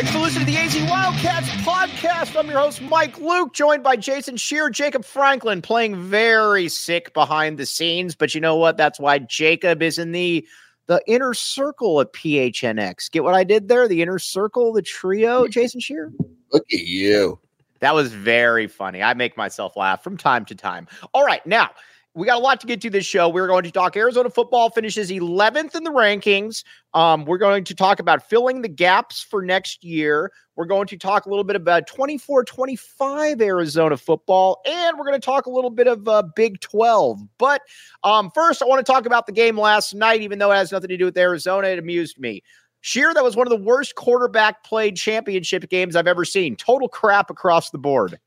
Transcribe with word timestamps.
Thanks 0.00 0.14
for 0.14 0.20
listening 0.20 0.46
to 0.46 0.52
the 0.52 0.58
AZ 0.58 0.74
Wildcats 0.88 1.50
podcast. 1.56 2.34
I'm 2.34 2.48
your 2.48 2.58
host, 2.58 2.80
Mike 2.80 3.18
Luke, 3.18 3.52
joined 3.52 3.82
by 3.82 3.96
Jason 3.96 4.38
Scheer, 4.38 4.70
Jacob 4.70 5.04
Franklin, 5.04 5.60
playing 5.60 5.94
very 5.94 6.70
sick 6.70 7.12
behind 7.12 7.58
the 7.58 7.66
scenes. 7.66 8.14
But 8.14 8.34
you 8.34 8.40
know 8.40 8.56
what? 8.56 8.78
That's 8.78 8.98
why 8.98 9.18
Jacob 9.18 9.82
is 9.82 9.98
in 9.98 10.12
the 10.12 10.48
the 10.86 11.02
inner 11.06 11.34
circle 11.34 12.00
at 12.00 12.14
PHNX. 12.14 13.10
Get 13.10 13.24
what 13.24 13.34
I 13.34 13.44
did 13.44 13.68
there? 13.68 13.86
The 13.86 14.00
inner 14.00 14.18
circle, 14.18 14.72
the 14.72 14.80
trio, 14.80 15.46
Jason 15.48 15.80
Scheer. 15.80 16.10
Look 16.50 16.64
at 16.72 16.80
you. 16.80 17.38
That 17.80 17.94
was 17.94 18.10
very 18.10 18.68
funny. 18.68 19.02
I 19.02 19.12
make 19.12 19.36
myself 19.36 19.76
laugh 19.76 20.02
from 20.02 20.16
time 20.16 20.46
to 20.46 20.54
time. 20.54 20.88
All 21.12 21.26
right, 21.26 21.46
now 21.46 21.72
we 22.14 22.26
got 22.26 22.38
a 22.38 22.40
lot 22.40 22.60
to 22.60 22.66
get 22.66 22.80
to 22.80 22.90
this 22.90 23.06
show. 23.06 23.28
We're 23.28 23.46
going 23.46 23.62
to 23.62 23.70
talk 23.70 23.96
Arizona 23.96 24.30
football 24.30 24.70
finishes 24.70 25.10
11th 25.10 25.76
in 25.76 25.84
the 25.84 25.92
rankings. 25.92 26.64
Um, 26.92 27.24
we're 27.24 27.38
going 27.38 27.62
to 27.64 27.74
talk 27.74 28.00
about 28.00 28.28
filling 28.28 28.62
the 28.62 28.68
gaps 28.68 29.22
for 29.22 29.42
next 29.42 29.84
year. 29.84 30.32
We're 30.56 30.66
going 30.66 30.88
to 30.88 30.96
talk 30.96 31.26
a 31.26 31.28
little 31.28 31.44
bit 31.44 31.54
about 31.54 31.86
24 31.86 32.44
25 32.44 33.40
Arizona 33.40 33.96
football, 33.96 34.60
and 34.66 34.98
we're 34.98 35.04
going 35.04 35.20
to 35.20 35.24
talk 35.24 35.46
a 35.46 35.50
little 35.50 35.70
bit 35.70 35.86
of 35.86 36.08
uh, 36.08 36.22
Big 36.34 36.60
12. 36.60 37.20
But 37.38 37.62
um, 38.02 38.30
first, 38.34 38.60
I 38.60 38.66
want 38.66 38.84
to 38.84 38.92
talk 38.92 39.06
about 39.06 39.26
the 39.26 39.32
game 39.32 39.58
last 39.58 39.94
night, 39.94 40.20
even 40.20 40.40
though 40.40 40.50
it 40.50 40.56
has 40.56 40.72
nothing 40.72 40.88
to 40.88 40.96
do 40.96 41.04
with 41.04 41.16
Arizona. 41.16 41.68
It 41.68 41.78
amused 41.78 42.18
me. 42.18 42.42
Scheer, 42.80 43.14
that 43.14 43.22
was 43.22 43.36
one 43.36 43.46
of 43.46 43.50
the 43.50 43.64
worst 43.64 43.94
quarterback 43.94 44.64
played 44.64 44.96
championship 44.96 45.68
games 45.68 45.94
I've 45.94 46.08
ever 46.08 46.24
seen. 46.24 46.56
Total 46.56 46.88
crap 46.88 47.30
across 47.30 47.70
the 47.70 47.78
board. 47.78 48.18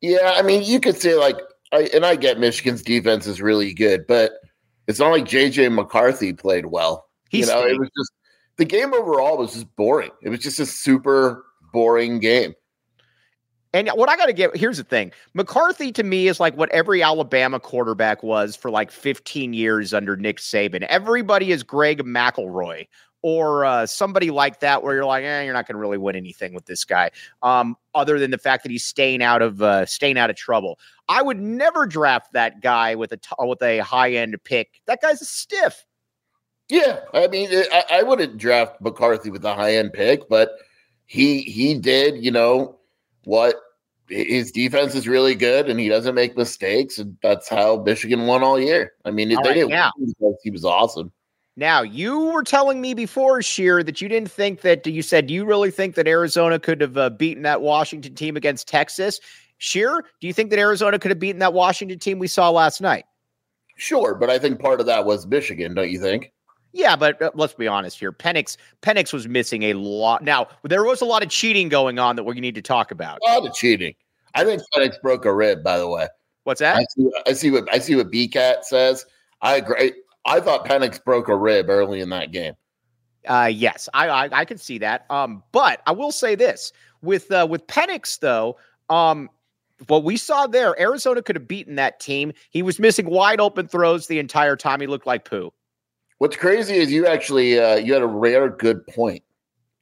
Yeah, 0.00 0.34
I 0.36 0.42
mean, 0.42 0.62
you 0.62 0.80
could 0.80 1.00
say 1.00 1.14
like 1.14 1.36
I, 1.72 1.88
and 1.94 2.04
I 2.04 2.16
get 2.16 2.38
Michigan's 2.38 2.82
defense 2.82 3.26
is 3.26 3.40
really 3.40 3.72
good, 3.72 4.06
but 4.06 4.32
it's 4.86 4.98
not 4.98 5.10
like 5.10 5.24
JJ 5.24 5.72
McCarthy 5.72 6.32
played 6.32 6.66
well. 6.66 7.06
He's 7.28 7.48
you 7.48 7.54
know, 7.54 7.64
it 7.64 7.78
was 7.78 7.90
just 7.96 8.12
the 8.56 8.64
game 8.64 8.92
overall 8.92 9.38
was 9.38 9.54
just 9.54 9.74
boring. 9.76 10.10
It 10.22 10.30
was 10.30 10.40
just 10.40 10.58
a 10.58 10.66
super 10.66 11.44
boring 11.72 12.18
game. 12.18 12.54
And 13.72 13.88
what 13.90 14.08
I 14.08 14.16
got 14.16 14.26
to 14.26 14.32
get 14.32 14.56
here's 14.56 14.78
the 14.78 14.84
thing 14.84 15.12
McCarthy 15.32 15.92
to 15.92 16.02
me 16.02 16.26
is 16.26 16.40
like 16.40 16.56
what 16.56 16.70
every 16.70 17.02
Alabama 17.02 17.60
quarterback 17.60 18.22
was 18.22 18.56
for 18.56 18.68
like 18.68 18.90
15 18.90 19.52
years 19.54 19.94
under 19.94 20.16
Nick 20.16 20.38
Saban. 20.38 20.82
Everybody 20.82 21.52
is 21.52 21.62
Greg 21.62 22.02
McElroy 22.02 22.88
or 23.22 23.64
uh, 23.64 23.86
somebody 23.86 24.30
like 24.30 24.60
that 24.60 24.82
where 24.82 24.94
you're 24.94 25.04
like, 25.04 25.24
eh, 25.24 25.42
you're 25.42 25.52
not 25.52 25.66
going 25.66 25.74
to 25.74 25.80
really 25.80 25.98
win 25.98 26.16
anything 26.16 26.54
with 26.54 26.66
this 26.66 26.84
guy, 26.84 27.10
um, 27.42 27.76
other 27.94 28.18
than 28.18 28.30
the 28.30 28.38
fact 28.38 28.62
that 28.62 28.72
he's 28.72 28.84
staying 28.84 29.22
out 29.22 29.42
of 29.42 29.62
uh, 29.62 29.86
staying 29.86 30.18
out 30.18 30.30
of 30.30 30.36
trouble. 30.36 30.78
I 31.08 31.22
would 31.22 31.38
never 31.40 31.86
draft 31.86 32.32
that 32.32 32.60
guy 32.60 32.94
with 32.94 33.12
a 33.12 33.16
t- 33.16 33.34
with 33.40 33.62
a 33.62 33.78
high 33.80 34.12
end 34.12 34.36
pick. 34.44 34.80
That 34.86 35.00
guy's 35.02 35.20
a 35.20 35.26
stiff. 35.26 35.84
Yeah, 36.68 37.00
I 37.12 37.26
mean, 37.26 37.48
I, 37.72 37.84
I 37.90 38.02
wouldn't 38.04 38.38
draft 38.38 38.80
McCarthy 38.80 39.30
with 39.30 39.44
a 39.44 39.54
high 39.54 39.74
end 39.76 39.92
pick, 39.92 40.28
but 40.28 40.52
he 41.06 41.42
he 41.42 41.74
did, 41.74 42.22
you 42.22 42.30
know, 42.30 42.78
what 43.24 43.56
his 44.08 44.50
defense 44.50 44.94
is 44.94 45.06
really 45.06 45.34
good 45.34 45.68
and 45.68 45.78
he 45.78 45.88
doesn't 45.88 46.14
make 46.14 46.36
mistakes, 46.36 46.98
and 46.98 47.16
that's 47.22 47.48
how 47.48 47.82
Michigan 47.82 48.26
won 48.26 48.42
all 48.42 48.58
year. 48.58 48.92
I 49.04 49.10
mean, 49.10 49.34
All 49.34 49.42
they 49.42 49.48
right, 49.50 49.54
didn't 49.54 49.92
because 49.98 50.40
he 50.42 50.50
was 50.50 50.64
awesome. 50.64 51.12
Now, 51.60 51.82
you 51.82 52.18
were 52.18 52.42
telling 52.42 52.80
me 52.80 52.94
before, 52.94 53.42
Scheer, 53.42 53.82
that 53.82 54.00
you 54.00 54.08
didn't 54.08 54.30
think 54.30 54.62
that 54.62 54.86
you 54.86 55.02
said 55.02 55.30
you 55.30 55.44
really 55.44 55.70
think 55.70 55.94
that 55.96 56.08
Arizona 56.08 56.58
could 56.58 56.80
have 56.80 56.96
uh, 56.96 57.10
beaten 57.10 57.42
that 57.42 57.60
Washington 57.60 58.14
team 58.14 58.34
against 58.34 58.66
Texas. 58.66 59.20
Scheer, 59.58 60.06
do 60.22 60.26
you 60.26 60.32
think 60.32 60.48
that 60.48 60.58
Arizona 60.58 60.98
could 60.98 61.10
have 61.10 61.18
beaten 61.18 61.38
that 61.40 61.52
Washington 61.52 61.98
team 61.98 62.18
we 62.18 62.28
saw 62.28 62.48
last 62.48 62.80
night? 62.80 63.04
Sure, 63.76 64.14
but 64.14 64.30
I 64.30 64.38
think 64.38 64.58
part 64.58 64.80
of 64.80 64.86
that 64.86 65.04
was 65.04 65.26
Michigan, 65.26 65.74
don't 65.74 65.90
you 65.90 66.00
think? 66.00 66.32
Yeah, 66.72 66.96
but 66.96 67.20
uh, 67.20 67.30
let's 67.34 67.52
be 67.52 67.68
honest 67.68 67.98
here. 67.98 68.10
Penix 68.10 68.56
Penix 68.80 69.12
was 69.12 69.28
missing 69.28 69.64
a 69.64 69.74
lot. 69.74 70.24
Now, 70.24 70.46
there 70.62 70.84
was 70.84 71.02
a 71.02 71.04
lot 71.04 71.22
of 71.22 71.28
cheating 71.28 71.68
going 71.68 71.98
on 71.98 72.16
that 72.16 72.24
we 72.24 72.40
need 72.40 72.54
to 72.54 72.62
talk 72.62 72.90
about. 72.90 73.18
A 73.28 73.34
lot 73.34 73.46
of 73.46 73.52
cheating. 73.54 73.94
I 74.34 74.44
think 74.44 74.62
FedEx 74.74 74.98
broke 75.02 75.26
a 75.26 75.34
rib, 75.34 75.62
by 75.62 75.76
the 75.76 75.88
way. 75.88 76.08
What's 76.44 76.60
that? 76.60 76.76
I 76.76 76.86
see, 76.96 77.10
I 77.26 77.32
see 77.34 77.50
what 77.50 77.68
I 77.70 77.78
see 77.80 77.96
what 77.96 78.10
BCAT 78.10 78.64
says. 78.64 79.04
I 79.42 79.56
agree. 79.56 79.92
I 80.24 80.40
thought 80.40 80.66
Penix 80.66 81.02
broke 81.02 81.28
a 81.28 81.36
rib 81.36 81.68
early 81.68 82.00
in 82.00 82.10
that 82.10 82.32
game. 82.32 82.54
Uh, 83.26 83.50
yes, 83.52 83.88
I, 83.92 84.08
I 84.08 84.28
I 84.40 84.44
could 84.44 84.60
see 84.60 84.78
that. 84.78 85.06
Um, 85.10 85.42
but 85.52 85.82
I 85.86 85.92
will 85.92 86.12
say 86.12 86.34
this 86.34 86.72
with 87.02 87.30
uh, 87.30 87.46
with 87.48 87.66
Penix 87.66 88.18
though. 88.18 88.56
Um, 88.88 89.28
what 89.86 90.04
we 90.04 90.16
saw 90.16 90.46
there, 90.46 90.78
Arizona 90.80 91.22
could 91.22 91.36
have 91.36 91.48
beaten 91.48 91.76
that 91.76 92.00
team. 92.00 92.32
He 92.50 92.62
was 92.62 92.78
missing 92.78 93.06
wide 93.08 93.40
open 93.40 93.66
throws 93.66 94.06
the 94.06 94.18
entire 94.18 94.56
time. 94.56 94.80
He 94.80 94.86
looked 94.86 95.06
like 95.06 95.24
poo. 95.24 95.52
What's 96.18 96.36
crazy 96.36 96.76
is 96.76 96.92
you 96.92 97.06
actually 97.06 97.58
uh, 97.58 97.76
you 97.76 97.92
had 97.94 98.02
a 98.02 98.06
rare 98.06 98.48
good 98.50 98.86
point 98.88 99.22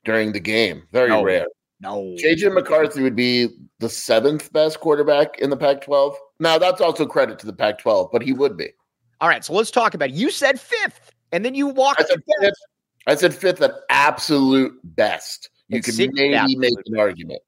during 0.05 0.33
the 0.33 0.41
game. 0.41 0.85
Very 0.93 1.09
No. 1.11 1.23
rare. 1.23 1.47
No, 1.81 2.03
JJ 2.19 2.55
McCarthy 2.55 3.03
would 3.03 3.15
be 3.15 3.49
the 3.79 3.89
seventh 3.89 4.53
best 4.53 4.81
quarterback 4.81 5.39
in 5.39 5.49
the 5.49 5.57
Pac-12. 5.57 6.17
Now 6.41 6.59
that's 6.59 6.81
also 6.81 7.07
credit 7.07 7.39
to 7.39 7.47
the 7.47 7.53
Pac-12, 7.53 8.11
but 8.11 8.21
he 8.21 8.33
would 8.33 8.57
be. 8.57 8.71
All 9.21 9.29
right, 9.29 9.45
so 9.45 9.53
let's 9.53 9.71
talk 9.71 9.95
about 9.95 10.11
it. 10.11 10.15
You 10.15 10.31
said 10.31 10.61
fifth, 10.61 11.13
and 11.33 11.45
then 11.45 11.55
you 11.55 11.67
walked 11.67 12.01
I 12.01 12.05
said 12.05 12.23
fifth. 12.41 12.55
I 13.07 13.15
said 13.15 13.35
fifth 13.35 13.63
at 13.63 13.73
absolute 13.91 14.79
best. 14.85 15.51
You 15.69 15.79
It's 15.79 15.95
sixth 15.95 16.15
maybe 16.15 16.57
make 16.57 16.73
an 16.87 16.95
best. 16.95 17.01
argument. 17.01 17.41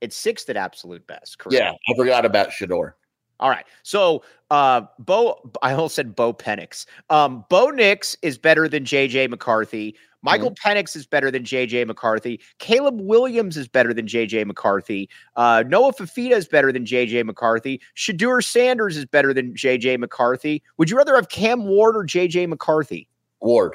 It's 0.00 0.16
sixth 0.16 0.48
at 0.48 0.56
absolute 0.56 1.06
best. 1.06 1.38
Correct. 1.38 1.60
Yeah, 1.60 1.72
I 1.72 1.96
forgot 1.96 2.24
about 2.24 2.50
Shedeur. 2.50 2.92
All 3.40 3.50
right. 3.50 3.66
So 3.82 4.22
uh 4.50 4.82
Bo 4.98 5.50
I 5.62 5.72
almost 5.72 5.94
said 5.96 6.16
Bo 6.16 6.32
Penix. 6.32 6.86
Um 7.10 7.44
Bo 7.48 7.70
Nix 7.70 8.16
is 8.22 8.38
better 8.38 8.68
than 8.68 8.84
JJ 8.84 9.28
McCarthy. 9.30 9.96
Michael 10.22 10.50
Penix 10.52 10.96
is 10.96 11.06
better 11.06 11.30
than 11.30 11.44
JJ 11.44 11.86
McCarthy. 11.86 12.40
Caleb 12.58 13.00
Williams 13.00 13.56
is 13.56 13.68
better 13.68 13.94
than 13.94 14.06
JJ 14.06 14.46
McCarthy. 14.46 15.08
Uh, 15.36 15.64
Noah 15.66 15.92
Fifita 15.92 16.32
is 16.32 16.48
better 16.48 16.72
than 16.72 16.84
JJ 16.84 17.24
McCarthy. 17.24 17.80
Shedeur 17.96 18.42
Sanders 18.44 18.96
is 18.96 19.04
better 19.04 19.32
than 19.32 19.54
JJ 19.54 19.98
McCarthy. 19.98 20.62
Would 20.76 20.90
you 20.90 20.96
rather 20.96 21.14
have 21.14 21.28
Cam 21.28 21.66
Ward 21.66 21.96
or 21.96 22.04
JJ 22.04 22.48
McCarthy? 22.48 23.08
Ward, 23.40 23.74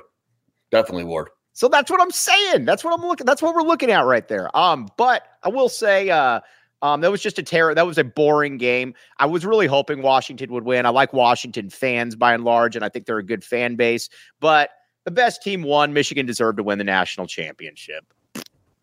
definitely 0.71 1.05
Ward. 1.05 1.29
So 1.53 1.67
that's 1.67 1.89
what 1.89 2.01
I'm 2.01 2.11
saying. 2.11 2.65
That's 2.65 2.83
what 2.83 2.93
I'm 2.93 3.05
looking. 3.05 3.25
That's 3.25 3.41
what 3.41 3.55
we're 3.55 3.61
looking 3.61 3.91
at 3.91 4.05
right 4.05 4.27
there. 4.27 4.55
Um, 4.57 4.89
but 4.97 5.23
I 5.43 5.49
will 5.49 5.69
say, 5.69 6.09
uh, 6.09 6.41
um, 6.81 6.99
that 6.99 7.11
was 7.11 7.21
just 7.21 7.39
a 7.39 7.43
terror. 7.43 7.73
That 7.73 7.87
was 7.87 7.97
a 7.97 8.03
boring 8.03 8.57
game. 8.57 8.93
I 9.17 9.25
was 9.25 9.45
really 9.45 9.67
hoping 9.67 10.01
Washington 10.01 10.51
would 10.51 10.65
win. 10.65 10.85
I 10.85 10.89
like 10.89 11.13
Washington 11.13 11.69
fans 11.69 12.13
by 12.15 12.33
and 12.33 12.43
large, 12.43 12.75
and 12.75 12.83
I 12.83 12.89
think 12.89 13.05
they're 13.05 13.19
a 13.19 13.23
good 13.23 13.43
fan 13.43 13.75
base. 13.75 14.09
But 14.41 14.71
the 15.05 15.11
best 15.11 15.41
team 15.41 15.63
won. 15.63 15.93
Michigan 15.93 16.25
deserved 16.25 16.57
to 16.57 16.63
win 16.63 16.77
the 16.77 16.83
national 16.83 17.27
championship. 17.27 18.05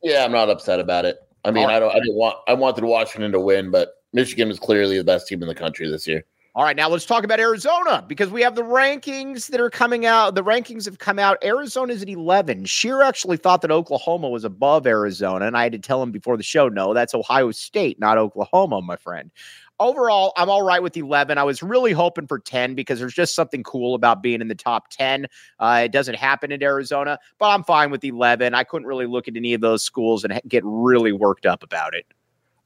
Yeah, 0.02 0.24
I'm 0.24 0.32
not 0.32 0.48
upset 0.48 0.80
about 0.80 1.04
it. 1.04 1.18
I 1.44 1.50
mean, 1.50 1.66
right. 1.66 1.76
I 1.76 1.80
don't. 1.80 1.90
I 1.90 1.98
didn't 1.98 2.16
want. 2.16 2.36
I 2.48 2.54
wanted 2.54 2.84
Washington 2.84 3.32
to 3.32 3.40
win, 3.40 3.70
but 3.70 3.94
Michigan 4.12 4.48
was 4.48 4.58
clearly 4.58 4.98
the 4.98 5.04
best 5.04 5.26
team 5.26 5.42
in 5.42 5.48
the 5.48 5.54
country 5.54 5.90
this 5.90 6.06
year. 6.06 6.24
All 6.56 6.64
right, 6.64 6.74
now 6.74 6.88
let's 6.88 7.06
talk 7.06 7.22
about 7.22 7.38
Arizona 7.38 8.04
because 8.08 8.30
we 8.30 8.42
have 8.42 8.56
the 8.56 8.64
rankings 8.64 9.46
that 9.48 9.60
are 9.60 9.70
coming 9.70 10.04
out. 10.04 10.34
The 10.34 10.42
rankings 10.42 10.84
have 10.84 10.98
come 10.98 11.16
out. 11.16 11.38
Arizona's 11.44 12.02
at 12.02 12.08
11. 12.08 12.64
Scheer 12.64 13.02
actually 13.02 13.36
thought 13.36 13.62
that 13.62 13.70
Oklahoma 13.70 14.28
was 14.28 14.42
above 14.42 14.84
Arizona, 14.84 15.46
and 15.46 15.56
I 15.56 15.62
had 15.62 15.72
to 15.72 15.78
tell 15.78 16.02
him 16.02 16.10
before 16.10 16.36
the 16.36 16.42
show, 16.42 16.68
no, 16.68 16.92
that's 16.92 17.14
Ohio 17.14 17.52
State, 17.52 18.00
not 18.00 18.18
Oklahoma, 18.18 18.82
my 18.82 18.96
friend. 18.96 19.30
Overall, 19.80 20.32
I'm 20.36 20.48
all 20.48 20.62
right 20.62 20.82
with 20.82 20.96
11. 20.96 21.38
I 21.38 21.42
was 21.42 21.62
really 21.62 21.92
hoping 21.92 22.26
for 22.26 22.38
10 22.38 22.74
because 22.74 23.00
there's 23.00 23.14
just 23.14 23.34
something 23.34 23.62
cool 23.64 23.94
about 23.94 24.22
being 24.22 24.40
in 24.40 24.48
the 24.48 24.54
top 24.54 24.90
10. 24.90 25.26
Uh, 25.58 25.82
it 25.84 25.90
doesn't 25.90 26.14
happen 26.14 26.52
in 26.52 26.62
Arizona, 26.62 27.18
but 27.38 27.48
I'm 27.48 27.64
fine 27.64 27.90
with 27.90 28.04
11. 28.04 28.54
I 28.54 28.62
couldn't 28.62 28.86
really 28.86 29.06
look 29.06 29.26
at 29.26 29.36
any 29.36 29.54
of 29.54 29.60
those 29.60 29.82
schools 29.82 30.22
and 30.22 30.40
get 30.46 30.62
really 30.64 31.12
worked 31.12 31.46
up 31.46 31.64
about 31.64 31.94
it. 31.94 32.06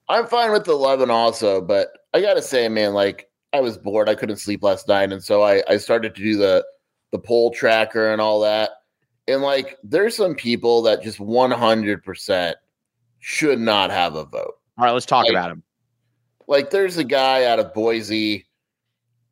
I'm 0.08 0.26
fine 0.26 0.52
with 0.52 0.68
11 0.68 1.10
also, 1.10 1.62
but 1.62 1.88
I 2.12 2.20
got 2.20 2.34
to 2.34 2.42
say, 2.42 2.68
man, 2.68 2.92
like 2.92 3.30
I 3.54 3.60
was 3.60 3.78
bored. 3.78 4.08
I 4.08 4.14
couldn't 4.14 4.36
sleep 4.36 4.62
last 4.62 4.88
night. 4.88 5.12
And 5.12 5.22
so 5.22 5.42
I, 5.42 5.62
I 5.68 5.78
started 5.78 6.14
to 6.14 6.22
do 6.22 6.36
the, 6.36 6.64
the 7.12 7.18
poll 7.18 7.52
tracker 7.52 8.12
and 8.12 8.20
all 8.20 8.40
that. 8.40 8.70
And 9.26 9.40
like, 9.40 9.78
there's 9.82 10.16
some 10.16 10.34
people 10.34 10.82
that 10.82 11.02
just 11.02 11.18
100% 11.18 12.54
should 13.20 13.58
not 13.58 13.90
have 13.90 14.16
a 14.16 14.24
vote. 14.26 14.54
All 14.76 14.84
right, 14.84 14.90
let's 14.90 15.06
talk 15.06 15.24
like, 15.24 15.32
about 15.32 15.50
him. 15.50 15.63
Like, 16.46 16.70
there's 16.70 16.98
a 16.98 17.04
guy 17.04 17.44
out 17.44 17.58
of 17.58 17.72
Boise 17.74 18.46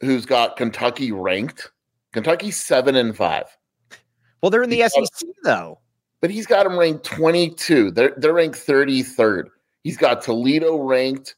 who's 0.00 0.26
got 0.26 0.56
Kentucky 0.56 1.12
ranked. 1.12 1.70
Kentucky 2.12 2.50
seven 2.50 2.94
and 2.97 3.17
five. 3.17 3.44
Well, 4.43 4.50
they're 4.50 4.62
in 4.62 4.70
the 4.70 4.82
he's 4.82 4.93
SEC 4.93 5.09
got, 5.20 5.35
though. 5.44 5.79
But 6.20 6.31
he's 6.31 6.47
got 6.47 6.64
them 6.64 6.79
ranked 6.79 7.05
22. 7.05 7.91
They're 7.91 8.14
they're 8.17 8.32
ranked 8.32 8.59
33rd. 8.59 9.44
He's 9.82 9.97
got 9.97 10.23
Toledo 10.23 10.76
ranked. 10.76 11.37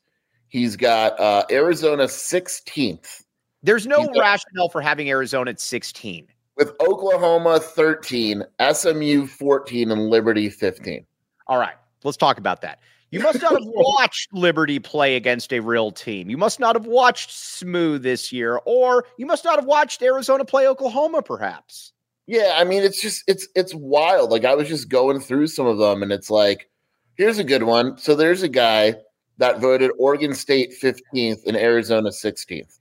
He's 0.49 0.77
got 0.77 1.19
uh, 1.19 1.45
Arizona 1.51 2.05
16th. 2.05 3.25
There's 3.63 3.87
no 3.87 4.07
got, 4.07 4.19
rationale 4.19 4.69
for 4.69 4.81
having 4.81 5.09
Arizona 5.09 5.51
at 5.51 5.61
16. 5.61 6.29
With 6.57 6.73
Oklahoma 6.81 7.59
13, 7.59 8.45
SMU 8.73 9.27
14, 9.27 9.91
and 9.91 10.11
Liberty 10.11 10.49
15. 10.51 11.05
All 11.49 11.59
right, 11.59 11.75
let's 12.05 12.17
talk 12.17 12.39
about 12.39 12.61
that. 12.61 12.79
You 13.15 13.21
must 13.21 13.41
not 13.41 13.53
have 13.53 13.63
watched 13.65 14.35
Liberty 14.35 14.81
play 14.81 15.15
against 15.15 15.53
a 15.53 15.61
real 15.61 15.93
team. 15.93 16.29
You 16.29 16.37
must 16.37 16.59
not 16.59 16.75
have 16.75 16.87
watched 16.87 17.31
SMU 17.31 17.99
this 17.99 18.33
year, 18.33 18.61
or 18.65 19.07
you 19.19 19.25
must 19.25 19.45
not 19.45 19.55
have 19.55 19.67
watched 19.67 20.03
Arizona 20.03 20.45
play 20.45 20.67
Oklahoma, 20.67 21.23
perhaps. 21.23 21.93
Yeah, 22.27 22.55
I 22.57 22.65
mean, 22.65 22.83
it's 22.83 23.01
just 23.01 23.23
it's 23.29 23.47
it's 23.55 23.73
wild. 23.73 24.33
Like 24.33 24.45
I 24.45 24.57
was 24.57 24.67
just 24.67 24.89
going 24.89 25.21
through 25.21 25.47
some 25.47 25.67
of 25.67 25.79
them, 25.79 26.03
and 26.03 26.11
it's 26.11 26.29
like, 26.29 26.69
here's 27.15 27.39
a 27.39 27.45
good 27.45 27.63
one. 27.63 27.97
So 27.99 28.17
there's 28.17 28.43
a 28.43 28.49
guy 28.49 28.97
that 29.39 29.61
voted 29.61 29.93
Oregon 29.97 30.35
State 30.35 30.73
15th 30.83 31.47
and 31.47 31.57
Arizona 31.57 32.09
16th. 32.09 32.81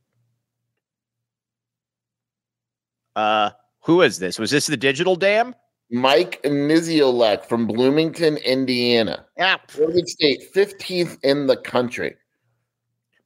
Uh, 3.16 3.52
who 3.82 4.02
is 4.02 4.18
this? 4.18 4.40
Was 4.40 4.50
this 4.50 4.66
the 4.66 4.78
digital 4.78 5.16
dam? 5.16 5.54
Mike 5.92 6.42
Niziolek 6.44 7.46
from 7.46 7.68
Bloomington, 7.68 8.38
Indiana. 8.38 9.26
Yeah. 9.38 9.58
Oregon 9.80 10.08
State, 10.08 10.54
15th 10.54 11.20
in 11.24 11.48
the 11.48 11.58
country. 11.58 12.16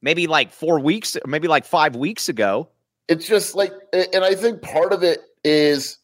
Maybe 0.02 0.26
like 0.26 0.52
four 0.52 0.78
weeks, 0.78 1.16
maybe 1.26 1.48
like 1.48 1.64
five 1.64 1.96
weeks 1.96 2.28
ago. 2.28 2.68
It's 3.08 3.26
just 3.26 3.54
like, 3.54 3.72
and 3.92 4.24
I 4.24 4.34
think 4.34 4.62
part 4.62 4.92
of 4.92 5.02
it 5.02 5.20
is, 5.44 5.98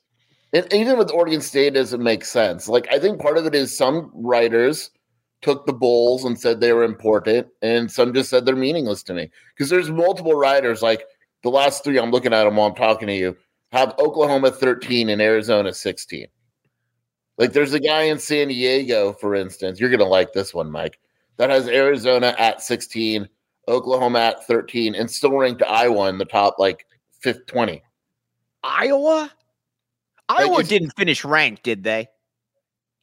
and 0.53 0.73
even 0.73 0.97
with 0.97 1.11
Oregon 1.11 1.41
State, 1.41 1.75
doesn't 1.75 2.03
make 2.03 2.25
sense. 2.25 2.69
Like, 2.69 2.91
I 2.91 2.99
think 2.99 3.21
part 3.21 3.37
of 3.37 3.45
it 3.45 3.55
is 3.55 3.77
some 3.77 4.11
writers 4.15 4.91
took 5.43 5.67
the 5.67 5.73
bowls 5.73 6.25
and 6.25 6.41
said 6.41 6.61
they 6.61 6.73
were 6.73 6.85
important, 6.85 7.47
and 7.61 7.93
some 7.93 8.15
just 8.15 8.31
said 8.31 8.47
they're 8.47 8.57
meaningless 8.57 9.03
to 9.03 9.13
me. 9.13 9.31
Because 9.55 9.69
there's 9.69 9.91
multiple 9.91 10.35
writers, 10.35 10.81
like 10.81 11.05
the 11.43 11.51
last 11.51 11.85
three 11.85 11.99
I'm 11.99 12.11
looking 12.11 12.33
at 12.33 12.45
them 12.45 12.57
while 12.57 12.69
I'm 12.69 12.75
talking 12.75 13.07
to 13.09 13.15
you, 13.15 13.37
have 13.71 13.95
Oklahoma 13.99 14.51
13 14.51 15.11
and 15.11 15.21
Arizona 15.21 15.75
16. 15.75 16.27
Like 17.39 17.53
there's 17.53 17.73
a 17.73 17.81
guy 17.81 18.03
in 18.03 18.19
San 18.19 18.49
Diego, 18.49 19.13
for 19.15 19.35
instance. 19.35 19.81
You're 19.81 19.91
gonna 19.91 20.05
like 20.05 20.33
this 20.33 20.55
one, 20.55 20.71
Mike. 20.71 20.99
That 21.37 21.51
has 21.51 21.67
Arizona 21.67 22.35
at 22.39 22.63
16, 22.63 23.29
Oklahoma 23.67 24.21
at 24.21 24.47
13, 24.47 24.95
and 24.95 25.11
still 25.11 25.37
ranked 25.37 25.63
Iowa 25.63 26.09
in 26.09 26.19
the 26.19 26.25
top 26.25 26.57
like 26.59 26.87
fifth 27.21 27.47
20. 27.47 27.83
Iowa? 28.63 29.31
Like 30.29 30.41
Iowa 30.41 30.63
didn't 30.63 30.93
finish 30.97 31.25
ranked, 31.25 31.65
did 31.65 31.83
they? 31.83 32.09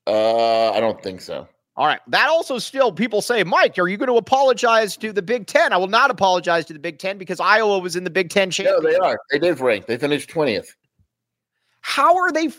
Uh, 0.08 0.72
I 0.72 0.80
don't 0.80 1.02
think 1.04 1.22
so. 1.22 1.48
All 1.78 1.86
right. 1.86 2.00
That 2.08 2.28
also 2.28 2.58
still 2.60 2.92
people 2.92 3.22
say, 3.22 3.44
Mike, 3.44 3.78
are 3.80 3.88
you 3.88 3.98
going 3.98 4.10
to 4.10 4.18
apologize 4.18 4.98
to 4.98 5.14
the 5.14 5.22
Big 5.22 5.48
Ten? 5.48 5.72
I 5.72 5.78
will 5.78 5.88
not 5.88 6.12
apologize 6.12 6.66
to 6.66 6.74
the 6.74 6.80
Big 6.80 7.00
Ten 7.00 7.18
because 7.18 7.40
Iowa 7.40 7.80
was 7.80 7.96
in 7.96 8.04
the 8.04 8.10
Big 8.10 8.30
Ten 8.30 8.52
championship. 8.52 8.84
No, 8.84 8.90
they 8.90 8.98
are. 8.98 9.20
They 9.32 9.40
did 9.40 9.60
rank. 9.60 9.86
They 9.86 9.98
finished 9.98 10.30
20th. 10.30 10.68
How 11.82 12.16
are 12.18 12.32
they? 12.32 12.50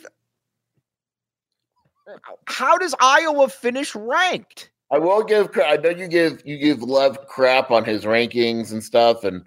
How 2.46 2.78
does 2.78 2.94
Iowa 3.00 3.49
finish 3.49 3.94
ranked? 3.94 4.70
I 4.90 4.99
will 4.99 5.22
give. 5.25 5.50
I 5.56 5.76
know 5.76 5.90
you 5.90 6.06
give 6.06 6.43
you 6.44 6.58
give 6.58 6.82
Lev 6.82 7.26
crap 7.26 7.70
on 7.70 7.84
his 7.84 8.04
rankings 8.04 8.72
and 8.72 8.84
stuff, 8.84 9.25
and 9.25 9.43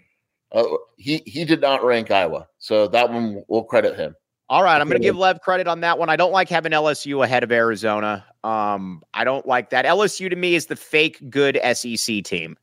uh, 0.52 0.64
he 0.98 1.22
he 1.26 1.46
did 1.46 1.62
not 1.62 1.84
rank 1.84 2.10
Iowa, 2.10 2.48
so 2.58 2.88
that 2.88 3.12
one 3.12 3.44
we'll 3.48 3.64
credit 3.64 3.96
him. 3.96 4.16
All 4.48 4.64
right, 4.64 4.80
I'm 4.80 4.88
going 4.88 5.02
to 5.02 5.06
give 5.06 5.18
Lev 5.18 5.42
credit 5.42 5.68
on 5.68 5.82
that 5.82 5.98
one. 5.98 6.10
I 6.10 6.16
don't 6.16 6.32
like 6.32 6.50
having 6.50 6.72
LSU 6.72 7.24
ahead 7.24 7.44
of 7.44 7.52
Arizona. 7.52 8.24
Um, 8.44 9.02
I 9.12 9.24
don't 9.24 9.48
like 9.48 9.72
that. 9.72 9.86
LSU 9.86 10.30
to 10.30 10.36
me 10.36 10.54
is 10.54 10.68
the 10.68 10.76
fake 10.76 11.32
good 11.32 11.60
SEC 11.74 12.24
team. 12.24 12.56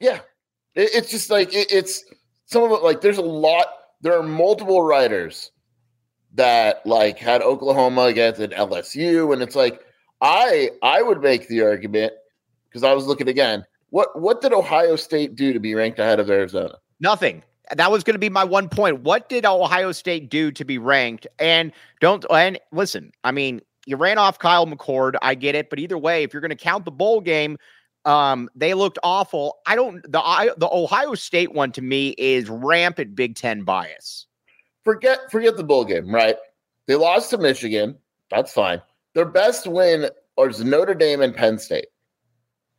Yeah, 0.00 0.20
it, 0.74 0.90
it's 0.94 1.10
just 1.10 1.30
like 1.30 1.54
it, 1.54 1.70
it's 1.70 2.04
some 2.44 2.62
of 2.62 2.72
it. 2.72 2.82
Like 2.82 3.00
there's 3.00 3.18
a 3.18 3.22
lot. 3.22 3.66
There 4.02 4.18
are 4.18 4.22
multiple 4.22 4.82
writers 4.82 5.50
that 6.34 6.84
like 6.86 7.18
had 7.18 7.42
Oklahoma 7.42 8.02
against 8.02 8.40
an 8.40 8.50
LSU, 8.50 9.32
and 9.32 9.42
it's 9.42 9.56
like 9.56 9.84
I 10.20 10.70
I 10.82 11.02
would 11.02 11.20
make 11.20 11.48
the 11.48 11.62
argument 11.62 12.12
because 12.68 12.84
I 12.84 12.92
was 12.92 13.06
looking 13.06 13.28
again. 13.28 13.64
What 13.90 14.18
what 14.20 14.40
did 14.40 14.52
Ohio 14.52 14.96
State 14.96 15.34
do 15.34 15.52
to 15.52 15.60
be 15.60 15.74
ranked 15.74 15.98
ahead 15.98 16.20
of 16.20 16.30
Arizona? 16.30 16.76
Nothing. 17.00 17.42
That 17.74 17.90
was 17.90 18.02
going 18.02 18.14
to 18.14 18.20
be 18.20 18.28
my 18.28 18.44
one 18.44 18.68
point. 18.68 19.02
What 19.02 19.28
did 19.28 19.46
Ohio 19.46 19.92
State 19.92 20.28
do 20.28 20.50
to 20.52 20.64
be 20.64 20.78
ranked? 20.78 21.26
And 21.38 21.72
don't 22.00 22.24
and 22.30 22.58
listen. 22.72 23.12
I 23.22 23.30
mean, 23.30 23.60
you 23.86 23.96
ran 23.96 24.18
off 24.18 24.38
Kyle 24.38 24.66
McCord. 24.66 25.14
I 25.22 25.34
get 25.34 25.54
it, 25.54 25.70
but 25.70 25.78
either 25.78 25.98
way, 25.98 26.22
if 26.22 26.32
you're 26.32 26.40
going 26.40 26.50
to 26.50 26.56
count 26.56 26.84
the 26.84 26.90
bowl 26.90 27.20
game, 27.20 27.58
um, 28.04 28.48
they 28.54 28.74
looked 28.74 28.98
awful. 29.02 29.58
I 29.66 29.76
don't. 29.76 30.00
The 30.10 30.20
I, 30.20 30.50
the 30.56 30.68
Ohio 30.70 31.14
State 31.14 31.52
one 31.52 31.72
to 31.72 31.82
me 31.82 32.10
is 32.10 32.48
rampant 32.48 33.14
Big 33.14 33.36
Ten 33.36 33.62
bias 33.62 34.26
forget 34.84 35.30
forget 35.30 35.56
the 35.56 35.64
bowl 35.64 35.84
game, 35.84 36.14
right? 36.14 36.36
They 36.86 36.94
lost 36.94 37.30
to 37.30 37.38
Michigan. 37.38 37.96
That's 38.30 38.52
fine. 38.52 38.80
Their 39.14 39.26
best 39.26 39.66
win 39.66 40.08
is 40.38 40.64
Notre 40.64 40.94
Dame 40.94 41.20
and 41.20 41.34
Penn 41.34 41.58
State. 41.58 41.88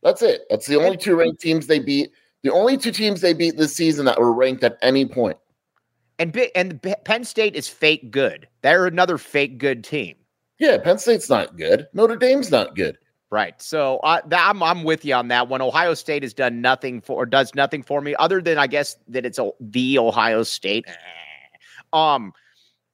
That's 0.02 0.22
it. 0.22 0.42
That's 0.50 0.66
the 0.66 0.76
only 0.76 0.96
two 0.96 1.16
ranked 1.16 1.40
teams 1.40 1.66
they 1.66 1.78
beat. 1.78 2.10
The 2.42 2.52
only 2.52 2.76
two 2.76 2.90
teams 2.90 3.20
they 3.20 3.34
beat 3.34 3.56
this 3.56 3.74
season 3.74 4.04
that 4.06 4.18
were 4.18 4.32
ranked 4.32 4.64
at 4.64 4.76
any 4.82 5.06
point. 5.06 5.36
And 6.18 6.36
and 6.54 6.82
Penn 7.04 7.24
State 7.24 7.54
is 7.54 7.68
fake 7.68 8.10
good. 8.10 8.48
They're 8.62 8.86
another 8.86 9.18
fake 9.18 9.58
good 9.58 9.84
team. 9.84 10.16
Yeah, 10.58 10.78
Penn 10.78 10.98
State's 10.98 11.30
not 11.30 11.56
good. 11.56 11.88
Notre 11.92 12.16
Dame's 12.16 12.50
not 12.50 12.76
good. 12.76 12.98
Right. 13.30 13.60
So 13.62 13.96
uh, 13.98 14.20
I'm 14.30 14.62
I'm 14.62 14.84
with 14.84 15.04
you 15.04 15.14
on 15.14 15.28
that 15.28 15.48
one. 15.48 15.62
Ohio 15.62 15.94
State 15.94 16.22
has 16.22 16.34
done 16.34 16.60
nothing 16.60 17.00
for 17.00 17.22
or 17.22 17.26
does 17.26 17.54
nothing 17.54 17.82
for 17.82 18.00
me 18.00 18.14
other 18.18 18.42
than 18.42 18.58
I 18.58 18.66
guess 18.66 18.96
that 19.08 19.24
it's 19.24 19.38
a, 19.38 19.50
the 19.58 19.98
Ohio 19.98 20.42
State. 20.42 20.84
Um, 21.92 22.32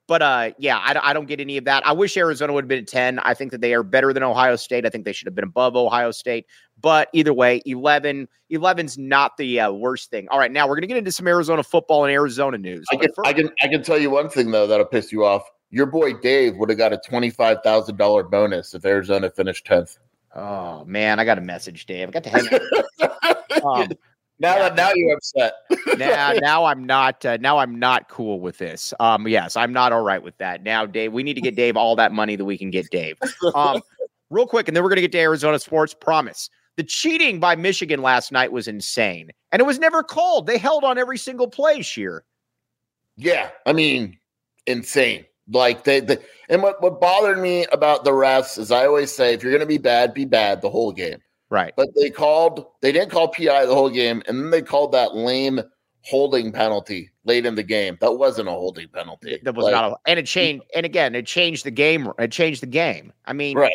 but 0.09 0.23
uh, 0.23 0.51
yeah, 0.59 0.79
I, 0.79 1.11
I 1.11 1.13
don't 1.13 1.27
get 1.27 1.39
any 1.39 1.59
of 1.59 1.67
that. 1.67 1.87
I 1.87 1.93
wish 1.93 2.17
Arizona 2.17 2.55
would 2.55 2.65
have 2.65 2.69
been 2.69 2.79
at 2.79 2.89
10. 2.89 3.19
I 3.21 3.35
think 3.35 3.53
that 3.53 3.61
they 3.61 3.75
are 3.75 3.83
better 3.83 4.15
than 4.15 4.23
Ohio 4.23 4.57
State. 4.57 4.87
I 4.87 4.89
think 4.89 5.05
they 5.05 5.13
should 5.13 5.27
have 5.27 5.35
been 5.35 5.45
above 5.45 5.77
Ohio 5.77 6.13
State. 6.13 6.47
But 6.81 7.11
either 7.13 7.35
way, 7.35 7.61
11, 7.67 8.27
11's 8.51 8.97
not 8.97 9.37
the 9.37 9.61
uh, 9.61 9.71
worst 9.71 10.11
thing. 10.11 10.27
All 10.31 10.39
right, 10.39 10.51
now 10.51 10.67
we're 10.67 10.77
going 10.77 10.83
to 10.83 10.89
get 10.89 10.97
into 10.97 11.13
some 11.13 11.29
Arizona 11.29 11.63
football 11.63 12.05
and 12.05 12.13
Arizona 12.13 12.57
news. 12.57 12.87
I 12.91 12.97
can, 12.97 13.11
I 13.27 13.33
can, 13.35 13.51
I 13.63 13.69
can 13.69 13.83
tell 13.83 13.99
you 13.99 14.09
one 14.09 14.31
thing 14.31 14.51
though 14.51 14.67
that'll 14.67 14.87
piss 14.87 15.13
you 15.13 15.27
off. 15.27 15.43
Your 15.71 15.85
boy 15.85 16.15
Dave 16.15 16.57
would 16.57 16.71
have 16.71 16.79
got 16.79 16.95
a 16.95 17.01
twenty-five 17.07 17.59
thousand 17.63 17.99
dollar 17.99 18.23
bonus 18.23 18.73
if 18.73 18.87
Arizona 18.87 19.29
finished 19.29 19.67
tenth. 19.67 19.99
Oh 20.35 20.83
man, 20.87 21.21
I 21.21 21.27
got 21.27 21.37
a 21.37 21.43
message, 21.43 21.85
Dave. 21.85 22.09
I 22.09 22.11
got 22.11 22.25
to 22.25 22.31
hang. 22.31 23.63
um, 23.63 23.89
now 24.41 24.57
yeah. 24.57 24.69
that 24.69 24.77
now 24.77 24.91
you're 24.95 25.17
upset. 25.17 25.55
now, 25.99 26.33
now 26.41 26.65
I'm 26.65 26.85
not. 26.85 27.25
Uh, 27.25 27.37
now 27.39 27.59
I'm 27.59 27.79
not 27.79 28.09
cool 28.09 28.41
with 28.41 28.59
this. 28.59 28.95
Um, 29.01 29.27
yes, 29.27 29.57
I'm 29.57 29.73
not 29.73 29.93
all 29.93 30.03
right 30.03 30.23
with 30.23 30.37
that. 30.39 30.63
Now, 30.63 30.87
Dave, 30.87 31.13
we 31.13 31.23
need 31.23 31.35
to 31.35 31.41
get 31.41 31.57
Dave 31.57 31.77
all 31.77 31.97
that 31.97 32.13
money 32.13 32.37
that 32.37 32.45
we 32.45 32.57
can 32.57 32.71
get 32.71 32.89
Dave. 32.91 33.17
Um, 33.55 33.83
real 34.31 34.47
quick, 34.47 34.69
and 34.69 34.77
then 34.77 34.85
we're 34.85 34.91
gonna 34.91 35.01
get 35.01 35.13
to 35.13 35.19
Arizona 35.19 35.59
sports. 35.59 35.95
Promise. 35.95 36.51
The 36.77 36.85
cheating 36.85 37.41
by 37.41 37.57
Michigan 37.57 38.03
last 38.03 38.31
night 38.31 38.53
was 38.53 38.69
insane, 38.69 39.31
and 39.51 39.61
it 39.61 39.65
was 39.65 39.79
never 39.79 40.03
called. 40.03 40.47
They 40.47 40.59
held 40.59 40.85
on 40.85 40.99
every 40.99 41.19
single 41.19 41.49
play. 41.49 41.83
Scheer. 41.83 42.25
Yeah, 43.17 43.51
I 43.67 43.73
mean, 43.73 44.19
insane. 44.67 45.25
Like 45.51 45.85
they, 45.85 46.01
they 46.01 46.19
and 46.49 46.63
what 46.63 46.81
what 46.83 47.01
bothered 47.01 47.39
me 47.39 47.67
about 47.73 48.05
the 48.05 48.11
refs 48.11 48.59
is 48.59 48.71
I 48.71 48.87
always 48.87 49.15
say 49.15 49.35
if 49.35 49.43
you're 49.43 49.53
gonna 49.53 49.67
be 49.67 49.79
bad, 49.79 50.15
be 50.15 50.25
bad 50.25 50.61
the 50.61 50.71
whole 50.71 50.93
game. 50.93 51.19
Right. 51.51 51.73
But 51.77 51.89
they 51.97 52.11
called, 52.11 52.67
they 52.83 52.93
didn't 52.93 53.11
call 53.11 53.29
PI 53.29 53.67
the 53.67 53.75
whole 53.75 53.91
game, 53.91 54.23
and 54.27 54.39
then 54.39 54.51
they 54.51 54.63
called 54.63 54.93
that 54.93 55.15
lame 55.15 55.61
holding 56.03 56.53
penalty 56.53 57.11
late 57.25 57.47
in 57.47 57.55
the 57.55 57.63
game. 57.63 57.99
That 58.01 58.13
wasn't 58.13 58.49
a 58.49 58.53
holding 58.53 58.89
penalty. 58.89 59.41
That 59.43 59.55
was 59.55 59.65
like, 59.65 59.73
not 59.73 59.93
a, 59.93 59.97
and 60.07 60.19
it 60.19 60.27
changed, 60.27 60.65
and 60.75 60.85
again, 60.85 61.15
it 61.15 61.27
changed 61.27 61.65
the 61.65 61.71
game. 61.71 62.13
It 62.19 62.33
changed 62.33 62.63
the 62.63 62.67
game. 62.67 63.13
I 63.27 63.33
mean, 63.33 63.57
right. 63.57 63.73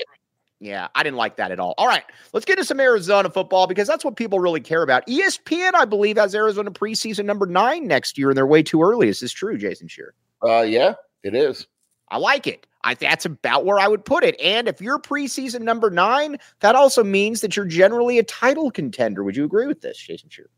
Yeah, 0.60 0.88
I 0.96 1.04
didn't 1.04 1.18
like 1.18 1.36
that 1.38 1.52
at 1.52 1.60
all. 1.60 1.74
All 1.78 1.88
right, 1.88 2.04
let's 2.32 2.46
get 2.46 2.58
to 2.58 2.64
some 2.64 2.80
Arizona 2.80 3.30
football 3.30 3.68
because 3.68 3.86
that's 3.86 4.06
what 4.06 4.16
people 4.16 4.40
really 4.40 4.62
care 4.62 4.82
about. 4.82 5.06
ESPN, 5.08 5.74
I 5.76 5.84
believe, 5.84 6.18
has 6.18 6.34
Arizona 6.34 6.72
preseason 6.72 7.26
number 7.26 7.46
nine 7.46 7.86
next 7.86 8.18
year, 8.18 8.30
and 8.30 8.38
they're 8.38 8.48
way 8.48 8.64
too 8.64 8.82
early. 8.82 9.10
Is 9.10 9.20
this 9.20 9.34
true, 9.34 9.58
Jason 9.58 9.90
Scheer? 9.90 10.14
Uh, 10.42 10.62
yeah, 10.62 10.94
it 11.24 11.36
is. 11.36 11.68
I 12.10 12.18
like 12.18 12.48
it. 12.48 12.68
I 12.84 12.96
that's 12.96 13.26
about 13.26 13.66
where 13.66 13.80
I 13.80 13.88
would 13.88 14.04
put 14.06 14.24
it. 14.24 14.40
And 14.42 14.68
if 14.68 14.82
you're 14.82 15.00
preseason 15.00 15.62
number 15.62 15.90
nine, 15.90 16.38
that 16.60 16.76
also 16.76 17.04
means 17.04 17.42
that 17.42 17.56
you're 17.56 17.66
generally 17.66 18.20
a 18.20 18.24
title 18.24 18.72
contender. 18.72 19.24
Would 19.24 19.36
you 19.36 19.46
agree 19.46 19.68
with 19.68 19.82
this, 19.82 19.98
Jason 19.98 20.30
Scheer? 20.30 20.50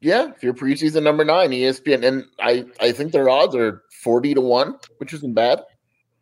Yeah, 0.00 0.30
if 0.36 0.42
you're 0.42 0.54
preseason 0.54 1.02
number 1.02 1.24
nine, 1.24 1.50
ESPN, 1.50 2.04
and 2.06 2.24
I 2.40 2.66
I 2.80 2.92
think 2.92 3.12
their 3.12 3.28
odds 3.30 3.54
are 3.54 3.82
forty 4.02 4.34
to 4.34 4.40
one, 4.40 4.76
which 4.98 5.14
isn't 5.14 5.34
bad. 5.34 5.62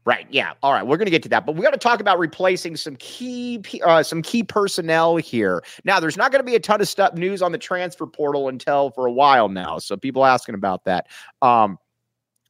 Right. 0.07 0.27
Yeah. 0.29 0.53
All 0.63 0.73
right. 0.73 0.87
We're 0.87 0.99
going 0.99 1.07
to 1.07 1.11
get 1.11 1.23
to 1.23 1.31
that, 1.31 1.47
but 1.47 1.57
we 1.57 1.63
got 1.63 1.71
to 1.71 1.79
talk 1.79 1.99
about 1.99 2.19
replacing 2.19 2.77
some 2.77 2.95
key 2.97 3.63
uh, 3.85 4.03
some 4.03 4.21
key 4.21 4.43
personnel 4.43 5.17
here. 5.17 5.65
Now, 5.85 5.99
there's 5.99 6.19
not 6.19 6.31
going 6.31 6.41
to 6.41 6.47
be 6.47 6.55
a 6.55 6.61
ton 6.61 6.83
of 6.83 6.89
stuff 6.89 7.15
news 7.15 7.41
on 7.41 7.53
the 7.53 7.59
transfer 7.59 8.07
portal 8.07 8.49
until 8.49 8.91
for 8.91 9.07
a 9.07 9.13
while 9.13 9.49
now. 9.49 9.79
So 9.79 9.97
people 9.97 10.27
asking 10.27 10.57
about 10.57 10.85
that. 10.85 11.07
Um, 11.41 11.79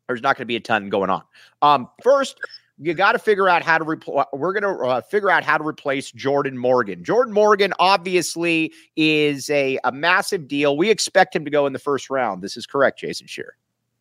there's 0.08 0.22
not 0.22 0.36
going 0.36 0.42
to 0.42 0.46
be 0.46 0.56
a 0.56 0.60
ton 0.60 0.88
going 0.88 1.10
on. 1.10 1.22
Um, 1.62 1.88
first, 2.02 2.38
you 2.78 2.94
got 2.94 3.12
to 3.12 3.18
figure 3.18 3.48
out 3.48 3.62
how 3.62 3.78
to 3.78 3.84
replace. 3.84 4.26
We're 4.32 4.58
going 4.58 4.76
to 4.76 4.84
uh, 4.84 5.00
figure 5.02 5.30
out 5.30 5.44
how 5.44 5.58
to 5.58 5.66
replace 5.66 6.10
Jordan 6.10 6.58
Morgan. 6.58 7.04
Jordan 7.04 7.32
Morgan 7.32 7.72
obviously 7.78 8.72
is 8.96 9.48
a 9.50 9.78
a 9.84 9.92
massive 9.92 10.48
deal. 10.48 10.76
We 10.76 10.90
expect 10.90 11.34
him 11.34 11.44
to 11.44 11.50
go 11.50 11.66
in 11.66 11.72
the 11.72 11.78
first 11.78 12.10
round. 12.10 12.42
This 12.42 12.56
is 12.56 12.66
correct, 12.66 12.98
Jason 12.98 13.26
Scheer. 13.26 13.56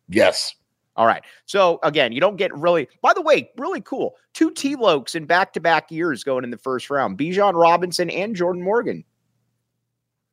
Yes. 0.08 0.54
All 0.96 1.06
right. 1.06 1.24
So 1.46 1.80
again, 1.82 2.12
you 2.12 2.20
don't 2.20 2.36
get 2.36 2.54
really, 2.54 2.88
by 3.02 3.12
the 3.14 3.22
way, 3.22 3.50
really 3.56 3.80
cool. 3.80 4.14
Two 4.32 4.50
T 4.50 4.76
Lokes 4.76 5.14
in 5.14 5.24
back 5.24 5.52
to 5.54 5.60
back 5.60 5.90
years 5.90 6.22
going 6.22 6.44
in 6.44 6.50
the 6.50 6.58
first 6.58 6.90
round 6.90 7.18
Bijan 7.18 7.54
Robinson 7.54 8.10
and 8.10 8.34
Jordan 8.36 8.62
Morgan. 8.62 9.04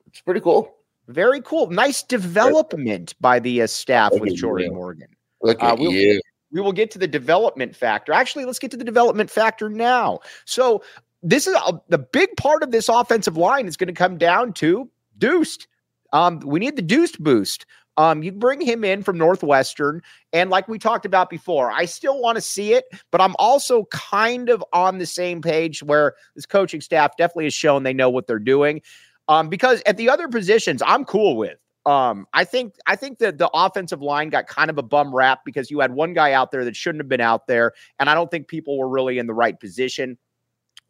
It's 0.07 0.21
pretty 0.21 0.41
cool. 0.41 0.75
Very 1.07 1.41
cool. 1.41 1.69
Nice 1.69 2.03
development 2.03 3.15
by 3.19 3.39
the 3.39 3.63
uh, 3.63 3.67
staff 3.67 4.11
with 4.13 4.35
Jordan 4.35 4.73
Morgan. 4.73 5.07
Look 5.43 5.61
at 5.61 5.73
uh, 5.73 5.75
we'll, 5.79 5.91
you. 5.91 6.21
We 6.51 6.61
will 6.61 6.73
get 6.73 6.91
to 6.91 6.99
the 6.99 7.07
development 7.07 7.75
factor. 7.75 8.13
Actually, 8.13 8.45
let's 8.45 8.59
get 8.59 8.71
to 8.71 8.77
the 8.77 8.83
development 8.83 9.29
factor 9.29 9.69
now. 9.69 10.19
So, 10.45 10.83
this 11.23 11.45
is 11.45 11.55
a, 11.55 11.79
the 11.89 11.99
big 11.99 12.35
part 12.35 12.63
of 12.63 12.71
this 12.71 12.89
offensive 12.89 13.37
line 13.37 13.67
is 13.67 13.77
going 13.77 13.87
to 13.87 13.93
come 13.93 14.17
down 14.17 14.53
to 14.53 14.89
Deuced. 15.17 15.67
Um, 16.13 16.39
we 16.39 16.59
need 16.59 16.75
the 16.75 16.81
Deuced 16.81 17.19
boost. 17.19 17.65
Um, 17.97 18.23
you 18.23 18.31
bring 18.31 18.61
him 18.61 18.83
in 18.83 19.03
from 19.03 19.17
Northwestern, 19.17 20.01
and 20.31 20.49
like 20.49 20.67
we 20.67 20.79
talked 20.79 21.05
about 21.05 21.29
before, 21.29 21.71
I 21.71 21.85
still 21.85 22.19
want 22.21 22.37
to 22.37 22.41
see 22.41 22.73
it, 22.73 22.85
but 23.11 23.19
I'm 23.19 23.35
also 23.37 23.85
kind 23.91 24.49
of 24.49 24.63
on 24.71 24.97
the 24.97 25.05
same 25.05 25.41
page 25.41 25.83
where 25.83 26.15
this 26.33 26.45
coaching 26.45 26.81
staff 26.81 27.17
definitely 27.17 27.43
has 27.45 27.53
shown 27.53 27.83
they 27.83 27.93
know 27.93 28.09
what 28.09 28.27
they're 28.27 28.39
doing. 28.39 28.81
Um, 29.27 29.49
because 29.49 29.83
at 29.85 29.97
the 29.97 30.09
other 30.09 30.27
positions, 30.27 30.81
I'm 30.85 31.05
cool 31.05 31.35
with. 31.37 31.57
Um, 31.85 32.27
I 32.33 32.43
think 32.43 32.75
I 32.85 32.95
think 32.95 33.17
that 33.19 33.37
the 33.37 33.49
offensive 33.53 34.01
line 34.01 34.29
got 34.29 34.47
kind 34.47 34.69
of 34.69 34.77
a 34.77 34.83
bum 34.83 35.13
rap 35.13 35.41
because 35.43 35.71
you 35.71 35.79
had 35.79 35.93
one 35.93 36.13
guy 36.13 36.33
out 36.33 36.51
there 36.51 36.63
that 36.65 36.75
shouldn't 36.75 37.01
have 37.01 37.09
been 37.09 37.21
out 37.21 37.47
there, 37.47 37.73
and 37.99 38.09
I 38.09 38.13
don't 38.13 38.29
think 38.29 38.47
people 38.47 38.77
were 38.77 38.87
really 38.87 39.17
in 39.17 39.25
the 39.25 39.33
right 39.33 39.59
position. 39.59 40.17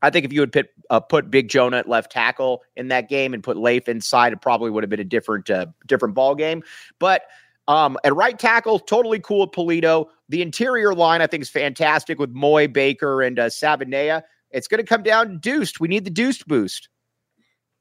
I 0.02 0.10
think 0.10 0.26
if 0.26 0.34
you 0.34 0.42
had 0.42 0.52
put, 0.52 0.70
uh, 0.90 1.00
put 1.00 1.30
Big 1.30 1.48
Jonah 1.48 1.78
at 1.78 1.88
left 1.88 2.12
tackle 2.12 2.64
in 2.76 2.88
that 2.88 3.08
game 3.08 3.34
and 3.34 3.44
put 3.44 3.56
Leif 3.56 3.88
inside, 3.88 4.34
it 4.34 4.42
probably 4.42 4.72
would 4.72 4.84
have 4.84 4.90
been 4.90 5.00
a 5.00 5.06
different 5.06 5.50
uh, 5.50 5.68
different 5.86 6.16
ball 6.16 6.36
game. 6.36 6.64
But 7.00 7.24
um, 7.68 7.98
at 8.04 8.16
right 8.16 8.38
tackle, 8.38 8.80
totally 8.80 9.20
cool 9.20 9.42
with 9.42 9.52
Pulido. 9.52 10.08
The 10.30 10.42
interior 10.42 10.94
line, 10.94 11.22
I 11.22 11.28
think, 11.28 11.44
is 11.44 11.50
fantastic 11.50 12.20
with 12.20 12.32
Moy, 12.32 12.68
Baker, 12.68 13.22
and 13.22 13.38
uh, 13.38 13.46
Savaiinaea. 13.46 14.24
It's 14.50 14.68
going 14.68 14.80
to 14.80 14.86
come 14.86 15.04
down 15.04 15.30
to 15.30 15.50
deuced. 15.50 15.80
We 15.80 15.88
need 15.88 16.04
the 16.04 16.12
deuced 16.12 16.48
boost. 16.48 16.90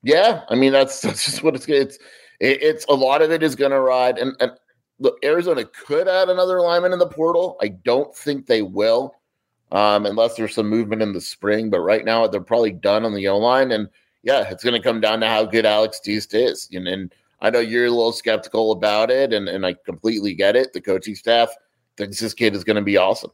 Yeah, 0.02 0.42
I 0.48 0.54
mean 0.54 0.72
that's 0.72 1.00
that's 1.02 1.24
just 1.24 1.42
what 1.42 1.54
it's 1.54 1.66
it's 1.68 1.98
it, 2.40 2.62
it's 2.62 2.84
a 2.88 2.94
lot 2.94 3.22
of 3.22 3.30
it 3.30 3.42
is 3.42 3.54
going 3.54 3.70
to 3.70 3.80
ride. 3.80 4.18
And, 4.18 4.34
and 4.40 4.52
look, 4.98 5.18
Arizona 5.22 5.64
could 5.64 6.08
add 6.08 6.28
another 6.28 6.60
lineman 6.60 6.92
in 6.92 6.98
the 6.98 7.06
portal. 7.06 7.56
I 7.62 7.68
don't 7.68 8.14
think 8.14 8.46
they 8.46 8.62
will 8.62 9.14
um, 9.72 10.06
unless 10.06 10.34
there's 10.34 10.54
some 10.54 10.68
movement 10.68 11.02
in 11.02 11.12
the 11.12 11.20
spring. 11.20 11.70
But 11.70 11.80
right 11.80 12.04
now, 12.04 12.26
they're 12.26 12.40
probably 12.40 12.72
done 12.72 13.04
on 13.04 13.14
the 13.14 13.28
O 13.28 13.38
line. 13.38 13.70
And 13.70 13.88
yeah, 14.22 14.48
it's 14.50 14.64
going 14.64 14.80
to 14.80 14.86
come 14.86 15.00
down 15.00 15.20
to 15.20 15.28
how 15.28 15.44
good 15.44 15.66
Alex 15.66 16.00
Deuced 16.04 16.34
is. 16.34 16.68
And, 16.72 16.88
and 16.88 17.14
I 17.40 17.50
know 17.50 17.60
you're 17.60 17.86
a 17.86 17.90
little 17.90 18.12
skeptical 18.12 18.72
about 18.72 19.10
it, 19.10 19.32
and, 19.32 19.48
and 19.48 19.64
I 19.64 19.74
completely 19.86 20.34
get 20.34 20.56
it. 20.56 20.72
The 20.72 20.80
coaching 20.80 21.14
staff 21.14 21.48
thinks 21.96 22.20
this 22.20 22.34
kid 22.34 22.54
is 22.54 22.64
going 22.64 22.76
to 22.76 22.82
be 22.82 22.96
awesome. 22.96 23.30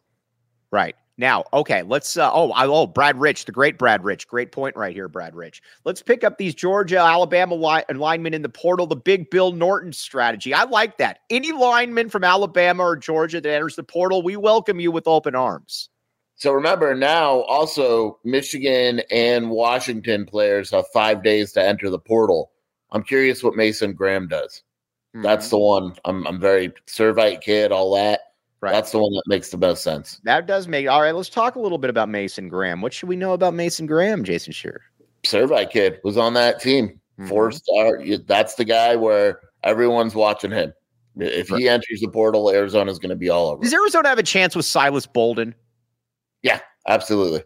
Right. 0.71 0.95
Now, 1.19 1.45
okay, 1.53 1.83
let's. 1.83 2.17
Uh, 2.17 2.31
oh, 2.33 2.53
I, 2.53 2.67
oh, 2.67 2.87
Brad 2.87 3.19
Rich, 3.19 3.47
the 3.47 3.53
great 3.53 3.79
Brad 3.79 4.05
Rich, 4.05 4.29
great 4.29 4.53
point 4.53 4.77
right 4.77 4.95
here, 4.95 5.09
Brad 5.09 5.35
Rich. 5.35 5.63
Let's 5.85 6.03
pick 6.03 6.25
up 6.25 6.37
these 6.37 6.55
Georgia, 6.55 6.99
Alabama 6.99 7.55
line, 7.55 7.85
linemen 7.95 8.35
in 8.35 8.43
the 8.43 8.51
portal. 8.51 8.87
The 8.87 8.97
big 8.97 9.31
Bill 9.31 9.53
Norton 9.53 9.93
strategy. 9.95 10.53
I 10.53 10.65
like 10.65 10.99
that. 10.99 11.21
Any 11.31 11.53
lineman 11.53 12.11
from 12.11 12.23
Alabama 12.23 12.83
or 12.83 12.97
Georgia 12.97 13.41
that 13.41 13.51
enters 13.51 13.77
the 13.77 13.83
portal, 13.83 14.23
we 14.23 14.37
welcome 14.37 14.79
you 14.79 14.93
with 14.93 15.09
open 15.09 15.35
arms. 15.35 15.89
So 16.35 16.53
remember 16.53 16.95
now, 16.95 17.41
also 17.43 18.19
Michigan 18.23 19.01
and 19.11 19.49
Washington 19.51 20.27
players 20.27 20.71
have 20.71 20.85
five 20.93 21.23
days 21.23 21.53
to 21.53 21.63
enter 21.63 21.89
the 21.89 21.99
portal. 21.99 22.51
I'm 22.93 23.03
curious 23.03 23.43
what 23.43 23.57
Mason 23.57 23.95
Graham 23.95 24.29
does. 24.29 24.63
Mm-hmm. 25.15 25.23
That's 25.23 25.49
the 25.49 25.59
one. 25.59 25.95
I'm 26.05 26.27
I'm 26.27 26.39
very 26.39 26.75
Servite 26.87 27.41
kid, 27.41 27.73
all 27.73 27.95
that. 27.95 28.21
Right. 28.67 28.73
That's 28.73 28.91
the 28.91 28.99
one 28.99 29.13
that 29.13 29.23
makes 29.29 29.51
the 29.51 29.59
most 29.59 29.85
sense. 29.85 30.21
That 30.25 30.47
does 30.47 30.67
make 30.67 30.89
all 30.89 31.01
right. 31.01 31.15
Let's 31.15 31.29
talk 31.29 31.55
a 31.55 31.61
little 31.61 31.79
bit 31.79 31.89
about 31.89 32.09
Mason 32.09 32.49
Graham. 32.49 32.81
What 32.81 32.93
should 32.93 33.09
we 33.09 33.15
know 33.15 33.33
about 33.33 33.55
Mason 33.55 33.87
Graham, 33.87 34.25
Jason 34.25 34.53
Scheer? 34.53 34.83
Servite 35.23 35.71
kid 35.71 36.01
was 36.03 36.17
on 36.17 36.35
that 36.35 36.61
team. 36.61 36.89
Mm-hmm. 36.89 37.29
Four 37.29 37.53
star. 37.53 38.03
That's 38.27 38.57
the 38.57 38.65
guy 38.65 38.97
where 38.97 39.39
everyone's 39.63 40.17
watching 40.17 40.51
him. 40.51 40.73
If 41.17 41.53
right. 41.53 41.61
he 41.61 41.69
enters 41.69 42.01
the 42.01 42.09
portal, 42.09 42.51
Arizona's 42.51 42.99
going 42.99 43.11
to 43.11 43.17
be 43.17 43.31
all 43.31 43.51
over. 43.51 43.63
Does 43.63 43.73
Arizona 43.73 44.09
have 44.09 44.19
a 44.19 44.25
chance 44.25 44.57
with 44.57 44.65
Silas 44.65 45.07
Bolden? 45.07 45.55
Yeah, 46.43 46.59
absolutely. 46.89 47.45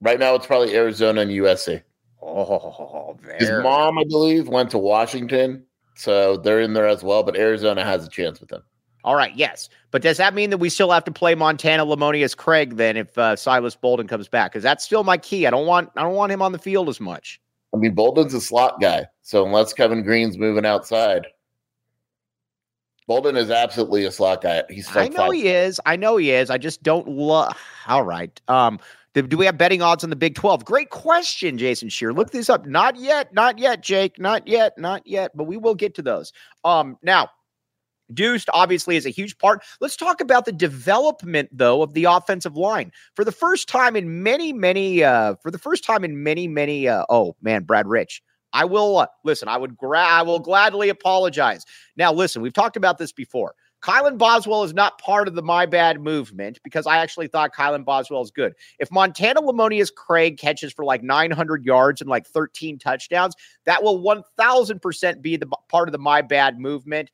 Right 0.00 0.18
now, 0.18 0.34
it's 0.36 0.46
probably 0.46 0.74
Arizona 0.74 1.20
and 1.20 1.30
USC. 1.32 1.82
Oh, 2.22 3.18
his 3.38 3.50
mom, 3.62 3.98
I 3.98 4.04
believe, 4.04 4.48
went 4.48 4.70
to 4.70 4.78
Washington, 4.78 5.66
so 5.96 6.38
they're 6.38 6.60
in 6.60 6.72
there 6.72 6.88
as 6.88 7.02
well. 7.02 7.24
But 7.24 7.36
Arizona 7.36 7.84
has 7.84 8.06
a 8.06 8.08
chance 8.08 8.40
with 8.40 8.50
him. 8.50 8.62
All 9.04 9.16
right, 9.16 9.34
yes, 9.34 9.68
but 9.90 10.00
does 10.00 10.16
that 10.18 10.32
mean 10.32 10.50
that 10.50 10.58
we 10.58 10.68
still 10.68 10.90
have 10.90 11.04
to 11.04 11.12
play 11.12 11.34
Montana 11.34 11.84
Lemonious 11.84 12.36
Craig 12.36 12.76
then 12.76 12.96
if 12.96 13.18
uh, 13.18 13.34
Silas 13.34 13.74
Bolden 13.74 14.06
comes 14.06 14.28
back? 14.28 14.52
Because 14.52 14.62
that's 14.62 14.84
still 14.84 15.02
my 15.02 15.18
key. 15.18 15.46
I 15.46 15.50
don't 15.50 15.66
want 15.66 15.90
I 15.96 16.02
don't 16.02 16.14
want 16.14 16.30
him 16.30 16.40
on 16.40 16.52
the 16.52 16.58
field 16.58 16.88
as 16.88 17.00
much. 17.00 17.40
I 17.74 17.78
mean, 17.78 17.94
Bolden's 17.94 18.34
a 18.34 18.40
slot 18.40 18.80
guy, 18.80 19.06
so 19.22 19.44
unless 19.44 19.72
Kevin 19.72 20.02
Green's 20.02 20.38
moving 20.38 20.64
outside, 20.64 21.26
Bolden 23.08 23.36
is 23.36 23.50
absolutely 23.50 24.04
a 24.04 24.12
slot 24.12 24.42
guy. 24.42 24.62
He's 24.70 24.94
like 24.94 25.06
I 25.06 25.08
know 25.08 25.26
five. 25.26 25.32
he 25.32 25.48
is. 25.48 25.80
I 25.84 25.96
know 25.96 26.16
he 26.16 26.30
is. 26.30 26.50
I 26.50 26.58
just 26.58 26.82
don't 26.82 27.08
love. 27.08 27.56
All 27.88 28.04
right. 28.04 28.40
Um, 28.48 28.78
do, 29.14 29.22
do, 29.22 29.36
we 29.36 29.44
have 29.46 29.58
betting 29.58 29.82
odds 29.82 30.04
on 30.04 30.10
the 30.10 30.16
Big 30.16 30.34
12? 30.34 30.64
Great 30.64 30.90
question, 30.90 31.58
Jason 31.58 31.88
Scheer. 31.88 32.12
Look 32.12 32.30
this 32.30 32.48
up. 32.48 32.64
Not 32.64 32.96
yet. 32.96 33.34
Not 33.34 33.58
yet, 33.58 33.82
Jake. 33.82 34.18
Not 34.18 34.46
yet. 34.46 34.78
Not 34.78 35.06
yet. 35.06 35.36
But 35.36 35.44
we 35.44 35.56
will 35.56 35.74
get 35.74 35.94
to 35.96 36.02
those. 36.02 36.32
Um, 36.64 36.96
now, 37.02 37.28
Obviously 38.52 38.96
is 38.96 39.06
a 39.06 39.10
huge 39.10 39.36
part. 39.38 39.62
Let's 39.80 39.96
talk 39.96 40.20
about 40.20 40.44
the 40.44 40.52
development, 40.52 41.48
though, 41.52 41.82
of 41.82 41.94
the 41.94 42.04
offensive 42.04 42.56
line. 42.56 42.92
For 43.14 43.24
the 43.24 43.32
first 43.32 43.68
time 43.68 43.96
in 43.96 44.22
many, 44.22 44.52
many, 44.52 45.04
uh, 45.04 45.36
for 45.42 45.50
the 45.50 45.58
first 45.58 45.84
time 45.84 46.04
in 46.04 46.22
many, 46.22 46.48
many, 46.48 46.88
uh, 46.88 47.04
oh 47.08 47.36
man, 47.42 47.64
Brad 47.64 47.86
Rich. 47.86 48.22
I 48.54 48.66
will 48.66 48.98
uh, 48.98 49.06
listen. 49.24 49.48
I 49.48 49.56
would 49.56 49.76
gra- 49.76 49.98
I 49.98 50.22
will 50.22 50.38
gladly 50.38 50.88
apologize. 50.90 51.64
Now, 51.96 52.12
listen, 52.12 52.42
we've 52.42 52.52
talked 52.52 52.76
about 52.76 52.98
this 52.98 53.12
before. 53.12 53.54
Kylan 53.82 54.16
Boswell 54.16 54.62
is 54.62 54.72
not 54.72 54.98
part 54.98 55.26
of 55.26 55.34
the 55.34 55.42
my 55.42 55.66
bad 55.66 56.00
movement 56.00 56.60
because 56.62 56.86
I 56.86 56.98
actually 56.98 57.26
thought 57.26 57.52
Kylan 57.52 57.84
Boswell 57.84 58.22
is 58.22 58.30
good. 58.30 58.54
If 58.78 58.92
Montana 58.92 59.42
Lemonious 59.42 59.92
Craig 59.92 60.38
catches 60.38 60.72
for 60.72 60.84
like 60.84 61.02
900 61.02 61.64
yards 61.64 62.00
and 62.00 62.08
like 62.08 62.24
13 62.26 62.78
touchdowns, 62.78 63.34
that 63.66 63.82
will 63.82 64.00
1000% 64.00 65.20
be 65.20 65.36
the 65.36 65.46
part 65.68 65.88
of 65.88 65.92
the 65.92 65.98
my 65.98 66.22
bad 66.22 66.60
movement. 66.60 67.10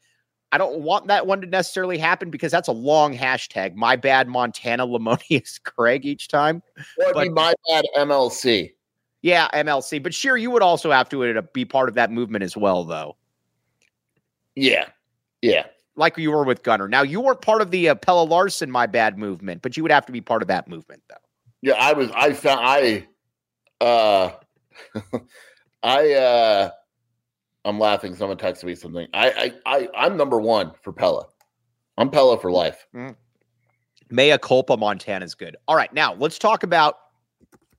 I 0.50 0.59
don't 0.59 0.81
want 0.81 1.09
that 1.09 1.26
one 1.26 1.40
to 1.43 1.47
necessarily 1.47 1.99
happen 1.99 2.31
because 2.31 2.50
that's 2.50 2.69
a 2.69 2.73
long 2.73 3.17
hashtag. 3.17 3.75
My 3.75 3.97
bad 3.97 4.28
Montana 4.28 4.87
Lemonious 4.87 5.62
Craig 5.62 6.07
each 6.07 6.28
time. 6.28 6.62
Or 7.05 7.12
but, 7.12 7.33
my 7.33 7.55
bad 7.69 7.85
MLC. 7.97 8.73
Yeah, 9.21 9.49
MLC. 9.52 10.02
But 10.02 10.14
sure, 10.14 10.37
you 10.37 10.50
would 10.50 10.62
also 10.62 10.90
have 10.90 11.09
to 11.11 11.25
uh, 11.25 11.43
be 11.52 11.64
part 11.64 11.88
of 11.88 11.95
that 11.97 12.11
movement 12.11 12.45
as 12.45 12.57
well, 12.57 12.85
though. 12.85 13.17
Yeah. 14.55 14.87
Yeah. 15.43 15.67
Like 15.97 16.17
you 16.17 16.31
were 16.31 16.45
with 16.45 16.62
Gunner. 16.62 16.88
Now, 16.88 17.02
you 17.02 17.21
weren't 17.21 17.43
part 17.43 17.61
of 17.61 17.71
the 17.71 17.90
uh, 17.90 17.95
Pelle 17.97 18.26
Larsson, 18.26 18.71
my 18.71 18.87
bad 18.87 19.19
movement, 19.19 19.62
but 19.62 19.76
you 19.76 19.83
would 19.83 19.93
have 19.93 20.07
to 20.07 20.12
be 20.12 20.21
part 20.21 20.43
of 20.43 20.49
that 20.49 20.69
movement, 20.69 21.02
though. 21.09 21.17
Yeah, 21.61 21.75
I 21.75 21.93
was, 21.93 22.11
I 22.14 22.33
found, 22.33 22.61
I, 22.62 23.07
uh, 23.81 24.31
I, 25.83 26.12
uh, 26.12 26.71
I'm 27.65 27.79
laughing. 27.79 28.15
Someone 28.15 28.38
texted 28.38 28.65
me 28.65 28.75
something. 28.75 29.07
I, 29.12 29.53
I, 29.67 29.79
I, 29.79 29.88
I'm 29.95 30.17
number 30.17 30.41
one 30.41 30.73
for 30.83 30.93
Pella. 30.93 31.27
I'm 31.97 32.11
Pella 32.11 32.38
for 32.38 32.50
life. 32.50 32.87
Mm. 32.95 33.17
Mea 34.11 34.38
culpa 34.38 34.77
Montana's 34.77 35.35
good. 35.35 35.57
All 35.67 35.77
right, 35.77 35.93
now 35.93 36.15
let's 36.15 36.38
talk 36.38 36.62
about 36.62 36.97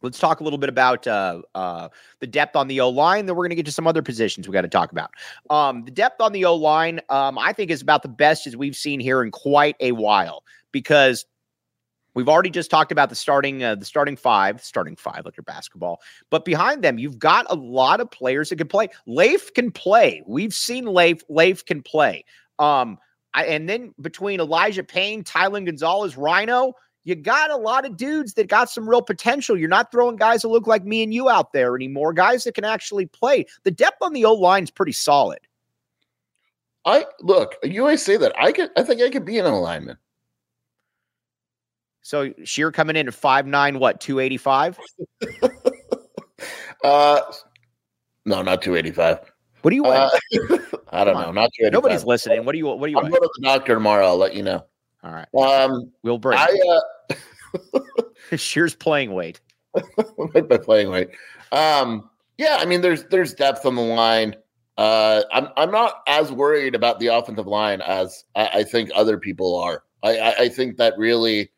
Let's 0.01 0.19
talk 0.19 0.39
a 0.39 0.43
little 0.43 0.59
bit 0.59 0.69
about 0.69 1.05
uh, 1.07 1.41
uh, 1.55 1.89
the 2.19 2.27
depth 2.27 2.55
on 2.55 2.67
the 2.67 2.79
O 2.79 2.89
line. 2.89 3.25
Then 3.25 3.36
we're 3.36 3.43
going 3.43 3.50
to 3.50 3.55
get 3.55 3.65
to 3.65 3.71
some 3.71 3.88
other 3.88 4.01
positions 4.01 4.48
we 4.48 4.53
got 4.53 4.62
to 4.62 4.69
talk 4.69 4.91
about. 4.91 5.12
Um, 5.50 5.83
the 5.83 5.91
depth 5.91 6.21
on 6.21 6.31
the 6.31 6.45
O 6.45 6.55
line, 6.55 7.01
um, 7.09 7.38
I 7.38 7.51
think, 7.51 7.69
is 7.69 7.81
about 7.81 8.03
the 8.03 8.09
best 8.09 8.48
as 8.48 8.55
we've 8.55 8.75
seen 8.75 9.00
here 9.00 9.21
in 9.24 9.31
quite 9.31 9.75
a 9.79 9.91
while 9.91 10.43
because 10.71 11.25
we've 12.13 12.29
already 12.29 12.49
just 12.49 12.71
talked 12.71 12.91
about 12.91 13.09
the 13.09 13.15
starting 13.15 13.63
uh, 13.63 13.75
the 13.75 13.85
starting 13.85 14.15
five, 14.15 14.63
starting 14.63 14.95
five 14.95 15.25
like 15.25 15.37
your 15.37 15.43
basketball. 15.43 16.01
But 16.29 16.45
behind 16.45 16.83
them, 16.83 16.97
you've 16.99 17.19
got 17.19 17.45
a 17.49 17.55
lot 17.55 17.99
of 17.99 18.09
players 18.11 18.49
that 18.49 18.57
can 18.57 18.67
play. 18.67 18.89
Leif 19.05 19.53
can 19.53 19.71
play. 19.71 20.23
We've 20.25 20.53
seen 20.53 20.85
Leif. 20.85 21.23
Leif 21.29 21.65
can 21.65 21.81
play. 21.81 22.25
Um, 22.57 22.97
I, 23.33 23.45
and 23.45 23.69
then 23.69 23.93
between 24.01 24.39
Elijah 24.39 24.83
Payne, 24.83 25.23
Tylen 25.23 25.65
Gonzalez, 25.65 26.17
Rhino 26.17 26.73
you 27.09 27.15
got 27.15 27.49
a 27.49 27.57
lot 27.57 27.85
of 27.85 27.97
dudes 27.97 28.33
that 28.35 28.47
got 28.47 28.69
some 28.69 28.87
real 28.87 29.01
potential. 29.01 29.57
You're 29.57 29.69
not 29.69 29.91
throwing 29.91 30.15
guys 30.15 30.41
that 30.41 30.49
look 30.49 30.67
like 30.67 30.85
me 30.85 31.01
and 31.01 31.13
you 31.13 31.29
out 31.29 31.53
there 31.53 31.75
anymore, 31.75 32.13
guys 32.13 32.43
that 32.43 32.55
can 32.55 32.65
actually 32.65 33.05
play. 33.05 33.45
The 33.63 33.71
depth 33.71 33.97
on 34.01 34.13
the 34.13 34.25
O 34.25 34.33
line 34.33 34.63
is 34.63 34.71
pretty 34.71 34.91
solid. 34.91 35.39
I 36.85 37.05
look, 37.21 37.55
you 37.63 37.81
always 37.81 38.03
say 38.03 38.17
that. 38.17 38.33
I 38.39 38.51
could 38.51 38.69
I 38.77 38.83
think 38.83 39.01
I 39.01 39.09
could 39.09 39.25
be 39.25 39.37
in 39.37 39.45
an 39.45 39.53
alignment. 39.53 39.99
So 42.09 42.33
Scheer 42.43 42.71
coming 42.71 42.95
in 42.95 43.07
at 43.07 43.13
five 43.13 43.45
nine, 43.45 43.77
what, 43.77 43.99
285? 43.99 44.79
uh 46.83 47.21
no, 48.25 48.41
not 48.41 48.63
285. 48.63 49.31
What 49.61 49.69
do 49.69 49.75
you 49.75 49.83
want? 49.83 50.11
Uh, 50.11 50.57
I 50.91 51.03
don't 51.03 51.13
know. 51.13 51.31
Not 51.31 51.51
285. 51.59 51.71
Nobody's 51.71 52.05
listening. 52.05 52.45
What 52.45 52.53
do 52.53 52.57
you 52.57 52.65
what 52.65 52.87
do 52.87 52.91
you 52.91 52.97
I'm 52.97 53.03
want? 53.03 53.13
going 53.13 53.21
to 53.21 53.29
the 53.37 53.45
doctor 53.45 53.75
tomorrow. 53.75 54.07
I'll 54.07 54.17
let 54.17 54.33
you 54.33 54.41
know. 54.41 54.65
All 55.03 55.11
right. 55.11 55.27
Um, 55.35 55.91
We'll 56.01 56.17
break. 56.17 56.39
I 56.39 56.59
uh, 57.13 57.79
Scheer's 58.37 58.73
playing 58.73 59.13
weight. 59.13 59.39
by 60.33 60.57
playing 60.57 60.89
weight. 60.89 61.09
Um, 61.51 62.09
yeah, 62.39 62.57
I 62.59 62.65
mean, 62.65 62.81
there's 62.81 63.03
there's 63.05 63.35
depth 63.35 63.67
on 63.67 63.75
the 63.75 63.83
line. 63.83 64.35
Uh, 64.79 65.21
I'm 65.31 65.49
I'm 65.57 65.69
not 65.69 66.01
as 66.07 66.31
worried 66.31 66.73
about 66.73 66.99
the 66.99 67.07
offensive 67.07 67.45
line 67.45 67.81
as 67.81 68.23
I, 68.33 68.47
I 68.47 68.63
think 68.63 68.89
other 68.95 69.19
people 69.19 69.55
are. 69.59 69.83
I, 70.01 70.17
I, 70.17 70.35
I 70.39 70.49
think 70.49 70.77
that 70.77 70.97
really, 70.97 71.51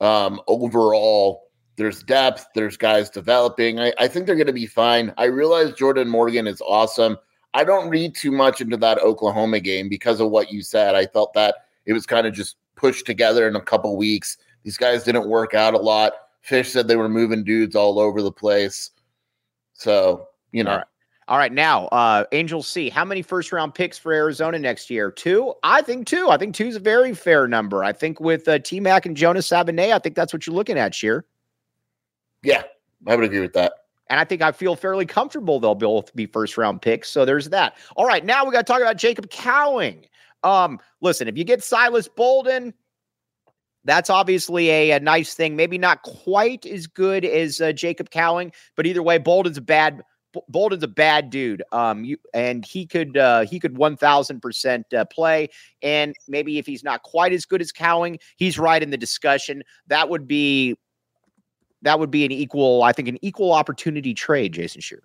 um, 0.00 0.40
overall, 0.46 1.44
there's 1.76 2.02
depth. 2.02 2.46
There's 2.54 2.76
guys 2.76 3.10
developing. 3.10 3.80
I, 3.80 3.92
I 3.98 4.08
think 4.08 4.26
they're 4.26 4.36
going 4.36 4.46
to 4.46 4.52
be 4.52 4.66
fine. 4.66 5.12
I 5.16 5.24
realize 5.24 5.72
Jordan 5.72 6.08
Morgan 6.08 6.46
is 6.46 6.60
awesome. 6.60 7.16
I 7.54 7.64
don't 7.64 7.88
read 7.88 8.14
too 8.14 8.30
much 8.30 8.60
into 8.60 8.76
that 8.78 8.98
Oklahoma 8.98 9.60
game 9.60 9.88
because 9.88 10.20
of 10.20 10.30
what 10.30 10.52
you 10.52 10.62
said. 10.62 10.94
I 10.94 11.06
felt 11.06 11.32
that 11.34 11.56
it 11.86 11.92
was 11.92 12.06
kind 12.06 12.26
of 12.26 12.32
just 12.32 12.56
pushed 12.76 13.06
together 13.06 13.48
in 13.48 13.56
a 13.56 13.60
couple 13.60 13.96
weeks. 13.96 14.36
These 14.62 14.76
guys 14.76 15.04
didn't 15.04 15.28
work 15.28 15.54
out 15.54 15.74
a 15.74 15.78
lot. 15.78 16.12
Fisch 16.46 16.66
said 16.66 16.86
they 16.86 16.96
were 16.96 17.08
moving 17.08 17.44
dudes 17.44 17.74
all 17.74 17.98
over 17.98 18.22
the 18.22 18.32
place. 18.32 18.90
So, 19.72 20.28
you 20.52 20.64
know. 20.64 20.82
All 21.30 21.38
right. 21.38 21.52
Now 21.52 21.86
uh 21.86 22.24
Angel 22.32 22.60
C. 22.62 22.90
How 22.90 23.04
many 23.04 23.22
first 23.22 23.52
round 23.52 23.72
picks 23.72 23.96
for 23.96 24.12
Arizona 24.12 24.58
next 24.58 24.90
year? 24.90 25.12
Two. 25.12 25.54
I 25.62 25.80
think 25.80 26.08
two. 26.08 26.28
I 26.28 26.36
think 26.36 26.56
two 26.56 26.66
is 26.66 26.76
a 26.76 26.80
very 26.80 27.14
fair 27.14 27.46
number. 27.46 27.84
I 27.84 27.92
think 27.92 28.18
with 28.20 28.48
uh, 28.48 28.58
T 28.58 28.80
Mac 28.80 29.06
and 29.06 29.16
Jonah 29.16 29.38
Savaiinaea, 29.38 29.92
I 29.92 30.00
think 30.00 30.16
that's 30.16 30.32
what 30.32 30.44
you're 30.46 30.56
looking 30.56 30.76
at, 30.76 30.92
Scheer. 30.92 31.24
Yeah, 32.42 32.64
I 33.06 33.14
would 33.14 33.24
agree 33.24 33.40
with 33.40 33.52
that. 33.52 33.74
And 34.08 34.18
I 34.18 34.24
think 34.24 34.42
I 34.42 34.50
feel 34.50 34.74
fairly 34.74 35.06
comfortable 35.06 35.60
they'll 35.60 35.76
both 35.76 36.12
be 36.16 36.26
first 36.26 36.58
round 36.58 36.82
picks. 36.82 37.08
So 37.08 37.24
there's 37.24 37.48
that. 37.50 37.76
All 37.94 38.06
right, 38.06 38.24
now 38.24 38.44
we 38.44 38.50
got 38.50 38.66
to 38.66 38.72
talk 38.72 38.80
about 38.80 38.96
Jacob 38.96 39.30
Cowing. 39.30 40.06
Um, 40.42 40.80
listen, 41.00 41.28
if 41.28 41.38
you 41.38 41.44
get 41.44 41.62
Silas 41.62 42.08
Bolden, 42.08 42.74
that's 43.84 44.10
obviously 44.10 44.68
a, 44.68 44.90
a 44.90 45.00
nice 45.00 45.34
thing. 45.34 45.54
Maybe 45.54 45.78
not 45.78 46.02
quite 46.02 46.66
as 46.66 46.88
good 46.88 47.24
as 47.24 47.60
uh, 47.60 47.70
Jacob 47.70 48.10
Cowing, 48.10 48.50
but 48.74 48.84
either 48.84 49.02
way, 49.02 49.18
Bolden's 49.18 49.58
a 49.58 49.62
bad 49.62 50.02
Bolden's 50.48 50.82
a 50.82 50.88
bad 50.88 51.30
dude. 51.30 51.62
Um, 51.72 52.04
you 52.04 52.16
and 52.34 52.64
he 52.64 52.86
could 52.86 53.16
uh, 53.16 53.40
he 53.42 53.58
could 53.58 53.76
one 53.76 53.96
thousand 53.96 54.40
percent 54.40 54.92
uh, 54.94 55.04
play. 55.06 55.48
And 55.82 56.14
maybe 56.28 56.58
if 56.58 56.66
he's 56.66 56.84
not 56.84 57.02
quite 57.02 57.32
as 57.32 57.44
good 57.44 57.60
as 57.60 57.72
Cowing, 57.72 58.18
he's 58.36 58.58
right 58.58 58.82
in 58.82 58.90
the 58.90 58.96
discussion. 58.96 59.62
That 59.88 60.08
would 60.08 60.28
be 60.28 60.76
that 61.82 61.98
would 61.98 62.10
be 62.10 62.24
an 62.24 62.32
equal, 62.32 62.82
I 62.82 62.92
think, 62.92 63.08
an 63.08 63.18
equal 63.22 63.52
opportunity 63.52 64.14
trade. 64.14 64.52
Jason 64.52 64.80
Scheer. 64.80 65.02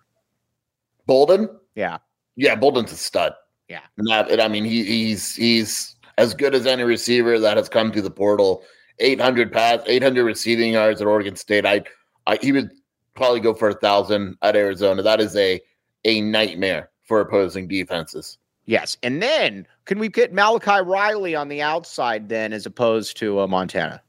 Bolden, 1.08 1.50
Yeah, 1.76 2.00
yeah, 2.36 2.56
Bolden's 2.56 2.92
a 2.92 2.98
stud. 2.98 3.34
Yeah. 3.68 3.82
that, 3.98 4.40
I 4.40 4.48
mean 4.48 4.64
he, 4.64 4.84
he's 4.84 5.36
he's 5.36 5.96
as 6.18 6.34
good 6.34 6.54
as 6.54 6.66
any 6.66 6.84
receiver 6.84 7.40
that 7.40 7.58
has 7.58 7.70
come 7.70 7.92
through 7.92 8.04
the 8.04 8.12
portal. 8.12 8.64
Eight 9.00 9.20
hundred 9.20 9.52
pass, 9.52 9.82
eight 9.88 10.04
hundred 10.04 10.24
receiving 10.24 10.74
yards 10.74 11.02
at 11.02 11.08
Oregon 11.08 11.36
State. 11.36 11.66
I, 11.66 11.84
I 12.28 12.38
he 12.42 12.52
would 12.52 12.70
probably 13.16 13.40
go 13.40 13.54
for 13.54 13.70
a 13.70 13.74
thousand 13.74 14.38
at 14.42 14.56
Arizona. 14.56 15.02
That 15.02 15.20
is 15.22 15.36
a 15.36 15.62
a 16.04 16.22
nightmare 16.22 16.90
for 17.04 17.20
opposing 17.22 17.68
defenses. 17.68 18.38
yes. 18.66 18.98
And 19.04 19.22
then 19.22 19.68
can 19.86 20.00
we 20.00 20.10
get 20.10 20.34
Malachi 20.34 20.82
Riley 20.84 21.36
on 21.36 21.48
the 21.48 21.62
outside 21.62 22.30
then, 22.30 22.54
as 22.54 22.66
opposed 22.66 23.18
to 23.18 23.40
uh, 23.40 23.48
Montana? 23.48 24.02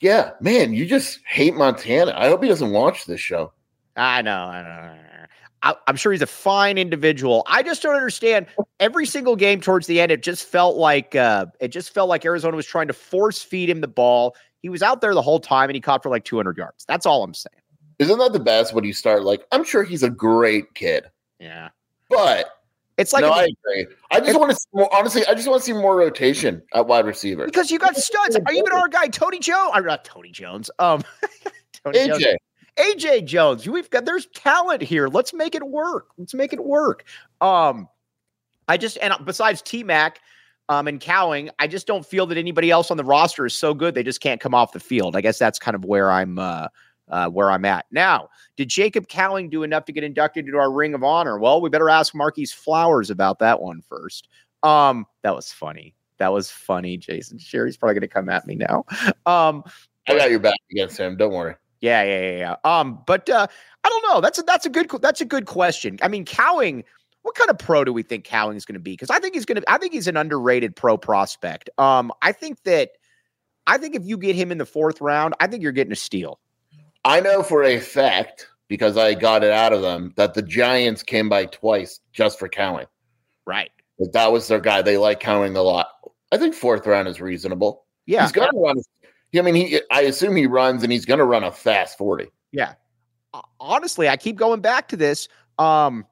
Yeah, 0.00 0.30
man, 0.40 0.72
you 0.72 0.86
just 0.86 1.20
hate 1.26 1.54
Montana. 1.54 2.14
I 2.16 2.28
hope 2.28 2.42
he 2.42 2.48
doesn't 2.48 2.70
watch 2.70 3.04
this 3.04 3.20
show. 3.20 3.52
I 3.96 4.22
know. 4.22 4.44
I 4.44 4.62
know. 4.62 4.96
I, 5.62 5.74
I'm 5.86 5.96
sure 5.96 6.10
he's 6.10 6.22
a 6.22 6.26
fine 6.26 6.78
individual. 6.78 7.42
I 7.46 7.62
just 7.62 7.82
don't 7.82 7.94
understand. 7.94 8.46
Every 8.78 9.04
single 9.04 9.36
game 9.36 9.60
towards 9.60 9.86
the 9.86 10.00
end, 10.00 10.10
it 10.10 10.22
just 10.22 10.46
felt 10.46 10.76
like 10.76 11.14
uh, 11.14 11.46
it 11.60 11.68
just 11.68 11.92
felt 11.92 12.08
like 12.08 12.24
Arizona 12.24 12.56
was 12.56 12.66
trying 12.66 12.86
to 12.86 12.94
force 12.94 13.42
feed 13.42 13.68
him 13.68 13.82
the 13.82 13.88
ball. 13.88 14.34
He 14.62 14.70
was 14.70 14.82
out 14.82 15.02
there 15.02 15.12
the 15.12 15.22
whole 15.22 15.40
time, 15.40 15.68
and 15.68 15.74
he 15.74 15.80
caught 15.80 16.02
for 16.02 16.08
like 16.08 16.24
200 16.24 16.56
yards. 16.56 16.84
That's 16.86 17.04
all 17.04 17.22
I'm 17.22 17.34
saying. 17.34 17.59
Isn't 18.00 18.18
that 18.18 18.32
the 18.32 18.40
best 18.40 18.72
when 18.72 18.82
you 18.84 18.94
start 18.94 19.24
like 19.24 19.44
I'm 19.52 19.62
sure 19.62 19.84
he's 19.84 20.02
a 20.02 20.08
great 20.10 20.74
kid, 20.74 21.04
Yeah, 21.38 21.68
but 22.08 22.46
it's 22.96 23.12
like 23.12 23.20
no, 23.22 23.28
if- 23.28 23.34
I 23.34 23.42
agree. 23.44 23.86
I 24.10 24.20
just 24.20 24.38
want 24.38 24.50
to 24.50 24.56
see 24.56 24.68
more, 24.72 24.94
honestly. 24.94 25.22
I 25.26 25.34
just 25.34 25.46
want 25.46 25.60
to 25.60 25.64
see 25.66 25.74
more 25.74 25.96
rotation 25.96 26.62
at 26.74 26.86
wide 26.86 27.04
receiver. 27.04 27.44
because 27.44 27.70
you 27.70 27.78
got 27.78 27.96
studs. 27.96 28.36
Are 28.36 28.52
you 28.52 28.60
even 28.60 28.72
our 28.72 28.88
guy 28.88 29.08
Tony 29.08 29.38
Jones, 29.38 29.70
or 29.74 29.82
not 29.82 30.04
Tony 30.04 30.30
Jones. 30.30 30.70
Um, 30.78 31.04
Tony 31.84 32.08
Jones. 32.08 32.24
AJ, 32.24 32.36
AJ 32.78 33.24
Jones. 33.26 33.68
We've 33.68 33.90
got 33.90 34.06
there's 34.06 34.26
talent 34.28 34.80
here. 34.82 35.08
Let's 35.08 35.34
make 35.34 35.54
it 35.54 35.66
work. 35.68 36.08
Let's 36.16 36.32
make 36.32 36.54
it 36.54 36.64
work. 36.64 37.04
Um, 37.42 37.86
I 38.66 38.78
just 38.78 38.96
and 39.02 39.12
besides 39.26 39.60
T 39.60 39.84
Mac, 39.84 40.20
um, 40.70 40.86
and 40.88 41.00
Cowing, 41.00 41.50
I 41.58 41.66
just 41.66 41.86
don't 41.86 42.06
feel 42.06 42.26
that 42.26 42.38
anybody 42.38 42.70
else 42.70 42.90
on 42.90 42.96
the 42.96 43.04
roster 43.04 43.44
is 43.44 43.54
so 43.54 43.74
good 43.74 43.94
they 43.94 44.04
just 44.04 44.20
can't 44.20 44.40
come 44.40 44.54
off 44.54 44.72
the 44.72 44.80
field. 44.80 45.16
I 45.16 45.20
guess 45.20 45.38
that's 45.38 45.58
kind 45.58 45.74
of 45.74 45.84
where 45.84 46.10
I'm 46.10 46.38
uh, 46.38 46.68
uh 47.10 47.28
where 47.28 47.50
I'm 47.50 47.64
at 47.64 47.86
now. 47.90 48.28
Did 48.56 48.68
Jacob 48.68 49.08
Cowing 49.08 49.50
do 49.50 49.62
enough 49.62 49.84
to 49.86 49.92
get 49.92 50.04
inducted 50.04 50.46
into 50.46 50.58
our 50.58 50.70
Ring 50.72 50.94
of 50.94 51.02
Honor? 51.02 51.38
Well, 51.38 51.60
we 51.60 51.70
better 51.70 51.90
ask 51.90 52.14
Marquise 52.14 52.52
Flowers 52.52 53.10
about 53.10 53.38
that 53.40 53.60
one 53.60 53.82
first. 53.82 54.28
Um, 54.62 55.06
that 55.22 55.34
was 55.34 55.52
funny. 55.52 55.94
That 56.18 56.32
was 56.32 56.50
funny, 56.50 56.96
Jason. 56.98 57.38
Sherry's 57.38 57.76
probably 57.78 57.94
going 57.94 58.02
to 58.02 58.08
come 58.08 58.28
at 58.28 58.46
me 58.46 58.54
now. 58.54 58.84
Um, 59.24 59.64
I 60.08 60.16
got 60.16 60.30
your 60.30 60.40
back 60.40 60.58
against 60.70 60.98
him. 60.98 61.16
Don't 61.16 61.32
worry. 61.32 61.54
yeah, 61.80 62.02
yeah, 62.02 62.20
yeah, 62.20 62.38
yeah. 62.38 62.56
Um, 62.64 63.02
but 63.06 63.28
uh, 63.30 63.46
I 63.84 63.88
don't 63.88 64.04
know. 64.08 64.20
That's 64.20 64.38
a 64.38 64.42
that's 64.42 64.66
a 64.66 64.68
good 64.68 64.90
that's 65.00 65.20
a 65.20 65.24
good 65.24 65.46
question. 65.46 65.98
I 66.02 66.08
mean, 66.08 66.24
Cowing. 66.24 66.84
What 67.22 67.34
kind 67.34 67.50
of 67.50 67.58
pro 67.58 67.84
do 67.84 67.92
we 67.92 68.02
think 68.02 68.24
Cowing 68.24 68.56
is 68.56 68.64
going 68.64 68.74
to 68.74 68.80
be? 68.80 68.92
Because 68.92 69.10
I 69.10 69.18
think 69.18 69.34
he's 69.34 69.44
going 69.44 69.60
to. 69.60 69.70
I 69.70 69.78
think 69.78 69.92
he's 69.92 70.08
an 70.08 70.16
underrated 70.16 70.74
pro 70.74 70.96
prospect. 70.96 71.70
Um, 71.78 72.12
I 72.22 72.32
think 72.32 72.62
that. 72.64 72.90
I 73.66 73.78
think 73.78 73.94
if 73.94 74.04
you 74.04 74.16
get 74.18 74.34
him 74.34 74.50
in 74.50 74.58
the 74.58 74.66
fourth 74.66 75.00
round, 75.00 75.34
I 75.38 75.46
think 75.46 75.62
you're 75.62 75.72
getting 75.72 75.92
a 75.92 75.96
steal. 75.96 76.40
I 77.04 77.20
know 77.20 77.42
for 77.42 77.62
a 77.62 77.78
fact 77.80 78.48
because 78.68 78.96
I 78.96 79.14
got 79.14 79.42
it 79.42 79.52
out 79.52 79.72
of 79.72 79.82
them 79.82 80.12
that 80.16 80.34
the 80.34 80.42
Giants 80.42 81.02
came 81.02 81.28
by 81.28 81.46
twice 81.46 82.00
just 82.12 82.38
for 82.38 82.48
Cowing. 82.48 82.86
Right. 83.46 83.70
That 83.98 84.12
that 84.12 84.32
was 84.32 84.48
their 84.48 84.60
guy. 84.60 84.82
They 84.82 84.96
like 84.96 85.20
Cowing 85.20 85.56
a 85.56 85.62
lot. 85.62 85.88
I 86.32 86.38
think 86.38 86.54
fourth 86.54 86.86
round 86.86 87.08
is 87.08 87.20
reasonable. 87.20 87.84
Yeah. 88.06 88.22
he's 88.22 88.32
gonna 88.32 88.56
run. 88.58 88.80
I 89.36 89.42
mean, 89.42 89.54
he. 89.54 89.80
I 89.92 90.02
assume 90.02 90.34
he 90.36 90.46
runs, 90.46 90.82
and 90.82 90.90
he's 90.92 91.04
gonna 91.04 91.24
run 91.24 91.44
a 91.44 91.52
fast 91.52 91.96
forty. 91.98 92.28
Yeah. 92.52 92.74
Honestly, 93.60 94.08
I 94.08 94.16
keep 94.16 94.36
going 94.36 94.60
back 94.60 94.88
to 94.88 94.96
this. 94.96 95.28
Um, 95.58 96.04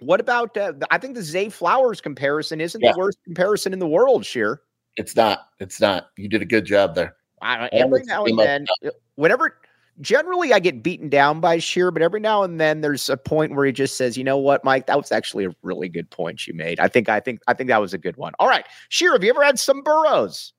what 0.00 0.20
about? 0.20 0.56
Uh, 0.56 0.74
I 0.90 0.98
think 0.98 1.14
the 1.14 1.22
Zay 1.22 1.48
Flowers 1.48 2.00
comparison 2.00 2.60
isn't 2.60 2.80
Yeah. 2.82 2.92
the 2.92 2.98
worst 2.98 3.18
comparison 3.24 3.72
in 3.72 3.78
the 3.78 3.86
world. 3.86 4.26
Scheer. 4.26 4.60
It's 4.96 5.16
not. 5.16 5.48
It's 5.60 5.80
not. 5.80 6.08
You 6.16 6.28
did 6.28 6.42
a 6.42 6.46
good 6.46 6.64
job 6.64 6.94
there. 6.94 7.16
I, 7.42 7.68
every 7.72 8.02
now 8.04 8.24
and 8.24 8.38
then, 8.38 8.66
whenever, 9.14 9.58
generally 10.00 10.52
I 10.52 10.58
get 10.58 10.82
beaten 10.82 11.08
down 11.08 11.40
by 11.40 11.58
Scheer, 11.58 11.90
but 11.90 12.02
every 12.02 12.20
now 12.20 12.42
and 12.42 12.60
then 12.60 12.80
there's 12.80 13.08
a 13.08 13.16
point 13.16 13.54
where 13.54 13.64
he 13.66 13.72
just 13.72 13.96
says, 13.96 14.16
"You 14.16 14.24
know 14.24 14.36
what, 14.38 14.64
Mike? 14.64 14.86
That 14.86 14.96
was 14.96 15.12
actually 15.12 15.44
a 15.46 15.54
really 15.62 15.88
good 15.88 16.10
point 16.10 16.46
you 16.46 16.54
made. 16.54 16.80
I 16.80 16.88
think, 16.88 17.08
I 17.08 17.20
think, 17.20 17.40
I 17.46 17.54
think 17.54 17.68
that 17.68 17.80
was 17.80 17.94
a 17.94 17.98
good 17.98 18.16
one." 18.16 18.32
All 18.38 18.48
right, 18.48 18.66
Scheer, 18.88 19.12
have 19.12 19.22
you 19.24 19.30
ever 19.30 19.42
had 19.42 19.58
some 19.58 19.82
burros? 19.82 20.52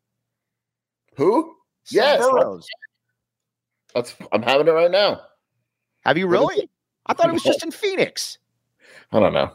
Who? 1.15 1.56
Some 1.84 1.95
Yes. 1.95 2.19
burros. 2.19 2.67
That's. 3.93 4.15
I'm 4.32 4.41
having 4.43 4.67
it 4.67 4.71
right 4.71 4.91
now. 4.91 5.21
Have 6.06 6.17
you 6.17 6.28
really? 6.28 6.69
I 7.06 7.13
thought 7.13 7.30
it 7.30 7.34
was 7.34 7.43
just 7.43 7.63
in 7.63 7.71
Phoenix. 7.71 8.38
I 9.12 9.19
don't 9.19 9.34
know. 9.34 9.52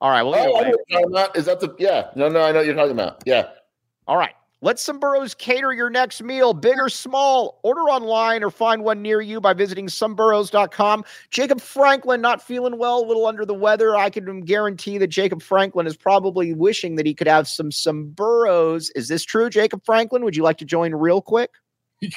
All 0.00 0.10
right. 0.10 0.22
Well, 0.22 0.34
Oh, 0.34 0.38
I 0.38 0.62
way. 0.62 0.68
know 0.70 0.76
what 0.76 0.84
you're 0.88 1.08
about. 1.08 1.36
Is 1.36 1.46
that 1.46 1.60
the? 1.60 1.74
Yeah. 1.78 2.10
No, 2.14 2.28
no. 2.28 2.42
I 2.42 2.52
know 2.52 2.58
what 2.58 2.66
you're 2.66 2.74
talking 2.74 2.92
about. 2.92 3.22
Yeah. 3.24 3.48
All 4.06 4.16
right. 4.16 4.34
Let 4.62 4.76
Someburros 4.76 5.36
cater 5.36 5.70
your 5.72 5.90
next 5.90 6.22
meal, 6.22 6.54
big 6.54 6.78
or 6.78 6.88
small. 6.88 7.60
Order 7.62 7.82
online 7.82 8.42
or 8.42 8.50
find 8.50 8.82
one 8.82 9.02
near 9.02 9.20
you 9.20 9.38
by 9.38 9.52
visiting 9.52 9.86
someburros.com. 9.86 11.04
Jacob 11.30 11.60
Franklin 11.60 12.22
not 12.22 12.42
feeling 12.42 12.78
well, 12.78 13.04
a 13.04 13.06
little 13.06 13.26
under 13.26 13.44
the 13.44 13.54
weather. 13.54 13.94
I 13.96 14.08
can 14.08 14.40
guarantee 14.40 14.96
that 14.96 15.08
Jacob 15.08 15.42
Franklin 15.42 15.86
is 15.86 15.94
probably 15.94 16.54
wishing 16.54 16.96
that 16.96 17.04
he 17.04 17.12
could 17.12 17.26
have 17.26 17.46
some 17.46 17.68
Someburros. 17.68 18.90
Is 18.94 19.08
this 19.08 19.24
true, 19.24 19.50
Jacob 19.50 19.84
Franklin? 19.84 20.24
Would 20.24 20.34
you 20.36 20.42
like 20.42 20.56
to 20.58 20.64
join 20.64 20.94
real 20.94 21.20
quick? 21.20 21.50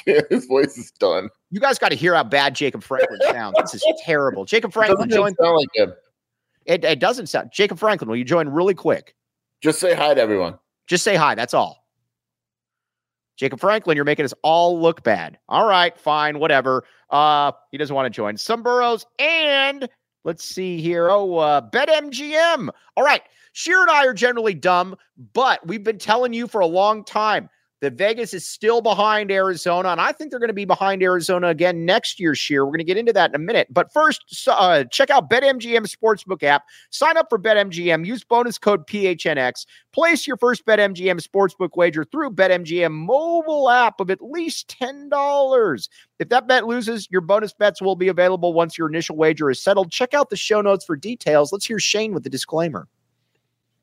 Yeah, 0.06 0.20
his 0.28 0.44
voice 0.44 0.76
is 0.76 0.90
done. 0.90 1.30
You 1.50 1.58
guys 1.58 1.78
got 1.78 1.88
to 1.88 1.94
hear 1.96 2.14
how 2.14 2.22
bad 2.22 2.54
Jacob 2.54 2.82
Franklin 2.82 3.18
sounds. 3.30 3.54
This 3.72 3.74
is 3.74 3.84
terrible. 4.04 4.44
Jacob 4.44 4.74
Franklin, 4.74 5.08
join. 5.08 5.34
sound 5.36 5.56
like 5.56 5.68
him. 5.74 5.94
It, 6.66 6.84
it 6.84 7.00
doesn't 7.00 7.28
sound. 7.28 7.50
Jacob 7.50 7.78
Franklin, 7.78 8.10
will 8.10 8.16
you 8.16 8.24
join 8.24 8.50
really 8.50 8.74
quick? 8.74 9.14
Just 9.62 9.80
say 9.80 9.94
hi 9.94 10.12
to 10.12 10.20
everyone. 10.20 10.58
Just 10.86 11.02
say 11.02 11.16
hi. 11.16 11.34
That's 11.34 11.54
all. 11.54 11.79
Jacob 13.40 13.58
Franklin, 13.58 13.96
you're 13.96 14.04
making 14.04 14.26
us 14.26 14.34
all 14.42 14.78
look 14.78 15.02
bad. 15.02 15.38
All 15.48 15.66
right, 15.66 15.98
fine, 15.98 16.38
whatever. 16.38 16.84
Uh, 17.08 17.52
he 17.72 17.78
doesn't 17.78 17.96
want 17.96 18.04
to 18.04 18.10
join. 18.10 18.34
Someburros 18.34 19.06
and 19.18 19.88
let's 20.24 20.44
see 20.44 20.78
here. 20.82 21.08
Oh, 21.08 21.38
uh, 21.38 21.62
BetMGM. 21.70 22.68
All 22.98 23.02
right. 23.02 23.22
Scheer 23.54 23.80
and 23.80 23.90
I 23.90 24.04
are 24.04 24.12
generally 24.12 24.52
dumb, 24.52 24.94
but 25.32 25.66
we've 25.66 25.82
been 25.82 25.96
telling 25.96 26.34
you 26.34 26.46
for 26.46 26.60
a 26.60 26.66
long 26.66 27.02
time 27.02 27.48
that 27.80 27.94
Vegas 27.94 28.34
is 28.34 28.46
still 28.46 28.82
behind 28.82 29.30
Arizona, 29.30 29.88
and 29.88 30.00
I 30.00 30.12
think 30.12 30.30
they're 30.30 30.40
going 30.40 30.48
to 30.48 30.54
be 30.54 30.64
behind 30.64 31.02
Arizona 31.02 31.48
again 31.48 31.86
next 31.86 32.20
year, 32.20 32.34
Scheer. 32.34 32.64
We're 32.64 32.72
going 32.72 32.78
to 32.78 32.84
get 32.84 32.98
into 32.98 33.12
that 33.14 33.30
in 33.30 33.34
a 33.34 33.38
minute. 33.38 33.68
But 33.70 33.92
first, 33.92 34.46
uh, 34.48 34.84
check 34.84 35.10
out 35.10 35.30
BetMGM 35.30 35.86
Sportsbook 35.86 36.42
app. 36.42 36.64
Sign 36.90 37.16
up 37.16 37.26
for 37.30 37.38
BetMGM. 37.38 38.04
Use 38.04 38.22
bonus 38.22 38.58
code 38.58 38.86
PHNX. 38.86 39.64
Place 39.92 40.26
your 40.26 40.36
first 40.36 40.66
BetMGM 40.66 41.26
Sportsbook 41.26 41.70
wager 41.76 42.04
through 42.04 42.30
BetMGM 42.30 42.92
mobile 42.92 43.70
app 43.70 44.00
of 44.00 44.10
at 44.10 44.20
least 44.20 44.74
$10. 44.80 45.88
If 46.18 46.28
that 46.28 46.46
bet 46.46 46.66
loses, 46.66 47.08
your 47.10 47.22
bonus 47.22 47.54
bets 47.54 47.80
will 47.80 47.96
be 47.96 48.08
available 48.08 48.52
once 48.52 48.76
your 48.76 48.88
initial 48.88 49.16
wager 49.16 49.50
is 49.50 49.60
settled. 49.60 49.90
Check 49.90 50.12
out 50.12 50.30
the 50.30 50.36
show 50.36 50.60
notes 50.60 50.84
for 50.84 50.96
details. 50.96 51.52
Let's 51.52 51.66
hear 51.66 51.78
Shane 51.78 52.12
with 52.12 52.24
the 52.24 52.30
disclaimer. 52.30 52.88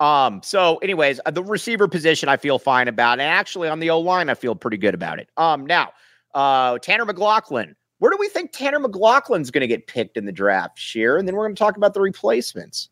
um, 0.00 0.40
so 0.42 0.78
anyways, 0.78 1.20
uh, 1.26 1.30
the 1.30 1.44
receiver 1.44 1.86
position 1.86 2.28
I 2.28 2.36
feel 2.36 2.58
fine 2.58 2.88
about, 2.88 3.20
and 3.20 3.28
actually 3.28 3.68
on 3.68 3.80
the 3.80 3.90
O 3.90 4.00
line 4.00 4.28
I 4.30 4.34
feel 4.34 4.54
pretty 4.54 4.78
good 4.78 4.94
about 4.94 5.18
it. 5.18 5.28
Um, 5.36 5.66
now, 5.66 5.90
uh, 6.34 6.78
Tanner 6.78 7.04
McLaughlin, 7.04 7.76
where 7.98 8.10
do 8.10 8.16
we 8.18 8.28
think 8.28 8.52
Tanner 8.52 8.80
McLaughlin's 8.80 9.50
going 9.50 9.60
to 9.60 9.66
get 9.66 9.86
picked 9.86 10.16
in 10.16 10.24
the 10.24 10.32
draft, 10.32 10.78
Scheer? 10.78 11.18
And 11.18 11.28
then 11.28 11.36
we're 11.36 11.44
going 11.44 11.54
to 11.54 11.58
talk 11.58 11.76
about 11.76 11.94
the 11.94 12.00
replacements. 12.00 12.88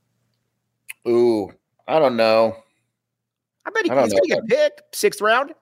Ooh, 1.09 1.51
I 1.87 1.99
don't 1.99 2.17
know. 2.17 2.57
I 3.65 3.71
bet 3.71 3.85
he, 3.85 3.91
I 3.91 4.03
he's 4.03 4.13
going 4.13 4.23
to 4.25 4.29
get 4.29 4.47
picked 4.47 4.95
sixth 4.95 5.21
round. 5.21 5.55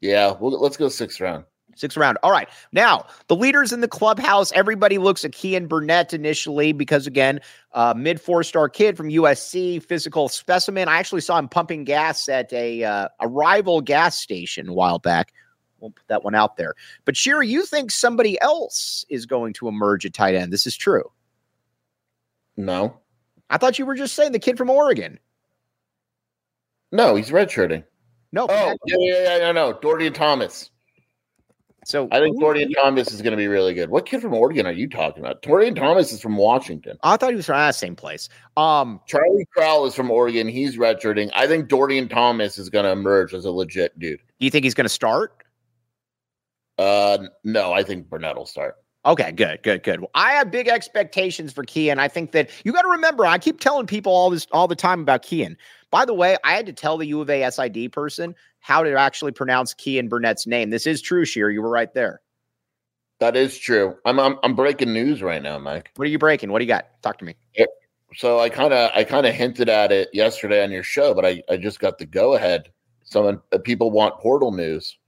Yeah, 0.00 0.34
well, 0.40 0.60
let's 0.60 0.76
go 0.76 0.88
sixth 0.88 1.20
round. 1.20 1.44
Sixth 1.78 1.96
round. 1.96 2.18
All 2.24 2.32
right. 2.32 2.48
Now, 2.72 3.06
the 3.28 3.36
leaders 3.36 3.72
in 3.72 3.80
the 3.80 3.88
clubhouse, 3.88 4.50
everybody 4.52 4.98
looks 4.98 5.24
at 5.24 5.30
Keyan 5.30 5.68
Burnett 5.68 6.12
initially 6.12 6.72
because, 6.72 7.06
again, 7.06 7.40
uh, 7.72 7.94
mid 7.96 8.20
four 8.20 8.42
star 8.42 8.68
kid 8.68 8.96
from 8.96 9.08
USC, 9.10 9.80
physical 9.82 10.28
specimen. 10.28 10.88
I 10.88 10.98
actually 10.98 11.20
saw 11.20 11.38
him 11.38 11.48
pumping 11.48 11.84
gas 11.84 12.28
at 12.28 12.52
a, 12.52 12.82
uh, 12.82 13.08
a 13.20 13.28
rival 13.28 13.80
gas 13.80 14.18
station 14.18 14.68
a 14.68 14.72
while 14.72 14.98
back. 14.98 15.32
We'll 15.78 15.92
put 15.92 16.08
that 16.08 16.24
one 16.24 16.34
out 16.34 16.56
there. 16.56 16.74
But, 17.04 17.16
Shira, 17.16 17.46
you 17.46 17.64
think 17.64 17.92
somebody 17.92 18.40
else 18.40 19.04
is 19.08 19.24
going 19.26 19.52
to 19.54 19.68
emerge 19.68 20.04
at 20.04 20.12
tight 20.12 20.34
end. 20.34 20.52
This 20.52 20.66
is 20.66 20.76
true. 20.76 21.04
No, 22.56 22.98
I 23.50 23.58
thought 23.58 23.78
you 23.78 23.86
were 23.86 23.94
just 23.94 24.16
saying 24.16 24.32
the 24.32 24.40
kid 24.40 24.58
from 24.58 24.68
Oregon. 24.68 25.20
no, 26.90 27.14
he's 27.14 27.30
redshirting. 27.30 27.84
No. 28.32 28.46
Oh, 28.50 28.74
yeah, 28.86 28.96
yeah, 28.98 29.38
yeah, 29.38 29.52
no, 29.52 29.70
no, 29.70 29.78
Dorian 29.78 30.12
Thomas. 30.12 30.70
So 31.88 32.06
I 32.12 32.20
think 32.20 32.38
Dorian 32.38 32.70
Thomas 32.72 33.12
is 33.12 33.22
going 33.22 33.30
to 33.30 33.38
be 33.38 33.48
really 33.48 33.72
good. 33.72 33.88
What 33.88 34.04
kid 34.04 34.20
from 34.20 34.34
Oregon 34.34 34.66
are 34.66 34.72
you 34.72 34.90
talking 34.90 35.24
about? 35.24 35.40
Dorian 35.40 35.74
Thomas 35.74 36.12
is 36.12 36.20
from 36.20 36.36
Washington. 36.36 36.98
I 37.02 37.16
thought 37.16 37.30
he 37.30 37.36
was 37.36 37.46
from 37.46 37.56
the 37.56 37.72
same 37.72 37.96
place. 37.96 38.28
Um, 38.58 39.00
Charlie 39.06 39.46
Crowell 39.56 39.86
is 39.86 39.94
from 39.94 40.10
Oregon. 40.10 40.48
He's 40.48 40.76
redshirting. 40.76 41.30
I 41.34 41.46
think 41.46 41.70
Dorian 41.70 42.06
Thomas 42.06 42.58
is 42.58 42.68
going 42.68 42.84
to 42.84 42.90
emerge 42.90 43.32
as 43.32 43.46
a 43.46 43.50
legit 43.50 43.98
dude. 43.98 44.18
do 44.18 44.44
you 44.44 44.50
think 44.50 44.64
he's 44.64 44.74
going 44.74 44.84
to 44.84 44.90
start? 44.90 45.44
Uh, 46.76 47.26
no, 47.42 47.72
I 47.72 47.82
think 47.82 48.10
Burnett 48.10 48.36
will 48.36 48.44
start. 48.44 48.76
Okay, 49.08 49.32
good, 49.32 49.62
good, 49.62 49.82
good. 49.82 50.00
Well, 50.00 50.10
I 50.14 50.32
have 50.32 50.50
big 50.50 50.68
expectations 50.68 51.50
for 51.50 51.64
Keyan. 51.64 51.98
I 51.98 52.08
think 52.08 52.32
that 52.32 52.50
you 52.62 52.74
got 52.74 52.82
to 52.82 52.88
remember. 52.88 53.24
I 53.24 53.38
keep 53.38 53.58
telling 53.58 53.86
people 53.86 54.12
all 54.12 54.28
this 54.28 54.46
all 54.52 54.68
the 54.68 54.76
time 54.76 55.00
about 55.00 55.22
Keyan. 55.22 55.56
By 55.90 56.04
the 56.04 56.12
way, 56.12 56.36
I 56.44 56.52
had 56.52 56.66
to 56.66 56.74
tell 56.74 56.98
the 56.98 57.06
U 57.06 57.22
of 57.22 57.30
A 57.30 57.50
SID 57.50 57.90
person 57.90 58.34
how 58.60 58.82
to 58.82 58.92
actually 58.92 59.32
pronounce 59.32 59.72
Keyan 59.72 60.10
Burnett's 60.10 60.46
name. 60.46 60.68
This 60.68 60.86
is 60.86 61.00
true, 61.00 61.24
Scheer. 61.24 61.48
You 61.48 61.62
were 61.62 61.70
right 61.70 61.92
there. 61.94 62.20
That 63.18 63.34
is 63.34 63.56
true. 63.56 63.96
I'm 64.04 64.20
I'm, 64.20 64.38
I'm 64.42 64.54
breaking 64.54 64.92
news 64.92 65.22
right 65.22 65.42
now, 65.42 65.58
Mike. 65.58 65.90
What 65.96 66.06
are 66.06 66.10
you 66.10 66.18
breaking? 66.18 66.52
What 66.52 66.58
do 66.58 66.66
you 66.66 66.68
got? 66.68 66.88
Talk 67.02 67.16
to 67.18 67.24
me. 67.24 67.34
So 68.14 68.38
I 68.40 68.50
kind 68.50 68.74
of 68.74 68.90
I 68.94 69.04
kind 69.04 69.26
of 69.26 69.34
hinted 69.34 69.70
at 69.70 69.90
it 69.90 70.10
yesterday 70.12 70.62
on 70.62 70.70
your 70.70 70.82
show, 70.82 71.14
but 71.14 71.24
I 71.24 71.42
I 71.48 71.56
just 71.56 71.80
got 71.80 71.96
the 71.96 72.04
go 72.04 72.34
ahead. 72.34 72.70
Someone 73.04 73.40
uh, 73.52 73.58
people 73.58 73.90
want 73.90 74.18
portal 74.18 74.52
news. 74.52 74.98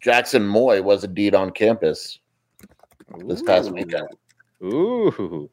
Jackson 0.00 0.46
Moy 0.46 0.82
was 0.82 1.04
indeed 1.04 1.34
on 1.34 1.50
campus 1.50 2.18
this 3.18 3.42
past 3.42 3.70
weekend. 3.70 4.08
Ooh, 4.62 5.50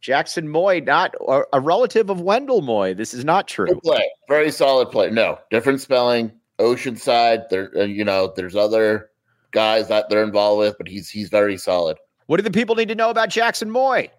Jackson 0.00 0.48
Moy, 0.48 0.80
not 0.80 1.14
a, 1.52 1.60
relative 1.60 2.10
of 2.10 2.20
Wendell 2.20 2.62
Moy. 2.62 2.94
This 2.94 3.14
is 3.14 3.24
not 3.24 3.48
true. 3.48 3.66
Good 3.66 3.82
play, 3.82 4.10
very 4.28 4.50
solid 4.50 4.90
play. 4.90 5.10
No, 5.10 5.38
different 5.50 5.80
spelling. 5.80 6.32
Oceanside. 6.58 7.48
There, 7.48 7.70
uh, 7.76 7.84
you 7.84 8.04
know, 8.04 8.32
there's 8.34 8.56
other 8.56 9.10
guys 9.50 9.88
that 9.88 10.08
they're 10.08 10.22
involved 10.22 10.58
with, 10.60 10.76
but 10.78 10.88
he's 10.88 11.08
he's 11.08 11.28
very 11.28 11.56
solid. 11.56 11.98
What 12.26 12.38
do 12.38 12.42
the 12.42 12.50
people 12.50 12.74
need 12.74 12.88
to 12.88 12.94
know 12.94 13.10
about 13.10 13.30
Jackson 13.30 13.70
Moy? 13.70 14.10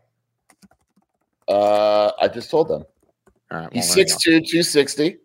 Uh, 1.48 2.12
I 2.22 2.28
just 2.28 2.50
told 2.50 2.68
them. 2.68 2.84
All 3.52 3.60
right, 3.60 3.74
He's 3.74 3.96
well, 3.96 4.06
go. 4.06 4.12
6'2", 4.12 4.20
260. 4.22 5.18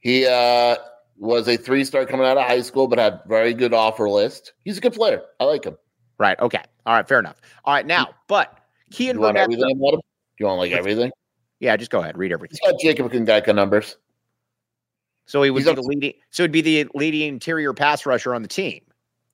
He 0.00 0.26
uh, 0.26 0.76
was 1.16 1.48
a 1.48 1.56
three 1.56 1.84
star 1.84 2.06
coming 2.06 2.26
out 2.26 2.36
of 2.36 2.44
high 2.44 2.60
school, 2.62 2.88
but 2.88 2.98
had 2.98 3.20
very 3.26 3.54
good 3.54 3.74
offer 3.74 4.08
list. 4.08 4.52
He's 4.64 4.78
a 4.78 4.80
good 4.80 4.94
player. 4.94 5.22
I 5.40 5.44
like 5.44 5.64
him. 5.64 5.76
Right. 6.18 6.38
Okay. 6.40 6.62
All 6.86 6.94
right. 6.94 7.06
Fair 7.06 7.18
enough. 7.18 7.40
All 7.64 7.74
right. 7.74 7.86
Now, 7.86 8.10
but 8.28 8.58
Keyan 8.92 9.14
You 9.14 9.20
want 9.20 9.36
everything 9.36 9.76
about 9.76 9.94
him? 9.94 10.00
You 10.38 10.46
want 10.46 10.58
like 10.58 10.72
everything? 10.72 11.10
Yeah, 11.60 11.76
just 11.76 11.90
go 11.90 12.00
ahead. 12.00 12.18
Read 12.18 12.32
everything. 12.32 12.58
He's 12.60 12.70
got 12.70 12.80
Jacob 12.80 13.10
Kungaka 13.10 13.54
numbers. 13.54 13.96
So 15.26 15.42
he 15.42 15.50
would 15.50 15.64
be 15.64 15.72
the 15.72 15.80
leading. 15.80 16.12
So 16.30 16.42
it'd 16.42 16.52
be 16.52 16.60
the 16.60 16.86
leading 16.94 17.28
interior 17.28 17.72
pass 17.72 18.04
rusher 18.04 18.34
on 18.34 18.42
the 18.42 18.48
team. 18.48 18.82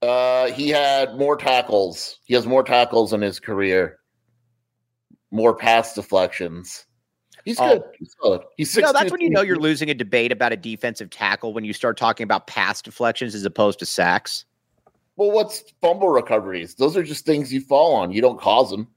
Uh, 0.02 0.50
he 0.52 0.68
had 0.68 1.16
more 1.16 1.36
tackles. 1.36 2.20
He 2.24 2.34
has 2.34 2.46
more 2.46 2.62
tackles 2.62 3.12
in 3.12 3.20
his 3.20 3.40
career. 3.40 3.98
More 5.30 5.54
pass 5.54 5.94
deflections. 5.94 6.86
He's 7.44 7.58
Oh. 7.60 7.68
good. 7.78 7.82
He's 7.98 8.14
solid. 8.22 8.42
He's 8.56 8.70
six. 8.70 8.86
know, 8.86 8.92
that's 8.92 9.10
when 9.10 9.20
you 9.20 9.30
know 9.30 9.42
you're 9.42 9.58
losing 9.58 9.90
a 9.90 9.94
debate 9.94 10.32
about 10.32 10.52
a 10.52 10.56
defensive 10.56 11.10
tackle 11.10 11.52
when 11.52 11.64
you 11.64 11.72
start 11.72 11.96
talking 11.96 12.24
about 12.24 12.46
pass 12.46 12.80
deflections 12.82 13.34
as 13.34 13.44
opposed 13.44 13.78
to 13.80 13.86
sacks. 13.86 14.44
Well, 15.16 15.30
what's 15.32 15.64
fumble 15.82 16.08
recoveries? 16.08 16.74
Those 16.76 16.96
are 16.96 17.02
just 17.02 17.26
things 17.26 17.52
you 17.52 17.60
fall 17.60 17.94
on. 17.94 18.10
You 18.12 18.22
don't 18.22 18.40
cause 18.40 18.70
them. 18.70 18.88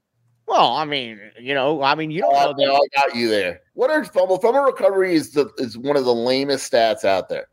Well, 0.46 0.72
I 0.74 0.84
mean, 0.84 1.18
you 1.40 1.54
know, 1.54 1.82
I 1.82 1.94
mean, 1.94 2.10
you 2.10 2.20
don't 2.20 2.34
Oh, 2.34 2.52
know 2.52 2.66
no. 2.66 2.74
I 2.76 2.86
got 2.94 3.14
you 3.14 3.28
there. 3.28 3.60
What 3.74 3.90
are 3.90 4.04
fumble? 4.04 4.38
Fumble 4.38 4.60
recovery 4.62 5.14
is 5.14 5.32
the 5.32 5.50
is 5.58 5.76
one 5.78 5.96
of 5.96 6.04
the 6.04 6.14
lamest 6.14 6.70
stats 6.70 7.04
out 7.04 7.28
there. 7.28 7.46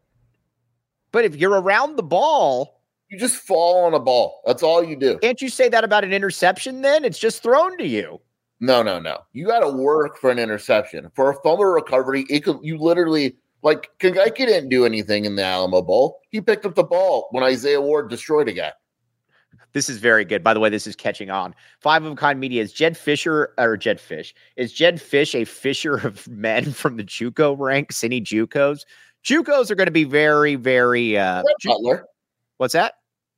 But 1.11 1.25
if 1.25 1.35
you're 1.35 1.59
around 1.61 1.95
the 1.97 2.03
ball, 2.03 2.81
You 3.09 3.17
just 3.19 3.35
fall 3.35 3.83
on 3.83 3.93
a 3.93 3.99
ball. 3.99 4.41
That's 4.45 4.63
all 4.63 4.81
you 4.83 4.95
do. 4.95 5.17
can't 5.19 5.41
you 5.41 5.49
say 5.49 5.67
that 5.69 5.83
about 5.83 6.03
an 6.05 6.13
interception? 6.13 6.81
Then 6.81 7.03
it's 7.03 7.19
just 7.19 7.43
thrown 7.43 7.77
to 7.77 7.85
you. 7.85 8.21
No, 8.61 8.83
no, 8.83 8.99
no. 8.99 9.17
You 9.33 9.47
got 9.47 9.61
to 9.61 9.69
work 9.69 10.19
for 10.19 10.29
an 10.29 10.37
interception. 10.37 11.09
For 11.15 11.31
a 11.31 11.41
fumble 11.41 11.65
recovery, 11.65 12.25
it 12.29 12.41
could 12.41 12.59
you 12.61 12.77
literally 12.77 13.35
like 13.63 13.89
Kagaiki 13.99 14.37
didn't 14.37 14.69
do 14.69 14.85
anything 14.85 15.25
in 15.25 15.35
the 15.35 15.43
Alamo 15.43 15.81
Bowl. 15.81 16.19
He 16.29 16.41
picked 16.41 16.65
up 16.65 16.75
the 16.75 16.83
ball 16.83 17.27
when 17.31 17.43
Isaiah 17.43 17.81
Ward 17.81 18.09
destroyed 18.09 18.47
a 18.47 18.53
guy. 18.53 18.71
This 19.73 19.89
is 19.89 19.97
very 19.97 20.25
good. 20.25 20.43
By 20.43 20.53
the 20.53 20.59
way, 20.59 20.69
this 20.69 20.85
is 20.85 20.95
catching 20.95 21.31
on. 21.31 21.55
Five 21.79 22.03
of 22.03 22.11
a 22.11 22.15
kind 22.15 22.39
media 22.39 22.61
is 22.61 22.71
Jed 22.71 22.97
Fisher 22.97 23.53
or 23.57 23.77
Jedd 23.77 23.99
Fisch. 23.99 24.33
Is 24.57 24.73
Jedd 24.73 24.97
Fisch 24.97 25.33
a 25.33 25.45
fisher 25.45 25.95
of 25.95 26.27
men 26.29 26.71
from 26.71 26.97
the 26.97 27.03
JUCO 27.03 27.57
ranks, 27.57 28.03
any 28.03 28.21
JUCOs? 28.21 28.81
JUCOs 29.23 29.71
are 29.71 29.75
going 29.75 29.87
to 29.87 29.91
be 29.91 30.03
very, 30.03 30.55
very. 30.55 31.17
Uh, 31.17 31.41
Butler. 31.63 32.05
What's 32.57 32.73
that? 32.73 32.95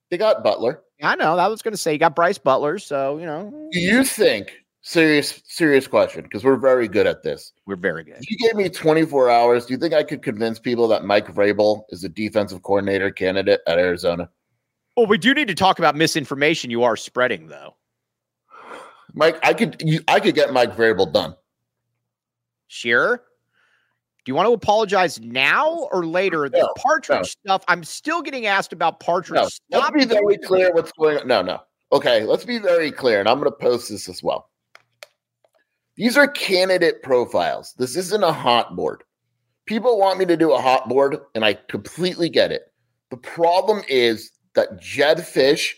They 0.10 0.18
got 0.18 0.44
Butler. 0.44 0.82
I 1.02 1.16
know. 1.16 1.38
I 1.38 1.48
was 1.48 1.62
going 1.62 1.74
to 1.74 1.78
say 1.78 1.94
you 1.94 2.00
got 2.00 2.16
Bryce 2.16 2.38
Butler, 2.38 2.80
so 2.80 3.18
you 3.20 3.26
know. 3.26 3.70
Do 3.72 3.80
you 3.80 4.04
think 4.04 4.63
serious 4.84 5.42
serious 5.48 5.88
question 5.88 6.22
because 6.24 6.44
we're 6.44 6.58
very 6.58 6.88
good 6.88 7.08
at 7.08 7.24
this? 7.24 7.54
We're 7.66 7.76
very 7.76 8.04
good. 8.04 8.18
If 8.20 8.30
you 8.30 8.38
gave 8.38 8.56
me 8.56 8.70
24 8.70 9.30
hours, 9.30 9.66
do 9.66 9.74
you 9.74 9.80
think 9.80 9.94
I 9.94 10.04
could 10.04 10.22
convince 10.22 10.60
people 10.60 10.88
that 10.90 11.04
Mike 11.04 11.28
Vrabel 11.28 11.84
is 11.90 12.04
a 12.04 12.10
defensive 12.10 12.62
coordinator 12.62 13.10
candidate 13.10 13.62
at 13.66 13.80
Arizona? 13.80 14.30
Well, 14.96 15.08
we 15.08 15.18
do 15.18 15.34
need 15.34 15.48
to 15.48 15.56
talk 15.56 15.80
about 15.80 15.96
misinformation 15.96 16.70
you 16.70 16.84
are 16.84 16.96
spreading, 16.96 17.48
though. 17.48 17.76
Mike, 19.14 19.40
I 19.44 19.54
could 19.54 19.82
you, 19.84 20.02
I 20.08 20.20
could 20.20 20.36
get 20.36 20.54
Mike 20.54 20.76
Vrabel 20.76 21.12
done. 21.12 21.36
Sure. 22.68 23.24
Do 24.26 24.30
you 24.32 24.36
want 24.36 24.48
to 24.48 24.54
apologize 24.54 25.20
now 25.20 25.90
or 25.92 26.06
later? 26.06 26.48
The 26.48 26.74
Partridge 26.78 27.36
no. 27.44 27.58
stuff. 27.58 27.66
I'm 27.68 27.84
still 27.84 28.22
getting 28.22 28.46
asked 28.46 28.72
about 28.72 29.02
Partridge. 29.02 29.60
No, 29.70 29.80
let's 29.80 29.92
be 29.92 30.06
very 30.06 30.38
clear 30.38 30.74
what's 30.74 30.94
going 30.94 31.18
on. 31.18 31.28
No, 31.28 31.42
no. 31.42 31.60
Okay, 31.92 32.24
let's 32.24 32.46
be 32.46 32.58
very 32.58 32.90
clear, 32.90 33.20
and 33.20 33.28
I'm 33.28 33.40
going 33.40 33.52
to 33.52 33.58
post 33.58 33.90
this 33.90 34.08
as 34.08 34.24
well. 34.24 34.50
These 35.96 36.18
are 36.18 36.28
candidate 36.28 37.04
profiles. 37.04 37.74
This 37.78 37.96
isn't 37.96 38.24
a 38.24 38.34
hot 38.34 38.76
board. 38.76 39.04
People 39.66 39.98
want 39.98 40.20
me 40.20 40.26
to 40.26 40.36
do 40.36 40.52
a 40.52 40.62
hot 40.62 40.90
board, 40.90 41.18
and 41.36 41.46
I 41.46 41.54
completely 41.54 42.30
get 42.30 42.52
it. 42.52 42.74
The 43.12 43.18
problem 43.18 43.84
is 43.88 44.32
that 44.56 44.82
Jedd 44.82 45.20
Fisch 45.20 45.74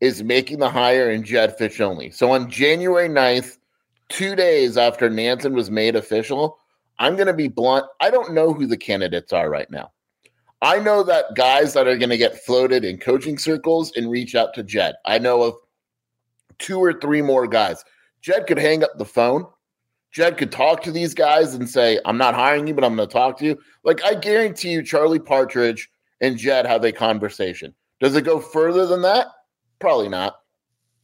is 0.00 0.22
making 0.22 0.60
the 0.60 0.70
hire 0.70 1.10
in 1.10 1.24
Jedd 1.24 1.58
Fisch 1.58 1.80
only. 1.80 2.10
So 2.10 2.30
on 2.30 2.50
January 2.50 3.08
9th, 3.08 3.58
two 4.08 4.36
days 4.36 4.76
after 4.76 5.10
Nansen 5.10 5.54
was 5.54 5.70
made 5.70 5.96
official, 5.96 6.58
I'm 6.98 7.16
going 7.16 7.26
to 7.26 7.34
be 7.34 7.48
blunt. 7.48 7.86
I 8.00 8.10
don't 8.10 8.32
know 8.32 8.52
who 8.52 8.66
the 8.66 8.76
candidates 8.76 9.32
are 9.32 9.50
right 9.50 9.70
now. 9.70 9.90
I 10.62 10.78
know 10.78 11.02
that 11.04 11.36
guys 11.36 11.74
that 11.74 11.86
are 11.86 11.96
going 11.96 12.10
to 12.10 12.16
get 12.16 12.42
floated 12.44 12.84
in 12.84 12.98
coaching 12.98 13.38
circles 13.38 13.92
and 13.96 14.10
reach 14.10 14.34
out 14.34 14.54
to 14.54 14.64
Jed. 14.64 14.94
I 15.04 15.18
know 15.18 15.42
of 15.42 15.54
two 16.58 16.78
or 16.78 16.92
three 16.92 17.22
more 17.22 17.46
guys. 17.46 17.84
Jed 18.20 18.46
could 18.46 18.58
hang 18.58 18.82
up 18.82 18.96
the 18.98 19.04
phone. 19.04 19.46
Jed 20.10 20.38
could 20.38 20.50
talk 20.50 20.82
to 20.82 20.90
these 20.90 21.14
guys 21.14 21.54
and 21.54 21.68
say, 21.68 22.00
I'm 22.04 22.16
not 22.16 22.34
hiring 22.34 22.66
you, 22.66 22.74
but 22.74 22.84
I'm 22.84 22.96
going 22.96 23.08
to 23.08 23.12
talk 23.12 23.38
to 23.38 23.44
you. 23.44 23.58
Like, 23.84 24.02
I 24.04 24.14
guarantee 24.14 24.70
you, 24.70 24.82
Charlie 24.82 25.18
Partridge 25.18 25.88
and 26.20 26.36
Jed 26.38 26.66
have 26.66 26.84
a 26.84 26.92
conversation. 26.92 27.74
Does 28.00 28.16
it 28.16 28.22
go 28.22 28.40
further 28.40 28.86
than 28.86 29.02
that? 29.02 29.26
Probably 29.80 30.08
not. 30.08 30.36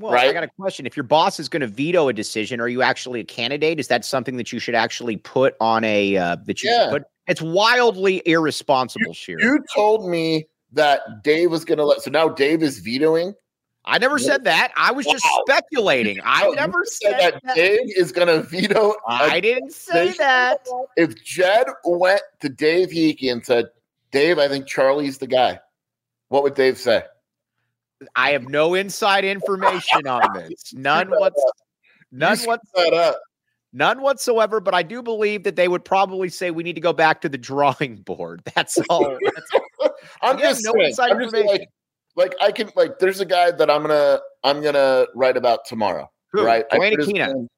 Well, 0.00 0.14
I 0.14 0.33
got 0.33 0.42
a 0.42 0.48
question. 0.48 0.87
If 0.87 0.96
your 0.96 1.05
boss 1.05 1.38
is 1.38 1.48
going 1.48 1.61
to 1.61 1.66
veto 1.66 2.09
a 2.09 2.12
decision, 2.12 2.61
are 2.61 2.68
you 2.68 2.83
actually 2.83 3.20
a 3.20 3.24
candidate? 3.24 3.79
Is 3.79 3.88
that 3.88 4.05
something 4.05 4.37
that 4.38 4.53
you 4.53 4.59
should 4.59 4.74
actually 4.74 5.16
put 5.16 5.55
on 5.61 5.85
a 5.85 6.16
uh, 6.16 6.37
that 6.46 6.62
you 6.62 6.70
Yeah. 6.70 6.88
put? 6.90 7.05
It's 7.29 7.40
wildly 7.40 8.20
irresponsible, 8.27 9.14
Scheer. 9.14 9.40
You 9.40 9.61
told 9.74 10.09
me 10.11 10.46
that 10.72 11.22
Dave 11.22 11.50
was 11.50 11.64
going 11.64 11.79
to 11.79 11.85
let. 11.85 12.03
So 12.03 12.11
now 12.11 12.29
Dave 12.29 12.62
is 12.62 12.81
vetoing. 12.81 13.35
I 13.87 13.99
never 13.99 14.18
said 14.18 14.44
that. 14.44 14.73
I 14.77 14.92
was 14.92 15.07
just 15.07 15.25
Wow. 15.25 15.42
speculating. 15.47 16.20
I 16.25 16.44
No, 16.47 16.53
never 16.53 16.85
said 16.87 17.20
said 17.20 17.40
that. 17.44 17.55
Dave 17.55 17.81
is 17.97 18.12
going 18.12 18.29
to 18.29 18.42
veto. 18.42 18.94
I 19.07 19.40
didn't 19.40 19.73
say 19.73 20.12
that. 20.14 20.66
if 20.97 21.23
Jed 21.23 21.66
went 21.85 22.23
to 22.40 22.49
Dave 22.49 22.88
Heeke 22.88 23.31
and 23.31 23.44
said, 23.44 23.66
Dave, 24.11 24.38
I 24.38 24.49
think 24.49 24.66
Charlie's 24.66 25.18
the 25.18 25.27
guy, 25.27 25.61
what 26.29 26.42
would 26.44 26.55
Dave 26.55 26.79
say? 26.79 27.03
I 28.16 28.31
have 28.31 28.49
no 28.49 28.75
inside 28.75 29.25
information 29.25 30.07
on 30.07 30.23
this. 30.35 30.73
None 30.73 31.11
what's 31.11 31.42
none 32.11 32.38
You 32.40 32.47
what 32.47 32.61
screwed 32.66 32.92
that 32.92 32.97
up. 32.97 33.20
none 33.73 34.01
whatsoever. 34.03 34.61
But 34.61 34.75
I 34.75 34.83
do 34.83 35.03
believe 35.03 35.44
that 35.44 35.57
they 35.57 35.68
would 35.68 35.85
probably 35.85 36.29
say 36.29 36.51
we 36.51 36.62
need 36.62 36.75
to 36.75 36.81
go 36.81 36.92
back 36.92 37.20
to 37.23 37.29
the 37.29 37.38
drawing 37.38 37.97
board. 37.97 38.42
That's 38.55 38.79
all. 38.88 39.18
That's, 39.35 39.92
I'm 40.23 40.38
just 40.38 40.64
no 40.64 40.73
saying. 40.73 40.87
inside 40.90 41.11
I'm 41.12 41.20
just 41.20 41.35
information. 41.35 41.66
Like, 42.16 42.35
like 42.40 42.48
I 42.48 42.53
can 42.53 42.70
like. 42.77 42.98
There's 42.98 43.20
a 43.20 43.27
guy 43.27 43.50
that 43.50 43.70
I'm 43.70 43.83
gonna 43.83 44.20
I'm 44.42 44.62
gonna 44.62 45.07
write 45.14 45.37
about 45.37 45.64
tomorrow. 45.64 46.11
Who? 46.33 46.44
Right? 46.44 46.64
I 46.70 46.77
Duane 46.77 46.90
put 46.92 47.00
his 47.00 47.09
Akina. 47.09 47.27
name- 47.35 47.48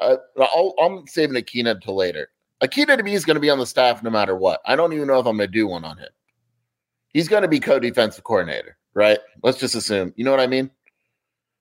Uh, 0.00 0.16
I'll, 0.38 0.74
I'm 0.82 1.06
saving 1.06 1.36
Akina 1.42 1.72
until 1.72 1.96
later. 1.96 2.28
Akina 2.62 2.96
to 2.96 3.02
me 3.02 3.14
is 3.14 3.24
going 3.24 3.36
to 3.36 3.40
be 3.40 3.50
on 3.50 3.58
the 3.58 3.66
staff 3.66 4.02
no 4.02 4.10
matter 4.10 4.36
what. 4.36 4.60
I 4.66 4.76
don't 4.76 4.92
even 4.92 5.06
know 5.06 5.18
if 5.18 5.26
I'm 5.26 5.36
going 5.36 5.48
to 5.48 5.52
do 5.52 5.66
one 5.66 5.84
on 5.84 5.96
him. 5.98 6.08
He's 7.08 7.28
going 7.28 7.42
to 7.42 7.48
be 7.48 7.58
co-defensive 7.58 8.22
coordinator, 8.24 8.76
right? 8.94 9.18
Let's 9.42 9.58
just 9.58 9.74
assume. 9.74 10.12
You 10.16 10.24
know 10.24 10.30
what 10.30 10.40
I 10.40 10.46
mean? 10.46 10.70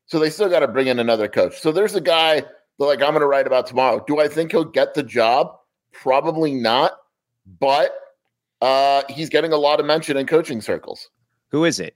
So 0.08 0.20
they 0.20 0.30
still 0.30 0.50
got 0.50 0.60
to 0.60 0.68
bring 0.68 0.88
in 0.88 1.00
another 1.00 1.28
coach. 1.28 1.60
So 1.60 1.72
there's 1.72 1.96
a 1.96 2.02
guy 2.02 2.42
that 2.42 2.86
like 2.86 3.02
I'm 3.02 3.12
going 3.12 3.22
to 3.22 3.28
write 3.28 3.48
about 3.48 3.66
tomorrow. 3.68 4.04
Do 4.08 4.20
I 4.20 4.28
think 4.28 4.52
he'll 4.52 4.64
get 4.66 4.94
the 4.94 5.04
job? 5.04 5.56
Probably 5.94 6.54
not, 6.54 6.94
but 7.60 7.94
uh, 8.62 9.04
he's 9.10 9.30
getting 9.30 9.54
a 9.54 9.58
lot 9.58 9.80
of 9.80 9.86
mention 9.86 10.18
in 10.18 10.28
coaching 10.28 10.62
circles. 10.62 11.10
who 11.52 11.66
is 11.66 11.80
it? 11.80 11.96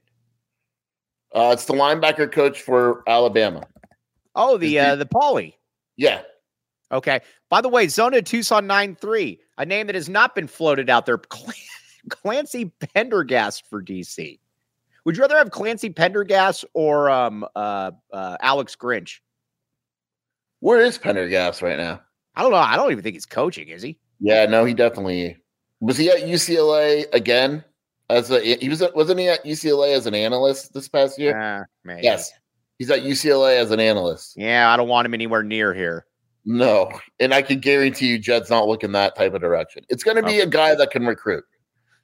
Uh, 1.34 1.50
it's 1.52 1.64
the 1.64 1.74
linebacker 1.74 2.30
coach 2.30 2.60
for 2.62 3.02
Alabama. 3.08 3.62
Oh, 4.34 4.56
the 4.56 4.78
uh, 4.78 4.96
the 4.96 5.06
Pauly. 5.06 5.54
Yeah, 5.96 6.22
Okay. 6.94 7.20
By 7.50 7.60
the 7.60 7.68
way, 7.68 7.88
Zona 7.88 8.22
Tucson 8.22 8.68
9-3, 8.68 9.38
a 9.58 9.66
name 9.66 9.86
that 9.86 9.94
has 9.94 10.08
not 10.08 10.34
been 10.34 10.46
floated 10.46 10.88
out 10.88 11.06
there. 11.06 11.20
Cl- 11.32 11.52
Clancy 12.08 12.66
Pendergast 12.94 13.66
for 13.68 13.82
DC. 13.82 14.38
Would 15.04 15.16
you 15.16 15.22
rather 15.22 15.36
have 15.36 15.50
Clancy 15.50 15.90
Pendergast 15.90 16.64
or 16.72 17.10
um 17.10 17.44
uh 17.56 17.90
uh 18.12 18.36
Alex 18.40 18.76
Grinch? 18.76 19.18
where 20.60 20.80
is 20.80 20.96
Pendergast 20.96 21.60
right 21.60 21.76
now? 21.76 22.00
I 22.36 22.42
don't 22.42 22.50
know. 22.50 22.56
I 22.56 22.76
don't 22.76 22.90
even 22.90 23.02
think 23.02 23.14
he's 23.14 23.26
coaching, 23.26 23.68
is 23.68 23.82
he? 23.82 23.98
Yeah, 24.20 24.46
no, 24.46 24.64
he 24.64 24.72
definitely 24.72 25.36
was. 25.80 25.98
He 25.98 26.08
at 26.08 26.20
UCLA 26.20 27.04
again 27.12 27.62
as 28.10 28.30
a 28.30 28.40
he 28.40 28.68
was 28.68 28.82
wasn't 28.94 29.20
he 29.20 29.28
at 29.28 29.44
UCLA 29.44 29.94
as 29.94 30.06
an 30.06 30.14
analyst 30.14 30.74
this 30.74 30.88
past 30.88 31.18
year? 31.18 31.38
Uh, 31.38 31.64
maybe. 31.84 32.02
Yes, 32.02 32.32
he's 32.78 32.90
at 32.90 33.00
UCLA 33.00 33.56
as 33.58 33.70
an 33.70 33.80
analyst. 33.80 34.34
Yeah, 34.36 34.72
I 34.72 34.76
don't 34.76 34.88
want 34.88 35.06
him 35.06 35.14
anywhere 35.14 35.42
near 35.42 35.74
here. 35.74 36.06
No, 36.44 36.90
and 37.20 37.32
I 37.32 37.40
can 37.40 37.58
guarantee 37.58 38.08
you, 38.08 38.18
Jed's 38.18 38.50
not 38.50 38.68
looking 38.68 38.92
that 38.92 39.16
type 39.16 39.32
of 39.32 39.40
direction. 39.40 39.84
It's 39.88 40.04
going 40.04 40.18
to 40.18 40.22
be 40.22 40.40
a 40.40 40.46
guy 40.46 40.74
that 40.74 40.90
can 40.90 41.06
recruit. 41.06 41.44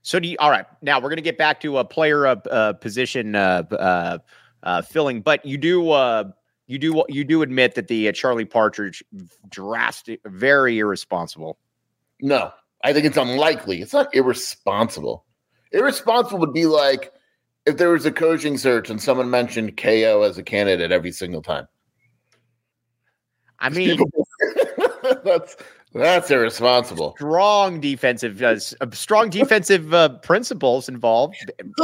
So 0.02 0.18
do 0.18 0.28
you, 0.28 0.36
all 0.38 0.50
right. 0.50 0.64
Now 0.80 0.98
we're 0.98 1.10
going 1.10 1.16
to 1.16 1.22
get 1.22 1.36
back 1.36 1.60
to 1.60 1.76
a 1.76 1.84
player 1.84 2.26
uh, 2.26 2.36
uh, 2.50 2.72
position 2.72 3.34
uh, 3.34 3.64
uh, 3.70 4.18
uh, 4.62 4.82
filling, 4.82 5.20
but 5.20 5.44
you 5.44 5.58
do 5.58 5.90
uh, 5.90 6.24
you 6.66 6.78
do 6.78 7.04
you 7.08 7.24
do 7.24 7.42
admit 7.42 7.74
that 7.74 7.88
the 7.88 8.08
uh, 8.08 8.12
Charlie 8.12 8.46
Partridge 8.46 9.04
drastic, 9.50 10.20
very 10.24 10.78
irresponsible. 10.78 11.58
No, 12.22 12.50
I 12.82 12.94
think 12.94 13.04
it's 13.04 13.18
unlikely. 13.18 13.82
It's 13.82 13.92
not 13.92 14.14
irresponsible. 14.14 15.26
Irresponsible 15.72 16.38
would 16.40 16.52
be 16.52 16.66
like 16.66 17.12
if 17.66 17.76
there 17.76 17.90
was 17.90 18.06
a 18.06 18.12
coaching 18.12 18.58
search 18.58 18.90
and 18.90 19.00
someone 19.00 19.30
mentioned 19.30 19.76
KO 19.76 20.22
as 20.22 20.38
a 20.38 20.42
candidate 20.42 20.92
every 20.92 21.12
single 21.12 21.42
time. 21.42 21.66
I 23.58 23.68
mean, 23.68 23.98
that's 25.24 25.56
that's 25.92 26.30
irresponsible. 26.30 27.14
strong 27.16 27.80
defensive, 27.80 28.42
uh, 28.42 28.56
uh, 28.80 28.86
strong 28.92 29.28
defensive 29.28 29.92
uh, 29.92 30.08
principles 30.20 30.88
involved. 30.88 31.36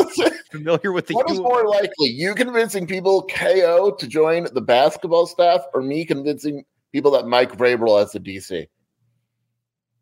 Familiar 0.50 0.92
with 0.92 1.08
the 1.08 1.14
What 1.14 1.30
is 1.30 1.36
U- 1.36 1.42
more 1.42 1.68
likely, 1.68 2.08
you 2.08 2.34
convincing 2.34 2.86
people 2.86 3.22
KO 3.24 3.90
to 3.90 4.06
join 4.06 4.46
the 4.54 4.60
basketball 4.60 5.26
staff, 5.26 5.60
or 5.74 5.82
me 5.82 6.04
convincing 6.04 6.64
people 6.92 7.10
that 7.10 7.26
Mike 7.26 7.52
Vrabel 7.58 8.02
as 8.02 8.12
the 8.12 8.20
DC? 8.20 8.68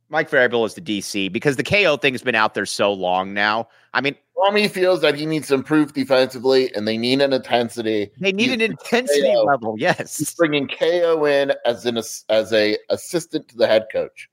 Mike 0.09 0.31
Vrabel 0.31 0.67
is 0.67 0.75
the 0.75 0.81
DC 0.81 1.33
because 1.33 1.57
the 1.57 1.63
KO 1.65 1.97
thing's 1.97 2.23
been 2.23 2.35
out 2.35 2.55
there 2.55 2.67
so 2.67 2.93
long 2.93 3.33
now. 3.35 3.69
I 3.95 4.01
mean, 4.01 4.15
Tommy 4.37 4.69
feels 4.69 5.01
that 5.01 5.15
he 5.15 5.25
needs 5.27 5.49
to 5.49 5.55
improve 5.55 5.93
defensively, 5.95 6.73
and 6.75 6.87
they 6.87 6.99
need 6.99 7.21
an 7.23 7.33
intensity. 7.33 8.11
they 8.21 8.33
need 8.33 8.51
an 8.53 8.61
intensity 8.61 9.23
KO. 9.33 9.43
level. 9.45 9.75
He's 9.77 9.83
Yes. 9.83 10.35
bringing 10.35 10.69
KO 10.69 11.25
in 11.25 11.53
as 11.65 11.87
an 11.87 11.97
as 11.97 12.53
a 12.53 12.77
assistant 12.91 13.49
to 13.49 13.57
the 13.57 13.67
head 13.67 13.87
coach. 13.93 14.29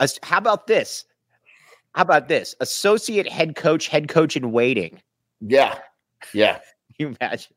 As- 0.00 0.18
how 0.22 0.38
about 0.38 0.66
this? 0.66 1.04
How 1.94 2.02
about 2.02 2.28
this? 2.28 2.54
Associate 2.60 3.28
head 3.28 3.56
coach, 3.56 3.88
head 3.88 4.08
coach 4.08 4.36
in 4.36 4.52
waiting. 4.52 5.00
Yeah, 5.40 5.78
yeah. 6.32 6.54
Can 6.54 6.62
you 6.98 7.16
imagine? 7.20 7.52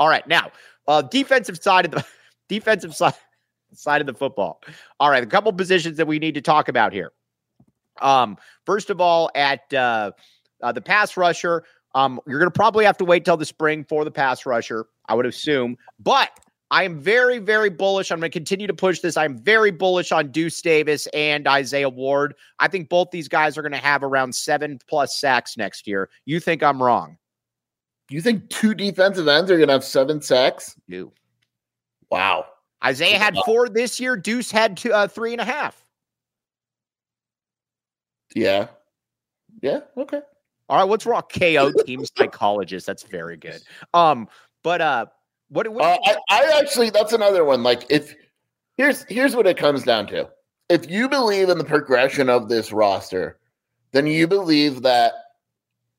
All 0.00 0.08
right, 0.08 0.26
now 0.26 0.50
uh, 0.88 1.02
defensive 1.02 1.62
side 1.62 1.84
of 1.84 1.90
the 1.92 2.04
defensive 2.48 2.94
side 2.94 3.14
side 3.76 4.00
of 4.00 4.06
the 4.06 4.14
football. 4.14 4.60
All 5.00 5.10
right, 5.10 5.22
a 5.22 5.26
couple 5.26 5.52
positions 5.52 5.96
that 5.96 6.06
we 6.06 6.18
need 6.18 6.34
to 6.34 6.42
talk 6.42 6.68
about 6.68 6.92
here. 6.92 7.12
Um, 8.00 8.36
first 8.64 8.90
of 8.90 9.00
all, 9.00 9.30
at 9.34 9.72
uh, 9.72 10.12
uh, 10.62 10.72
the 10.72 10.82
pass 10.82 11.16
rusher, 11.16 11.64
um, 11.94 12.20
you're 12.26 12.38
going 12.38 12.50
to 12.50 12.56
probably 12.56 12.84
have 12.84 12.98
to 12.98 13.04
wait 13.04 13.24
till 13.24 13.36
the 13.36 13.46
spring 13.46 13.84
for 13.84 14.04
the 14.04 14.10
pass 14.10 14.44
rusher, 14.44 14.86
I 15.08 15.14
would 15.14 15.26
assume. 15.26 15.76
But 15.98 16.30
I 16.70 16.82
am 16.82 17.00
very, 17.00 17.38
very 17.38 17.70
bullish. 17.70 18.10
I'm 18.10 18.18
going 18.18 18.30
to 18.30 18.38
continue 18.38 18.66
to 18.66 18.74
push 18.74 19.00
this. 19.00 19.16
I'm 19.16 19.38
very 19.38 19.70
bullish 19.70 20.10
on 20.10 20.30
Deuce 20.30 20.60
Davis 20.60 21.06
and 21.14 21.46
Isaiah 21.46 21.88
Ward. 21.88 22.34
I 22.58 22.68
think 22.68 22.88
both 22.88 23.12
these 23.12 23.28
guys 23.28 23.56
are 23.56 23.62
going 23.62 23.72
to 23.72 23.78
have 23.78 24.02
around 24.02 24.34
seven 24.34 24.78
plus 24.88 25.16
sacks 25.18 25.56
next 25.56 25.86
year. 25.86 26.10
You 26.24 26.40
think 26.40 26.62
I'm 26.62 26.82
wrong? 26.82 27.18
You 28.10 28.20
think 28.20 28.50
two 28.50 28.74
defensive 28.74 29.28
ends 29.28 29.50
are 29.50 29.56
going 29.56 29.68
to 29.68 29.72
have 29.72 29.84
seven 29.84 30.20
sacks? 30.20 30.74
You. 30.86 31.12
Wow. 32.10 32.46
Isaiah 32.84 33.18
had 33.18 33.36
four 33.44 33.68
this 33.68 33.98
year. 33.98 34.16
Deuce 34.16 34.50
had 34.50 34.76
two, 34.76 34.92
uh, 34.92 35.08
three 35.08 35.32
and 35.32 35.40
a 35.40 35.44
half. 35.44 35.84
Yeah. 38.34 38.68
Yeah. 39.62 39.80
Okay. 39.96 40.20
All 40.68 40.78
right, 40.78 40.84
what's 40.84 41.06
wrong? 41.06 41.22
KO 41.38 41.72
team 41.72 42.04
psychologist. 42.16 42.86
That's 42.86 43.04
very 43.04 43.36
good. 43.36 43.60
Um, 43.94 44.28
but 44.62 44.80
uh, 44.80 45.06
what? 45.48 45.68
what 45.68 45.84
uh, 45.84 45.98
I, 46.04 46.16
I 46.30 46.58
actually 46.60 46.90
that's 46.90 47.12
another 47.12 47.44
one. 47.44 47.62
Like 47.62 47.84
if 47.88 48.14
here's 48.76 49.04
here's 49.04 49.36
what 49.36 49.46
it 49.46 49.56
comes 49.56 49.84
down 49.84 50.06
to. 50.08 50.28
If 50.68 50.90
you 50.90 51.08
believe 51.08 51.48
in 51.48 51.58
the 51.58 51.64
progression 51.64 52.28
of 52.28 52.48
this 52.48 52.72
roster, 52.72 53.38
then 53.92 54.06
you 54.06 54.26
believe 54.26 54.82
that 54.82 55.12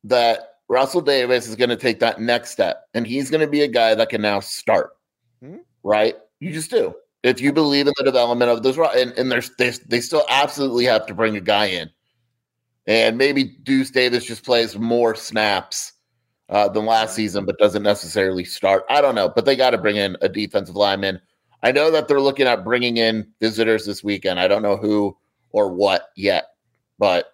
that 0.04 0.56
Russell 0.68 1.02
Davis 1.02 1.48
is 1.48 1.56
going 1.56 1.70
to 1.70 1.78
take 1.78 2.00
that 2.02 2.20
next 2.20 2.52
step, 2.52 2.84
and 2.94 3.08
he's 3.08 3.30
going 3.32 3.42
to 3.42 3.48
be 3.48 3.62
a 3.62 3.68
guy 3.68 3.96
that 3.96 4.10
can 4.10 4.22
now 4.22 4.42
start. 4.42 4.92
Hmm? 5.42 5.58
Right? 5.84 6.16
You 6.40 6.52
just 6.52 6.72
do. 6.72 6.94
If 7.24 7.42
you 7.42 7.52
believe 7.52 7.88
in 7.88 7.94
the 7.98 8.04
development 8.04 8.52
of 8.52 8.64
this, 8.64 8.78
and, 8.78 9.12
and 9.14 9.32
there's 9.32 9.52
they, 9.58 9.72
they 9.88 10.02
still 10.02 10.26
absolutely 10.30 10.86
have 10.86 11.06
to 11.08 11.14
bring 11.14 11.36
a 11.36 11.42
guy 11.42 11.66
in, 11.66 11.90
and 12.86 13.18
maybe 13.18 13.44
Deuce 13.64 13.92
Davis 13.92 14.24
just 14.26 14.46
plays 14.46 14.78
more 14.78 15.16
snaps 15.16 15.94
uh, 16.50 16.70
than 16.70 16.86
last 16.86 17.16
season, 17.16 17.46
but 17.46 17.58
doesn't 17.58 17.84
necessarily 17.84 18.46
start. 18.46 18.86
I 18.90 19.02
don't 19.02 19.16
know, 19.16 19.30
but 19.30 19.46
they 19.46 19.56
got 19.56 19.72
to 19.72 19.78
bring 19.78 19.96
in 19.98 20.16
a 20.22 20.30
defensive 20.30 20.76
lineman. 20.76 21.20
I 21.64 21.72
know 21.72 21.90
that 21.90 22.08
they're 22.08 22.22
looking 22.22 22.48
at 22.48 22.64
bringing 22.64 22.98
in 22.98 23.28
visitors 23.42 23.86
this 23.86 24.04
weekend. 24.04 24.40
I 24.40 24.48
don't 24.48 24.62
know 24.62 24.78
who 24.78 25.18
or 25.50 25.74
what 25.74 26.10
yet, 26.16 26.46
but 27.00 27.34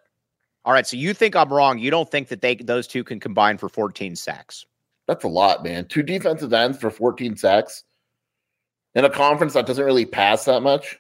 all 0.66 0.72
right. 0.72 0.88
So 0.88 0.96
you 0.96 1.13
think 1.13 1.36
I'm 1.36 1.52
wrong? 1.52 1.78
You 1.78 1.92
don't 1.92 2.10
think 2.10 2.30
that 2.30 2.42
they 2.42 2.56
those 2.56 2.88
two 2.88 3.04
can 3.04 3.20
combine 3.20 3.58
for 3.58 3.68
14 3.68 4.16
sacks? 4.16 4.66
That's 5.08 5.26
a 5.26 5.28
lot, 5.28 5.63
man. 5.63 5.86
Two 5.88 6.04
defensive 6.04 6.54
ends 6.54 6.78
for 6.78 6.89
14 6.89 7.36
sacks 7.36 7.84
in 8.96 9.06
a 9.06 9.10
conference 9.10 9.54
that 9.54 9.66
doesn't 9.66 9.84
really 9.84 10.06
pass 10.06 10.46
that 10.46 10.62
much. 10.62 11.00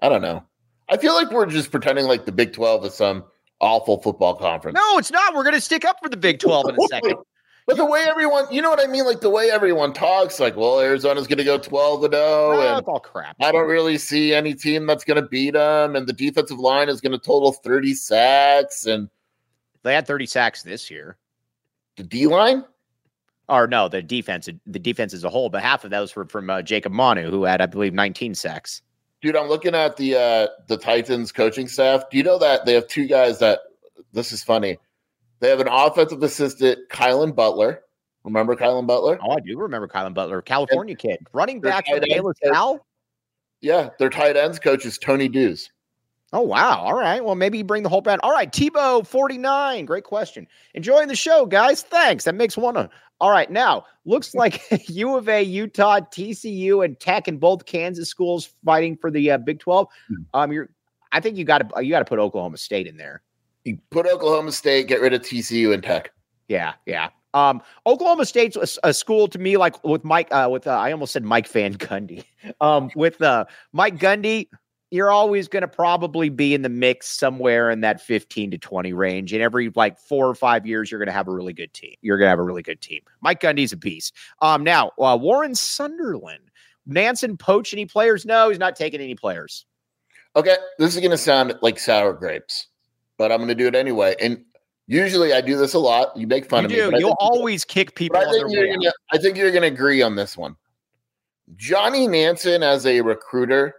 I 0.00 0.08
don't 0.08 0.22
know. 0.22 0.44
I 0.88 0.96
feel 0.96 1.14
like 1.14 1.30
we're 1.30 1.46
just 1.46 1.70
pretending 1.70 2.06
like 2.06 2.26
the 2.26 2.32
Big 2.32 2.52
12 2.52 2.86
is 2.86 2.94
some 2.94 3.24
awful 3.60 4.02
football 4.02 4.34
conference. 4.34 4.76
No, 4.76 4.98
it's 4.98 5.10
not. 5.10 5.34
We're 5.34 5.44
going 5.44 5.54
to 5.54 5.60
stick 5.60 5.84
up 5.84 5.98
for 6.02 6.08
the 6.08 6.16
Big 6.16 6.38
12 6.38 6.70
in 6.70 6.74
a 6.76 6.88
second. 6.88 7.16
But 7.66 7.78
the 7.78 7.86
way 7.86 8.04
everyone, 8.06 8.44
you 8.50 8.60
know 8.60 8.68
what 8.68 8.78
I 8.78 8.86
mean? 8.86 9.06
Like 9.06 9.22
the 9.22 9.30
way 9.30 9.50
everyone 9.50 9.94
talks, 9.94 10.38
like, 10.38 10.54
well, 10.54 10.80
Arizona's 10.80 11.26
going 11.26 11.38
to 11.38 11.44
go 11.44 11.56
12 11.56 12.04
and 12.04 12.12
0. 12.12 12.60
and 12.60 12.78
it's 12.78 12.88
all 12.88 13.00
crap. 13.00 13.36
I 13.40 13.52
don't 13.52 13.68
really 13.68 13.96
see 13.96 14.34
any 14.34 14.52
team 14.52 14.86
that's 14.86 15.02
going 15.02 15.16
to 15.22 15.26
beat 15.26 15.52
them. 15.52 15.96
And 15.96 16.06
the 16.06 16.12
defensive 16.12 16.58
line 16.58 16.90
is 16.90 17.00
going 17.00 17.12
to 17.12 17.18
total 17.18 17.52
30 17.52 17.94
sacks. 17.94 18.84
And 18.84 19.08
they 19.82 19.94
had 19.94 20.06
30 20.06 20.26
sacks 20.26 20.62
this 20.62 20.90
year. 20.90 21.16
The 21.96 22.02
D 22.02 22.26
line? 22.26 22.64
Or 23.48 23.66
no, 23.66 23.88
the 23.88 24.02
defense, 24.02 24.48
the 24.66 24.78
defense 24.78 25.12
as 25.12 25.24
a 25.24 25.28
whole, 25.28 25.50
but 25.50 25.62
half 25.62 25.84
of 25.84 25.90
those 25.90 26.16
were 26.16 26.24
from 26.24 26.48
uh, 26.48 26.62
Jacob 26.62 26.92
Manu, 26.92 27.30
who 27.30 27.44
had, 27.44 27.60
I 27.60 27.66
believe, 27.66 27.92
19 27.92 28.34
sacks. 28.34 28.80
Dude, 29.20 29.36
I'm 29.36 29.48
looking 29.48 29.74
at 29.74 29.96
the 29.96 30.16
uh, 30.16 30.46
the 30.66 30.76
Titans 30.76 31.32
coaching 31.32 31.66
staff. 31.66 32.04
Do 32.10 32.16
you 32.18 32.22
know 32.22 32.38
that 32.38 32.66
they 32.66 32.74
have 32.74 32.86
two 32.88 33.06
guys 33.06 33.38
that 33.38 33.60
this 34.12 34.32
is 34.32 34.42
funny? 34.42 34.78
They 35.40 35.48
have 35.48 35.60
an 35.60 35.68
offensive 35.70 36.22
assistant, 36.22 36.88
Kylan 36.90 37.34
Butler. 37.34 37.82
Remember 38.24 38.56
Kylan 38.56 38.86
Butler? 38.86 39.18
Oh, 39.22 39.32
I 39.32 39.40
do 39.40 39.58
remember 39.58 39.88
Kylan 39.88 40.14
Butler, 40.14 40.40
California 40.42 40.92
and 40.92 40.98
kid, 40.98 41.18
running 41.32 41.60
back 41.60 41.86
for 41.86 42.00
Baylor 42.00 42.34
Cal. 42.34 42.84
Yeah, 43.60 43.90
their 43.98 44.10
tight 44.10 44.36
ends 44.36 44.58
coach 44.58 44.84
is 44.84 44.98
Tony 44.98 45.28
Dews. 45.28 45.70
Oh 46.34 46.40
wow! 46.40 46.80
All 46.80 46.94
right, 46.94 47.24
well 47.24 47.36
maybe 47.36 47.62
bring 47.62 47.84
the 47.84 47.88
whole 47.88 48.00
band. 48.00 48.20
All 48.24 48.32
right, 48.32 48.50
Tebow 48.50 49.06
forty 49.06 49.38
nine. 49.38 49.84
Great 49.84 50.02
question. 50.02 50.48
Enjoying 50.74 51.06
the 51.06 51.14
show, 51.14 51.46
guys. 51.46 51.82
Thanks. 51.82 52.24
That 52.24 52.34
makes 52.34 52.56
one. 52.56 52.76
Of, 52.76 52.90
all 53.20 53.30
right, 53.30 53.48
now 53.48 53.84
looks 54.04 54.34
like 54.34 54.60
U 54.88 55.16
of 55.16 55.28
A, 55.28 55.42
Utah, 55.42 56.00
TCU, 56.00 56.84
and 56.84 56.98
Tech, 56.98 57.28
and 57.28 57.38
both 57.38 57.66
Kansas 57.66 58.08
schools 58.08 58.52
fighting 58.64 58.96
for 58.96 59.12
the 59.12 59.30
uh, 59.30 59.38
Big 59.38 59.60
Twelve. 59.60 59.86
Hmm. 60.08 60.14
Um, 60.34 60.52
you're. 60.52 60.70
I 61.12 61.20
think 61.20 61.36
you 61.36 61.44
got 61.44 61.70
to 61.70 61.84
you 61.84 61.90
got 61.90 62.00
to 62.00 62.04
put 62.04 62.18
Oklahoma 62.18 62.56
State 62.56 62.88
in 62.88 62.96
there. 62.96 63.22
You 63.62 63.78
put 63.90 64.04
Oklahoma 64.04 64.50
State, 64.50 64.88
get 64.88 65.00
rid 65.00 65.14
of 65.14 65.22
TCU 65.22 65.72
and 65.72 65.84
Tech. 65.84 66.10
Yeah, 66.48 66.72
yeah. 66.84 67.10
Um, 67.34 67.62
Oklahoma 67.86 68.26
State's 68.26 68.56
a, 68.56 68.88
a, 68.88 68.94
school 68.94 69.26
to 69.28 69.38
me, 69.38 69.56
like 69.56 69.82
with 69.84 70.04
Mike, 70.04 70.28
uh, 70.30 70.48
with 70.50 70.66
uh, 70.66 70.70
I 70.70 70.92
almost 70.92 71.12
said 71.12 71.24
Mike 71.24 71.48
Van 71.48 71.74
Gundy. 71.74 72.24
Um, 72.60 72.90
with 72.94 73.22
uh, 73.22 73.46
Mike 73.72 73.96
Gundy, 73.96 74.48
you're 74.94 75.10
always 75.10 75.48
going 75.48 75.62
to 75.62 75.68
probably 75.68 76.28
be 76.28 76.54
in 76.54 76.62
the 76.62 76.68
mix 76.68 77.08
somewhere 77.08 77.70
in 77.70 77.80
that 77.80 78.00
15 78.00 78.52
to 78.52 78.58
20 78.58 78.92
range. 78.92 79.32
And 79.32 79.42
every 79.42 79.70
like 79.74 79.98
four 79.98 80.28
or 80.28 80.34
five 80.34 80.66
years, 80.66 80.90
you're 80.90 81.00
going 81.00 81.08
to 81.08 81.12
have 81.12 81.28
a 81.28 81.32
really 81.32 81.52
good 81.52 81.72
team. 81.74 81.94
You're 82.00 82.16
going 82.18 82.26
to 82.26 82.30
have 82.30 82.38
a 82.38 82.44
really 82.44 82.62
good 82.62 82.80
team. 82.80 83.02
Mike 83.20 83.40
Gundy's 83.40 83.72
a 83.72 83.76
beast. 83.76 84.14
Um, 84.40 84.64
now 84.64 84.92
uh, 84.98 85.18
Warren 85.20 85.54
Sunderland, 85.54 86.50
Nansen 86.86 87.36
poach 87.36 87.72
any 87.72 87.86
players? 87.86 88.24
No, 88.24 88.48
he's 88.48 88.58
not 88.58 88.76
taking 88.76 89.00
any 89.00 89.14
players. 89.14 89.66
Okay, 90.36 90.56
this 90.78 90.94
is 90.94 91.00
going 91.00 91.10
to 91.10 91.18
sound 91.18 91.54
like 91.62 91.78
sour 91.78 92.12
grapes 92.12 92.68
but 93.16 93.32
I'm 93.32 93.38
going 93.38 93.48
to 93.48 93.54
do 93.54 93.66
it 93.66 93.74
anyway. 93.74 94.14
And 94.20 94.44
usually 94.86 95.32
I 95.32 95.40
do 95.40 95.56
this 95.56 95.74
a 95.74 95.78
lot. 95.78 96.16
You 96.16 96.26
make 96.26 96.48
fun 96.48 96.68
you 96.70 96.84
of 96.84 96.90
do. 96.90 96.96
me. 96.96 96.98
You'll 97.00 97.16
always 97.18 97.64
kick 97.64 97.94
people. 97.94 98.18
I 98.18 98.24
think, 98.24 98.54
gonna, 98.54 98.92
I 99.12 99.18
think 99.18 99.36
you're 99.36 99.50
going 99.50 99.62
to 99.62 99.68
agree 99.68 100.02
on 100.02 100.16
this 100.16 100.36
one. 100.36 100.56
Johnny 101.56 102.06
Nansen 102.06 102.62
as 102.62 102.86
a 102.86 103.00
recruiter 103.00 103.74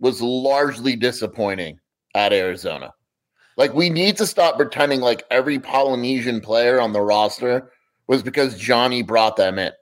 was 0.00 0.20
largely 0.20 0.96
disappointing 0.96 1.78
at 2.14 2.32
Arizona. 2.32 2.92
Like 3.56 3.72
we 3.72 3.88
need 3.88 4.16
to 4.18 4.26
stop 4.26 4.56
pretending 4.56 5.00
like 5.00 5.24
every 5.30 5.58
Polynesian 5.58 6.40
player 6.40 6.80
on 6.80 6.92
the 6.92 7.00
roster 7.00 7.72
was 8.06 8.22
because 8.22 8.58
Johnny 8.58 9.02
brought 9.02 9.36
them 9.36 9.58
in. 9.58 9.72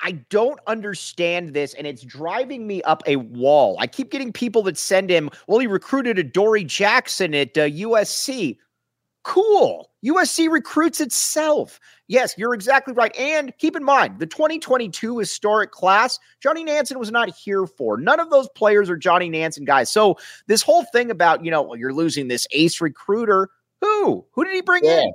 I 0.00 0.12
don't 0.28 0.60
understand 0.66 1.54
this, 1.54 1.72
and 1.74 1.86
it's 1.86 2.02
driving 2.02 2.66
me 2.66 2.82
up 2.82 3.02
a 3.06 3.16
wall. 3.16 3.76
I 3.78 3.86
keep 3.86 4.10
getting 4.10 4.32
people 4.32 4.62
that 4.64 4.76
send 4.76 5.08
him, 5.08 5.30
well, 5.46 5.60
he 5.60 5.66
recruited 5.66 6.18
a 6.18 6.22
Dory 6.22 6.64
Jackson 6.64 7.34
at 7.34 7.56
uh, 7.56 7.68
USC. 7.68 8.58
Cool. 9.22 9.90
USC 10.04 10.50
recruits 10.50 11.00
itself. 11.00 11.80
Yes, 12.06 12.34
you're 12.36 12.54
exactly 12.54 12.92
right. 12.92 13.14
And 13.18 13.56
keep 13.58 13.76
in 13.76 13.84
mind, 13.84 14.18
the 14.18 14.26
2022 14.26 15.18
historic 15.18 15.70
class, 15.70 16.18
Johnny 16.40 16.62
Nansen 16.62 16.98
was 16.98 17.10
not 17.10 17.30
here 17.30 17.66
for. 17.66 17.96
None 17.96 18.20
of 18.20 18.30
those 18.30 18.48
players 18.50 18.90
are 18.90 18.96
Johnny 18.96 19.30
Nansen 19.30 19.64
guys. 19.64 19.90
So 19.90 20.18
this 20.46 20.62
whole 20.62 20.84
thing 20.84 21.10
about, 21.10 21.44
you 21.44 21.50
know, 21.50 21.62
well, 21.62 21.78
you're 21.78 21.94
losing 21.94 22.28
this 22.28 22.46
ace 22.52 22.80
recruiter. 22.80 23.48
Who? 23.80 24.26
Who 24.32 24.44
did 24.44 24.54
he 24.54 24.60
bring 24.60 24.84
yeah. 24.84 25.02
in? 25.02 25.12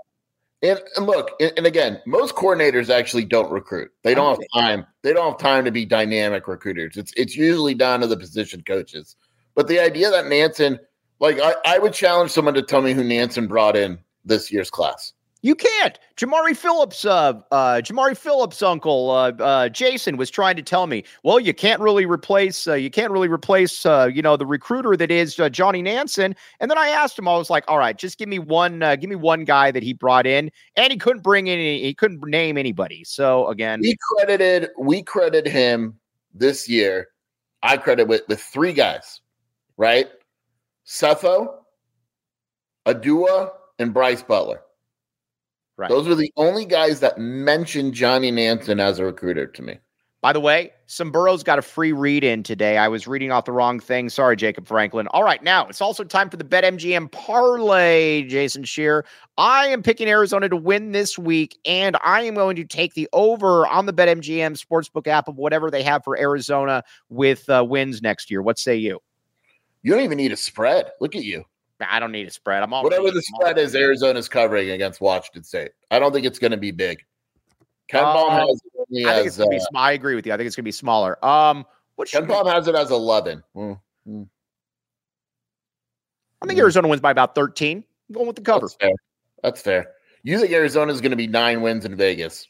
And, 0.62 0.82
and 0.97 1.06
look, 1.06 1.32
and, 1.39 1.54
and, 1.56 1.65
again, 1.65 2.02
most 2.06 2.36
coordinators 2.36 2.89
actually 2.89 3.23
don't 3.23 3.49
recruit. 3.49 3.91
They 4.04 4.13
don't 4.13 4.36
have 4.36 4.45
time. 4.54 4.86
They 5.04 5.13
don't 5.13 5.32
have 5.32 5.39
time 5.39 5.63
to 5.63 5.71
be 5.71 5.86
dynamic 5.86 6.49
recruiters. 6.49 6.97
It's 6.97 7.13
it's 7.15 7.34
usually 7.34 7.75
down 7.75 8.02
to 8.02 8.08
the 8.08 8.17
position 8.17 8.62
coaches. 8.63 9.15
But 9.56 9.69
the 9.69 9.80
idea 9.80 10.10
that 10.12 10.28
Nansen, 10.28 10.78
like, 11.21 11.39
I, 11.39 11.56
I 11.65 11.80
would 11.80 11.93
challenge 11.93 12.32
someone 12.32 12.56
to 12.56 12.62
tell 12.62 12.82
me 12.82 12.91
who 12.91 13.06
Nansen 13.06 13.47
brought 13.47 13.78
in 13.78 13.99
this 14.25 14.52
year's 14.52 14.69
class. 14.69 15.13
You 15.41 15.56
can't. 15.56 15.97
Jamari 16.17 16.56
Phillips, 16.56 17.06
uh, 17.06 17.34
uh, 17.52 17.80
Jamari 17.82 18.17
Phillips' 18.17 18.62
uncle, 18.62 19.10
uh, 19.12 19.32
uh, 19.39 19.69
Jason, 19.69 20.17
was 20.17 20.30
trying 20.30 20.58
to 20.58 20.62
tell 20.62 20.86
me, 20.86 21.06
well, 21.23 21.39
you 21.39 21.54
can't 21.54 21.80
really 21.80 22.06
replace, 22.06 22.67
uh, 22.67 22.73
you 22.73 22.89
can't 22.89 23.10
really 23.10 23.30
replace, 23.30 23.86
uh, 23.86 24.10
you 24.13 24.21
know, 24.21 24.36
the 24.36 24.45
recruiter 24.45 24.97
that 24.97 25.12
is 25.12 25.39
Johnny 25.52 25.82
Nansen. 25.82 26.36
And 26.60 26.69
then 26.69 26.78
I 26.78 26.89
asked 26.89 27.17
him, 27.17 27.30
I 27.30 27.38
was 27.38 27.49
like, 27.49 27.63
all 27.69 27.78
right, 27.78 27.97
just 27.97 28.17
give 28.17 28.28
me 28.28 28.38
one, 28.38 28.80
give 28.80 29.10
me 29.10 29.15
one 29.15 29.45
guy 29.45 29.71
that 29.71 29.82
he 29.82 29.93
brought 29.93 30.28
in, 30.28 30.52
and 30.75 30.91
he 30.91 30.97
couldn't 30.97 31.21
bring 31.21 31.47
in, 31.47 31.58
any, 31.58 31.84
he 31.84 31.93
couldn't 31.93 32.21
name 32.28 32.58
anybody. 32.58 33.06
So 33.06 33.47
again, 33.47 33.80
we 33.80 33.95
credited, 34.12 34.71
we 34.78 35.02
credited 35.02 35.49
him 35.49 35.97
this 36.34 36.67
year. 36.67 37.08
I 37.63 37.78
credit 37.78 38.08
with 38.08 38.23
with 38.28 38.41
three 38.41 38.73
guys, 38.73 39.21
right? 39.78 40.08
Sefo, 40.86 41.60
Adua, 42.86 43.52
and 43.80 43.93
Bryce 43.93 44.21
Butler. 44.21 44.62
Right. 45.79 45.89
Those 45.89 46.09
were 46.09 46.15
the 46.15 46.33
only 46.35 46.65
guys 46.65 46.99
that 46.99 47.17
mentioned 47.17 47.93
Johnny 47.93 48.31
Nansen 48.31 48.81
as 48.81 48.99
a 48.99 49.05
recruiter 49.05 49.47
to 49.47 49.61
me. 49.61 49.79
By 50.19 50.33
the 50.33 50.41
way, 50.41 50.73
Someburros 50.89 51.45
got 51.45 51.57
a 51.57 51.61
free 51.61 51.93
read 51.93 52.25
in 52.25 52.43
today. 52.43 52.77
I 52.77 52.89
was 52.89 53.07
reading 53.07 53.31
off 53.31 53.45
the 53.45 53.53
wrong 53.53 53.79
thing. 53.79 54.09
Sorry, 54.09 54.35
Jacob 54.35 54.67
Franklin. 54.67 55.07
All 55.07 55.23
right, 55.23 55.41
now 55.41 55.67
it's 55.67 55.79
also 55.79 56.03
time 56.03 56.29
for 56.29 56.35
the 56.35 56.43
BetMGM 56.43 57.13
parlay, 57.13 58.23
Jason 58.23 58.65
Scheer. 58.65 59.05
I 59.37 59.67
am 59.67 59.81
picking 59.81 60.09
Arizona 60.09 60.49
to 60.49 60.57
win 60.57 60.91
this 60.91 61.17
week, 61.17 61.57
and 61.63 61.95
I 62.03 62.23
am 62.23 62.35
going 62.35 62.57
to 62.57 62.65
take 62.65 62.95
the 62.95 63.07
over 63.13 63.65
on 63.65 63.85
the 63.85 63.93
BetMGM 63.93 64.61
sportsbook 64.61 65.07
app 65.07 65.29
of 65.29 65.37
whatever 65.37 65.71
they 65.71 65.83
have 65.83 66.03
for 66.03 66.19
Arizona 66.19 66.83
with 67.07 67.49
uh, 67.49 67.63
wins 67.65 68.01
next 68.01 68.29
year. 68.29 68.41
What 68.41 68.59
say 68.59 68.75
you? 68.75 68.99
You 69.81 69.93
don't 69.93 70.03
even 70.03 70.17
need 70.17 70.34
a 70.34 70.38
spread. 70.38 70.91
Look 70.99 71.15
at 71.15 71.23
you. 71.23 71.45
I 71.80 71.99
don't 71.99 72.11
need 72.11 72.27
a 72.27 72.32
spread. 72.32 72.63
I'm 72.63 72.73
all 72.73 72.84
whatever 72.84 73.11
the 73.11 73.21
spread 73.21 73.57
is. 73.57 73.75
Arizona's 73.75 74.27
covering 74.27 74.71
against 74.71 74.99
Washington 75.01 75.43
State. 75.43 75.71
I 75.91 75.99
don't 75.99 76.11
think 76.11 76.25
it's 76.25 76.39
going 76.39 76.51
to 76.51 76.57
be 76.57 76.71
big. 76.71 77.05
KenPom 77.91 78.30
uh, 78.30 78.47
has. 78.47 78.61
I 79.05 79.15
think 79.15 79.27
it's 79.27 79.38
going 79.38 79.49
be. 79.49 79.57
Uh, 79.57 79.65
I 79.75 79.93
agree 79.93 80.15
with 80.15 80.25
you. 80.25 80.34
I 80.34 80.38
think 80.38 80.47
it's 80.47 80.55
going 80.55 80.63
to 80.63 80.67
be 80.67 80.71
smaller. 80.71 81.23
Um, 81.25 81.65
what 81.95 82.07
KenPom 82.07 82.51
has 82.51 82.67
it 82.67 82.75
as 82.75 82.91
eleven. 82.91 83.43
Mm-hmm. 83.55 84.23
I 86.41 86.45
think 86.47 86.59
Arizona 86.59 86.88
wins 86.88 87.01
by 87.01 87.11
about 87.11 87.36
thirteen. 87.36 87.84
I'm 88.09 88.13
going 88.13 88.27
with 88.27 88.36
the 88.36 88.41
cover. 88.41 88.61
That's 88.61 88.75
fair. 88.75 88.91
That's 89.43 89.61
fair. 89.61 89.91
You 90.23 90.39
think 90.39 90.51
Arizona 90.51 90.91
is 90.91 91.01
going 91.01 91.11
to 91.11 91.17
be 91.17 91.27
nine 91.27 91.61
wins 91.61 91.86
in 91.86 91.95
Vegas? 91.95 92.47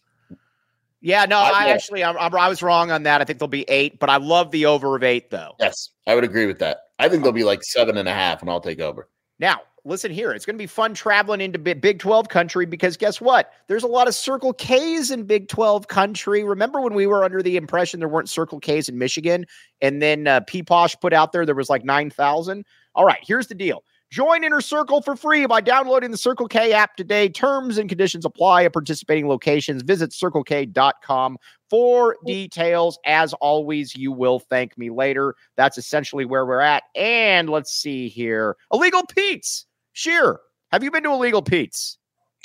Yeah, 1.02 1.26
no, 1.26 1.38
I, 1.38 1.50
I 1.50 1.70
actually 1.70 2.04
I'm, 2.04 2.18
I'm, 2.18 2.36
i 2.36 2.50
was 2.50 2.62
wrong 2.62 2.92
on 2.92 3.04
that. 3.04 3.22
I 3.22 3.24
think 3.24 3.40
they'll 3.40 3.48
be 3.48 3.64
eight, 3.70 4.00
but 4.00 4.10
I 4.10 4.18
love 4.18 4.52
the 4.52 4.66
over 4.66 4.96
of 4.96 5.04
eight 5.04 5.30
though. 5.30 5.56
Yes, 5.60 5.92
I 6.06 6.16
would 6.16 6.26
agree 6.26 6.46
with 6.46 6.60
that. 6.60 6.80
I 6.98 7.08
think 7.08 7.24
they'll 7.24 7.32
be 7.32 7.46
like 7.46 7.64
seven 7.64 7.98
and 7.98 8.10
a 8.10 8.14
half, 8.14 8.42
and 8.42 8.50
I'll 8.50 8.60
take 8.60 8.82
over. 8.82 9.08
Now, 9.40 9.62
listen 9.86 10.12
here. 10.12 10.32
It's 10.32 10.46
going 10.46 10.56
to 10.56 10.62
be 10.62 10.68
fun 10.68 10.94
traveling 10.94 11.42
into 11.42 11.60
Big 11.60 12.00
12 12.00 12.30
country 12.30 12.66
because 12.66 12.98
guess 12.98 13.22
what? 13.22 13.54
There's 13.68 13.84
a 13.84 13.88
lot 13.88 14.08
of 14.08 14.16
Circle 14.16 14.54
K's 14.54 15.12
in 15.12 15.24
Big 15.24 15.48
12 15.48 15.88
country. 15.88 16.44
Remember 16.44 16.82
when 16.82 16.94
we 16.94 17.08
were 17.08 17.24
under 17.24 17.42
the 17.42 17.58
impression 17.58 18.00
there 18.00 18.10
weren't 18.10 18.30
Circle 18.30 18.60
K's 18.60 18.90
in 18.90 18.98
Michigan? 18.98 19.46
And 19.82 20.02
then 20.02 20.28
uh, 20.28 20.42
Posh 20.66 20.96
put 21.00 21.14
out 21.14 21.32
there 21.32 21.46
there 21.46 21.56
was 21.56 21.70
like 21.70 21.86
9,000. 21.86 22.66
All 22.96 23.06
right, 23.06 23.20
here's 23.22 23.48
the 23.48 23.56
deal. 23.56 23.84
Join 24.12 24.44
Inner 24.44 24.62
Circle 24.62 25.04
for 25.04 25.16
free 25.16 25.46
by 25.46 25.62
downloading 25.62 26.10
the 26.10 26.18
Circle 26.18 26.48
K 26.48 26.74
app 26.74 26.96
today. 26.96 27.30
Terms 27.30 27.78
and 27.78 27.88
conditions 27.88 28.26
apply 28.26 28.64
at 28.64 28.74
participating 28.74 29.28
locations. 29.28 29.84
Visit 29.84 30.10
circlek.com 30.10 31.38
for 31.70 32.18
details. 32.26 32.98
As 33.06 33.34
always, 33.34 33.96
you 33.96 34.12
will 34.12 34.40
thank 34.40 34.76
me 34.80 34.90
later. 34.90 35.36
That's 35.58 35.78
essentially 35.78 36.26
where 36.26 36.44
we're 36.44 36.60
at. 36.60 36.84
And 36.96 37.50
let's 37.50 37.72
see 37.72 38.08
here. 38.08 38.58
Illegal 38.74 39.04
Pete's. 39.06 39.68
Scheer, 39.94 40.40
have 40.72 40.84
you 40.84 40.90
been 40.90 41.04
to 41.04 41.12
Illegal 41.12 41.44
Pete's? 41.44 42.00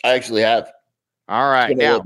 I 0.04 0.14
actually 0.14 0.42
have. 0.42 0.70
All 1.28 1.50
right. 1.50 1.74
Now, 1.74 2.02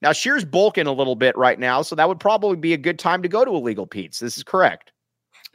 now, 0.00 0.12
Scheer's 0.12 0.44
bulking 0.44 0.86
a 0.86 0.92
little 0.92 1.16
bit 1.16 1.36
right 1.36 1.58
now, 1.58 1.82
so 1.82 1.94
that 1.96 2.08
would 2.08 2.20
probably 2.20 2.56
be 2.56 2.72
a 2.72 2.78
good 2.78 2.98
time 2.98 3.22
to 3.22 3.28
go 3.28 3.44
to 3.44 3.50
Illegal 3.54 3.86
Pete's. 3.86 4.20
This 4.20 4.38
is 4.38 4.42
correct. 4.42 4.92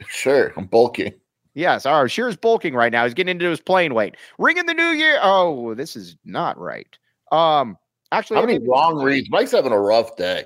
Sure. 0.08 0.52
I'm 0.56 0.66
bulking. 0.66 1.14
Yes, 1.54 1.86
right. 1.86 2.10
Scheer's 2.10 2.36
bulking 2.36 2.74
right 2.74 2.92
now. 2.92 3.04
He's 3.04 3.14
getting 3.14 3.32
into 3.32 3.50
his 3.50 3.60
plane 3.60 3.94
weight. 3.94 4.16
Ring 4.38 4.56
in 4.56 4.66
the 4.66 4.74
new 4.74 4.90
year. 4.90 5.18
Oh, 5.20 5.74
this 5.74 5.96
is 5.96 6.16
not 6.24 6.58
right. 6.58 6.96
Um, 7.32 7.76
actually, 8.12 8.40
how 8.40 8.46
many 8.46 8.58
wrong 8.66 9.02
reads? 9.02 9.28
Mike's 9.30 9.52
having 9.52 9.72
a 9.72 9.78
rough 9.78 10.16
day. 10.16 10.44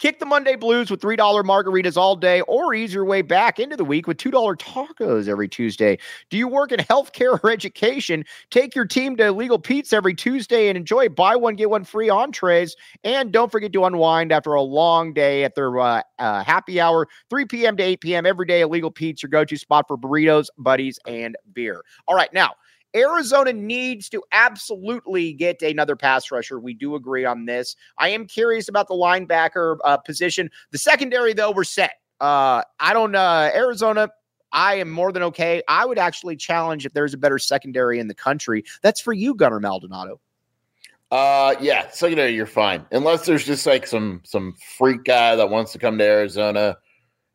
Kick 0.00 0.18
the 0.18 0.24
Monday 0.24 0.56
blues 0.56 0.90
with 0.90 1.02
$3 1.02 1.18
margaritas 1.18 1.98
all 1.98 2.16
day 2.16 2.40
or 2.42 2.72
ease 2.72 2.94
your 2.94 3.04
way 3.04 3.20
back 3.20 3.58
into 3.58 3.76
the 3.76 3.84
week 3.84 4.06
with 4.06 4.16
$2 4.16 4.56
tacos 4.56 5.28
every 5.28 5.46
Tuesday. 5.46 5.98
Do 6.30 6.38
you 6.38 6.48
work 6.48 6.72
in 6.72 6.80
healthcare 6.80 7.38
or 7.44 7.50
education? 7.50 8.24
Take 8.48 8.74
your 8.74 8.86
team 8.86 9.18
to 9.18 9.26
Illegal 9.26 9.58
Pete's 9.58 9.92
every 9.92 10.14
Tuesday 10.14 10.68
and 10.68 10.78
enjoy 10.78 11.10
buy 11.10 11.36
one, 11.36 11.54
get 11.54 11.68
one 11.68 11.84
free 11.84 12.08
entrees. 12.08 12.76
And 13.04 13.30
don't 13.30 13.52
forget 13.52 13.74
to 13.74 13.84
unwind 13.84 14.32
after 14.32 14.54
a 14.54 14.62
long 14.62 15.12
day 15.12 15.44
at 15.44 15.54
their 15.54 15.78
uh, 15.78 16.00
uh, 16.18 16.44
happy 16.44 16.80
hour, 16.80 17.06
3 17.28 17.44
p.m. 17.44 17.76
to 17.76 17.82
8 17.82 18.00
p.m. 18.00 18.24
every 18.24 18.46
day 18.46 18.62
at 18.62 18.68
Illegal 18.68 18.90
Pete's, 18.90 19.22
your 19.22 19.28
go 19.28 19.44
to 19.44 19.56
spot 19.58 19.84
for 19.86 19.98
burritos, 19.98 20.46
buddies, 20.56 20.98
and 21.06 21.36
beer. 21.52 21.82
All 22.08 22.16
right, 22.16 22.32
now 22.32 22.54
Arizona 22.94 23.52
needs 23.52 24.08
to 24.10 24.22
absolutely 24.32 25.32
get 25.32 25.62
another 25.62 25.96
pass 25.96 26.30
rusher. 26.30 26.58
We 26.58 26.74
do 26.74 26.94
agree 26.94 27.24
on 27.24 27.46
this. 27.46 27.76
I 27.98 28.08
am 28.10 28.26
curious 28.26 28.68
about 28.68 28.88
the 28.88 28.94
linebacker 28.94 29.78
uh, 29.84 29.96
position. 29.98 30.50
The 30.70 30.78
secondary, 30.78 31.32
though, 31.32 31.52
we're 31.52 31.64
set. 31.64 31.92
Uh, 32.20 32.62
I 32.78 32.92
don't. 32.92 33.14
Uh, 33.14 33.50
Arizona. 33.54 34.10
I 34.52 34.74
am 34.74 34.90
more 34.90 35.12
than 35.12 35.22
okay. 35.22 35.62
I 35.68 35.86
would 35.86 35.96
actually 35.96 36.34
challenge 36.34 36.84
if 36.84 36.92
there's 36.92 37.14
a 37.14 37.16
better 37.16 37.38
secondary 37.38 38.00
in 38.00 38.08
the 38.08 38.14
country. 38.14 38.64
That's 38.82 39.00
for 39.00 39.12
you, 39.12 39.36
Gunnar 39.36 39.60
Maldonado. 39.60 40.20
Uh, 41.12 41.54
yeah, 41.60 41.88
secondary, 41.90 42.34
you're 42.34 42.46
fine, 42.46 42.84
unless 42.90 43.26
there's 43.26 43.44
just 43.44 43.66
like 43.66 43.86
some 43.86 44.20
some 44.24 44.54
freak 44.76 45.04
guy 45.04 45.36
that 45.36 45.50
wants 45.50 45.72
to 45.72 45.78
come 45.78 45.98
to 45.98 46.04
Arizona 46.04 46.76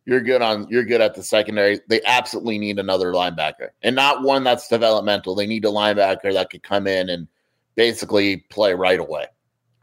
you're 0.06 0.22
good 0.22 0.42
on 0.42 0.68
you're 0.70 0.86
good 0.86 1.02
at 1.02 1.16
the 1.16 1.24
secondary. 1.24 1.80
They 1.88 2.02
absolutely 2.06 2.60
need 2.60 2.80
another 2.80 3.12
linebacker. 3.12 3.70
And 3.82 3.96
not 3.96 4.24
one 4.24 4.44
that's 4.44 4.68
developmental. 4.68 5.36
They 5.36 5.48
need 5.48 5.66
a 5.66 5.70
linebacker 5.70 6.34
that 6.34 6.50
could 6.50 6.64
come 6.64 6.88
in 6.88 7.10
and 7.10 7.28
basically 7.76 8.38
play 8.50 8.74
right 8.74 9.00
away. 9.00 9.26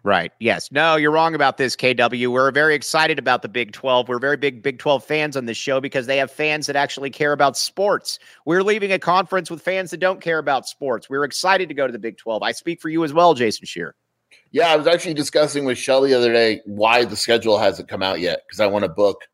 Right. 0.04 0.32
Yes. 0.40 0.72
No, 0.72 0.96
you're 0.96 1.12
wrong 1.12 1.32
about 1.32 1.58
this, 1.58 1.76
KW. 1.76 2.26
We're 2.26 2.50
very 2.50 2.74
excited 2.74 3.20
about 3.20 3.42
the 3.42 3.48
Big 3.48 3.70
12. 3.70 4.08
We're 4.08 4.18
very 4.18 4.36
big 4.36 4.60
Big 4.60 4.80
12 4.80 5.04
fans 5.04 5.36
on 5.36 5.44
this 5.44 5.56
show 5.56 5.80
because 5.80 6.06
they 6.06 6.16
have 6.16 6.28
fans 6.28 6.66
that 6.66 6.74
actually 6.74 7.10
care 7.10 7.30
about 7.30 7.56
sports. 7.56 8.18
We're 8.44 8.64
leaving 8.64 8.90
a 8.90 8.98
conference 8.98 9.48
with 9.48 9.62
fans 9.62 9.92
that 9.92 9.98
don't 9.98 10.20
care 10.20 10.38
about 10.38 10.66
sports. 10.66 11.08
We're 11.08 11.22
excited 11.22 11.68
to 11.68 11.74
go 11.74 11.86
to 11.86 11.92
the 11.92 12.00
Big 12.00 12.18
12. 12.18 12.42
I 12.42 12.50
speak 12.50 12.80
for 12.80 12.88
you 12.88 13.04
as 13.04 13.12
well, 13.12 13.34
Jason 13.34 13.64
Scheer. 13.64 13.94
Yeah, 14.50 14.72
I 14.72 14.76
was 14.76 14.88
actually 14.88 15.14
discussing 15.14 15.64
with 15.64 15.78
Shelly 15.78 16.10
the 16.10 16.18
other 16.18 16.32
day 16.32 16.62
why 16.66 17.04
the 17.04 17.16
schedule 17.16 17.58
hasn't 17.58 17.88
come 17.88 18.02
out 18.02 18.18
yet 18.18 18.40
because 18.46 18.58
I 18.58 18.66
want 18.66 18.84
to 18.84 18.88
book 18.88 19.28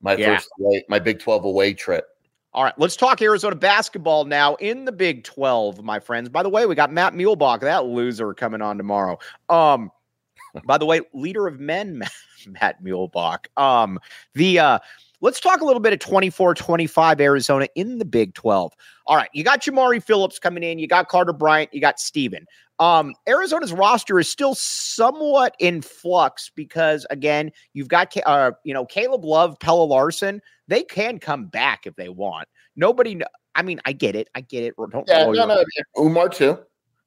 my 0.00 0.16
yeah. 0.16 0.36
first 0.36 0.48
away, 0.60 0.84
my 0.88 0.98
Big 0.98 1.18
12 1.18 1.44
away 1.44 1.74
trip. 1.74 2.06
All 2.54 2.64
right, 2.64 2.74
let's 2.78 2.96
talk 2.96 3.20
Arizona 3.20 3.54
basketball 3.54 4.24
now 4.24 4.54
in 4.56 4.84
the 4.84 4.92
Big 4.92 5.22
12, 5.24 5.82
my 5.84 6.00
friends. 6.00 6.28
By 6.28 6.42
the 6.42 6.48
way, 6.48 6.66
we 6.66 6.74
got 6.74 6.92
Matt 6.92 7.12
Muehlebach, 7.12 7.60
that 7.60 7.84
loser, 7.86 8.32
coming 8.32 8.62
on 8.62 8.78
tomorrow. 8.78 9.18
Um, 9.48 9.90
by 10.64 10.78
the 10.78 10.86
way, 10.86 11.02
leader 11.12 11.46
of 11.46 11.60
men, 11.60 12.02
Matt 12.46 12.82
Muehlebach. 12.82 13.46
Um, 13.56 14.00
the 14.34 14.58
uh, 14.58 14.78
let's 15.20 15.40
talk 15.40 15.60
a 15.60 15.64
little 15.64 15.80
bit 15.80 15.92
of 15.92 15.98
24-25 15.98 17.20
Arizona 17.20 17.68
in 17.74 17.98
the 17.98 18.04
Big 18.04 18.34
12. 18.34 18.72
All 19.06 19.16
right, 19.16 19.30
you 19.34 19.44
got 19.44 19.60
Jamari 19.60 20.02
Phillips 20.02 20.38
coming 20.38 20.62
in, 20.62 20.78
you 20.78 20.88
got 20.88 21.08
Carter 21.08 21.32
Bryant, 21.34 21.72
you 21.72 21.80
got 21.80 22.00
Steven. 22.00 22.46
Um, 22.80 23.14
Arizona's 23.28 23.72
roster 23.72 24.20
is 24.20 24.28
still 24.30 24.54
somewhat 24.54 25.56
in 25.58 25.82
flux 25.82 26.50
because 26.54 27.06
again, 27.10 27.50
you've 27.72 27.88
got 27.88 28.14
uh, 28.24 28.52
you 28.64 28.72
know, 28.72 28.86
Caleb 28.86 29.24
Love, 29.24 29.58
Pelle 29.58 29.88
Larsson. 29.88 30.40
they 30.68 30.84
can 30.84 31.18
come 31.18 31.46
back 31.46 31.86
if 31.86 31.96
they 31.96 32.08
want. 32.08 32.48
Nobody 32.76 33.20
I 33.54 33.62
mean, 33.62 33.80
I 33.84 33.92
get 33.92 34.14
it. 34.14 34.28
I 34.34 34.40
get 34.42 34.62
it. 34.62 34.74
Don't 34.76 35.08
yeah, 35.08 35.24
no, 35.24 35.46
no, 35.46 35.64
Oumar 35.96 36.32
too. 36.32 36.58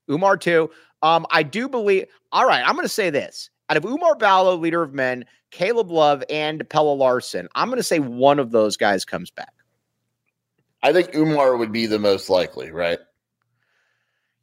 Oumar 0.09 0.39
too. 0.39 0.69
Um, 1.01 1.25
I 1.31 1.43
do 1.43 1.69
believe 1.69 2.05
all 2.31 2.45
right, 2.45 2.63
I'm 2.65 2.75
gonna 2.75 2.89
say 2.89 3.09
this. 3.09 3.49
Out 3.69 3.77
of 3.77 3.83
Oumar 3.83 4.19
Ballo, 4.19 4.57
leader 4.57 4.83
of 4.83 4.93
men, 4.93 5.23
Caleb 5.51 5.89
Love, 5.89 6.25
and 6.29 6.67
Pelle 6.69 6.97
Larsson, 6.97 7.47
I'm 7.55 7.69
gonna 7.69 7.83
say 7.83 7.99
one 7.99 8.39
of 8.39 8.51
those 8.51 8.75
guys 8.75 9.05
comes 9.05 9.31
back. 9.31 9.53
I 10.83 10.91
think 10.91 11.11
Oumar 11.11 11.57
would 11.57 11.71
be 11.71 11.85
the 11.85 11.99
most 11.99 12.29
likely, 12.29 12.71
right? 12.71 12.99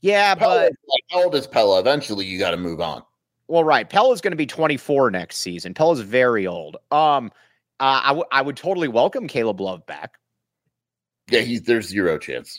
Yeah, 0.01 0.35
Pelle, 0.35 0.49
but 0.49 0.73
like, 0.89 1.03
how 1.11 1.25
old 1.25 1.35
is 1.35 1.47
Pelle? 1.47 1.79
Eventually, 1.79 2.25
you 2.25 2.39
got 2.39 2.53
to 2.53 2.57
move 2.57 2.81
on. 2.81 3.03
Well, 3.49 3.65
right. 3.65 3.89
Pelle 3.89 4.13
is 4.13 4.21
going 4.21 4.33
to 4.33 4.37
be 4.37 4.47
24 4.47 5.11
next 5.11 5.39
season. 5.39 5.75
Pelle 5.75 5.93
is 5.93 6.01
very 6.01 6.47
old. 6.47 6.77
Um, 6.91 7.33
uh, 7.81 8.03
I, 8.05 8.09
w- 8.09 8.27
I 8.31 8.43
would 8.43 8.57
totally 8.57 8.89
welcome 8.89 9.27
Caleb 9.27 9.61
Love 9.61 9.87
back. 9.87 10.19
Yeah, 11.31 11.41
he's 11.41 11.63
there's 11.63 11.89
zero 11.89 12.19
chance. 12.19 12.59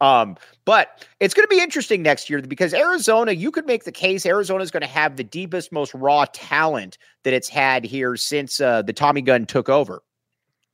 Um, 0.00 0.36
but 0.64 1.06
it's 1.20 1.34
going 1.34 1.44
to 1.44 1.54
be 1.54 1.60
interesting 1.60 2.02
next 2.02 2.30
year 2.30 2.40
because 2.40 2.72
Arizona, 2.72 3.32
you 3.32 3.50
could 3.50 3.66
make 3.66 3.84
the 3.84 3.92
case 3.92 4.24
Arizona 4.24 4.62
is 4.62 4.70
going 4.70 4.80
to 4.80 4.86
have 4.86 5.16
the 5.16 5.24
deepest, 5.24 5.72
most 5.72 5.92
raw 5.94 6.24
talent 6.32 6.96
that 7.24 7.34
it's 7.34 7.48
had 7.48 7.84
here 7.84 8.16
since 8.16 8.60
uh, 8.60 8.82
the 8.82 8.92
Tommy 8.94 9.20
gun 9.20 9.44
took 9.44 9.68
over. 9.68 10.02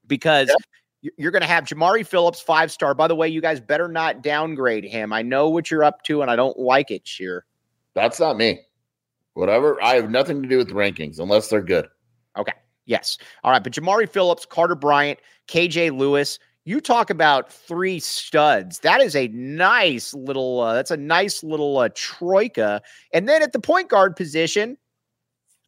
Because 0.06 0.54
you're 1.16 1.30
going 1.30 1.42
to 1.42 1.48
have 1.48 1.64
Jamari 1.64 2.06
Phillips, 2.06 2.40
five 2.40 2.72
star. 2.72 2.94
By 2.94 3.08
the 3.08 3.14
way, 3.14 3.28
you 3.28 3.40
guys 3.40 3.60
better 3.60 3.88
not 3.88 4.22
downgrade 4.22 4.84
him. 4.84 5.12
I 5.12 5.22
know 5.22 5.48
what 5.48 5.70
you're 5.70 5.84
up 5.84 6.02
to, 6.04 6.22
and 6.22 6.30
I 6.30 6.36
don't 6.36 6.58
like 6.58 6.90
it, 6.90 7.06
Scheer. 7.06 7.44
That's 7.94 8.18
not 8.18 8.36
me. 8.36 8.60
Whatever. 9.34 9.82
I 9.82 9.94
have 9.94 10.10
nothing 10.10 10.42
to 10.42 10.48
do 10.48 10.58
with 10.58 10.68
the 10.68 10.74
rankings 10.74 11.18
unless 11.18 11.48
they're 11.48 11.62
good. 11.62 11.88
Okay. 12.38 12.52
Yes. 12.86 13.18
All 13.42 13.50
right. 13.50 13.62
But 13.62 13.72
Jamari 13.72 14.08
Phillips, 14.08 14.46
Carter 14.46 14.74
Bryant, 14.74 15.18
KJ 15.48 15.96
Lewis, 15.96 16.38
you 16.64 16.80
talk 16.80 17.10
about 17.10 17.52
three 17.52 17.98
studs. 17.98 18.80
That 18.80 19.00
is 19.00 19.14
a 19.14 19.28
nice 19.28 20.14
little, 20.14 20.60
uh, 20.60 20.74
that's 20.74 20.90
a 20.90 20.96
nice 20.96 21.42
little 21.42 21.78
uh, 21.78 21.90
troika. 21.94 22.80
And 23.12 23.28
then 23.28 23.42
at 23.42 23.52
the 23.52 23.60
point 23.60 23.88
guard 23.88 24.16
position, 24.16 24.78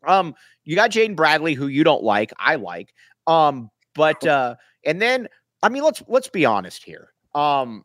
um, 0.06 0.34
you 0.64 0.76
got 0.76 0.90
Jaden 0.90 1.16
Bradley, 1.16 1.54
who 1.54 1.66
you 1.66 1.84
don't 1.84 2.02
like. 2.02 2.32
I 2.38 2.56
like. 2.56 2.94
Um, 3.26 3.70
but 3.94 4.24
uh, 4.26 4.56
and 4.86 5.02
then, 5.02 5.28
I 5.62 5.68
mean, 5.68 5.82
let's 5.82 6.02
let's 6.08 6.28
be 6.28 6.46
honest 6.46 6.82
here. 6.82 7.12
Um, 7.34 7.84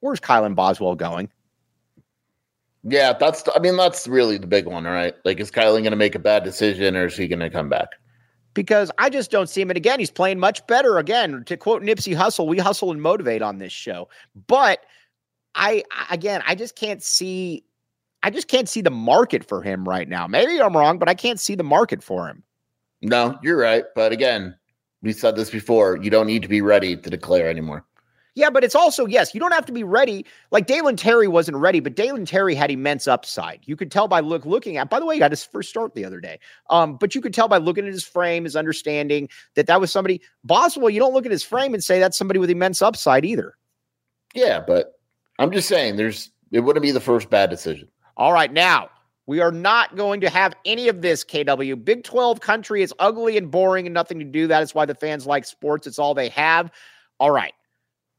where's 0.00 0.20
Kylan 0.20 0.54
Boswell 0.54 0.94
going? 0.94 1.30
Yeah, 2.84 3.12
that's. 3.12 3.44
I 3.54 3.58
mean, 3.58 3.76
that's 3.76 4.08
really 4.08 4.38
the 4.38 4.46
big 4.46 4.66
one, 4.66 4.84
right? 4.84 5.14
Like, 5.24 5.38
is 5.38 5.50
Kylan 5.50 5.80
going 5.80 5.90
to 5.90 5.96
make 5.96 6.14
a 6.14 6.20
bad 6.20 6.44
decision, 6.44 6.96
or 6.96 7.06
is 7.06 7.16
he 7.16 7.28
going 7.28 7.40
to 7.40 7.50
come 7.50 7.68
back? 7.68 7.88
Because 8.54 8.90
I 8.98 9.08
just 9.08 9.30
don't 9.30 9.48
see 9.48 9.60
him. 9.60 9.70
And 9.70 9.76
again, 9.76 9.98
he's 9.98 10.10
playing 10.10 10.38
much 10.38 10.66
better. 10.66 10.98
Again, 10.98 11.44
to 11.44 11.56
quote 11.56 11.82
Nipsey 11.82 12.16
Hussle, 12.16 12.46
we 12.46 12.58
hustle 12.58 12.90
and 12.90 13.00
motivate 13.00 13.42
on 13.42 13.58
this 13.58 13.72
show. 13.72 14.08
But 14.46 14.80
I, 15.54 15.84
again, 16.10 16.42
I 16.46 16.54
just 16.54 16.76
can't 16.76 17.02
see. 17.02 17.64
I 18.24 18.30
just 18.30 18.48
can't 18.48 18.68
see 18.68 18.82
the 18.82 18.90
market 18.90 19.44
for 19.44 19.62
him 19.62 19.84
right 19.84 20.08
now. 20.08 20.26
Maybe 20.26 20.60
I'm 20.60 20.76
wrong, 20.76 20.98
but 20.98 21.08
I 21.08 21.14
can't 21.14 21.40
see 21.40 21.54
the 21.54 21.64
market 21.64 22.02
for 22.02 22.28
him. 22.28 22.42
No, 23.00 23.36
you're 23.42 23.58
right. 23.58 23.84
But 23.96 24.12
again, 24.12 24.54
we 25.02 25.12
said 25.12 25.36
this 25.36 25.50
before. 25.50 25.98
You 26.02 26.10
don't 26.10 26.26
need 26.26 26.42
to 26.42 26.48
be 26.48 26.62
ready 26.62 26.96
to 26.96 27.10
declare 27.10 27.48
anymore. 27.48 27.84
Yeah, 28.34 28.48
but 28.48 28.64
it's 28.64 28.74
also, 28.74 29.04
yes, 29.04 29.34
you 29.34 29.40
don't 29.40 29.52
have 29.52 29.66
to 29.66 29.72
be 29.72 29.84
ready. 29.84 30.24
Like 30.50 30.66
Dalen 30.66 30.96
Terry 30.96 31.28
wasn't 31.28 31.58
ready, 31.58 31.80
but 31.80 31.94
Dalen 31.94 32.24
Terry 32.24 32.54
had 32.54 32.70
immense 32.70 33.06
upside. 33.06 33.60
You 33.64 33.76
could 33.76 33.90
tell 33.90 34.08
by 34.08 34.20
look 34.20 34.46
looking 34.46 34.78
at, 34.78 34.88
by 34.88 34.98
the 34.98 35.04
way, 35.04 35.16
he 35.16 35.18
got 35.18 35.32
his 35.32 35.44
first 35.44 35.68
start 35.68 35.94
the 35.94 36.06
other 36.06 36.18
day. 36.18 36.40
Um, 36.70 36.96
but 36.96 37.14
you 37.14 37.20
could 37.20 37.34
tell 37.34 37.46
by 37.46 37.58
looking 37.58 37.84
at 37.84 37.92
his 37.92 38.04
frame, 38.04 38.44
his 38.44 38.56
understanding 38.56 39.28
that 39.54 39.66
that 39.66 39.82
was 39.82 39.92
somebody, 39.92 40.22
Boswell, 40.44 40.88
you 40.88 40.98
don't 40.98 41.12
look 41.12 41.26
at 41.26 41.32
his 41.32 41.42
frame 41.44 41.74
and 41.74 41.84
say 41.84 42.00
that's 42.00 42.16
somebody 42.16 42.38
with 42.40 42.48
immense 42.48 42.80
upside 42.80 43.26
either. 43.26 43.54
Yeah, 44.34 44.60
but 44.66 44.98
I'm 45.38 45.52
just 45.52 45.68
saying 45.68 45.96
there's, 45.96 46.30
it 46.52 46.60
wouldn't 46.60 46.82
be 46.82 46.90
the 46.90 47.00
first 47.00 47.28
bad 47.28 47.50
decision. 47.50 47.88
All 48.16 48.32
right. 48.32 48.50
Now, 48.50 48.88
we 49.26 49.40
are 49.40 49.52
not 49.52 49.96
going 49.96 50.20
to 50.22 50.30
have 50.30 50.54
any 50.64 50.88
of 50.88 51.00
this, 51.00 51.24
KW. 51.24 51.84
Big 51.84 52.04
12 52.04 52.40
country 52.40 52.82
is 52.82 52.92
ugly 52.98 53.36
and 53.36 53.50
boring 53.50 53.86
and 53.86 53.94
nothing 53.94 54.18
to 54.18 54.24
do. 54.24 54.46
That 54.46 54.62
is 54.62 54.74
why 54.74 54.84
the 54.84 54.94
fans 54.94 55.26
like 55.26 55.44
sports. 55.44 55.86
It's 55.86 55.98
all 55.98 56.14
they 56.14 56.28
have. 56.30 56.70
All 57.20 57.30
right. 57.30 57.54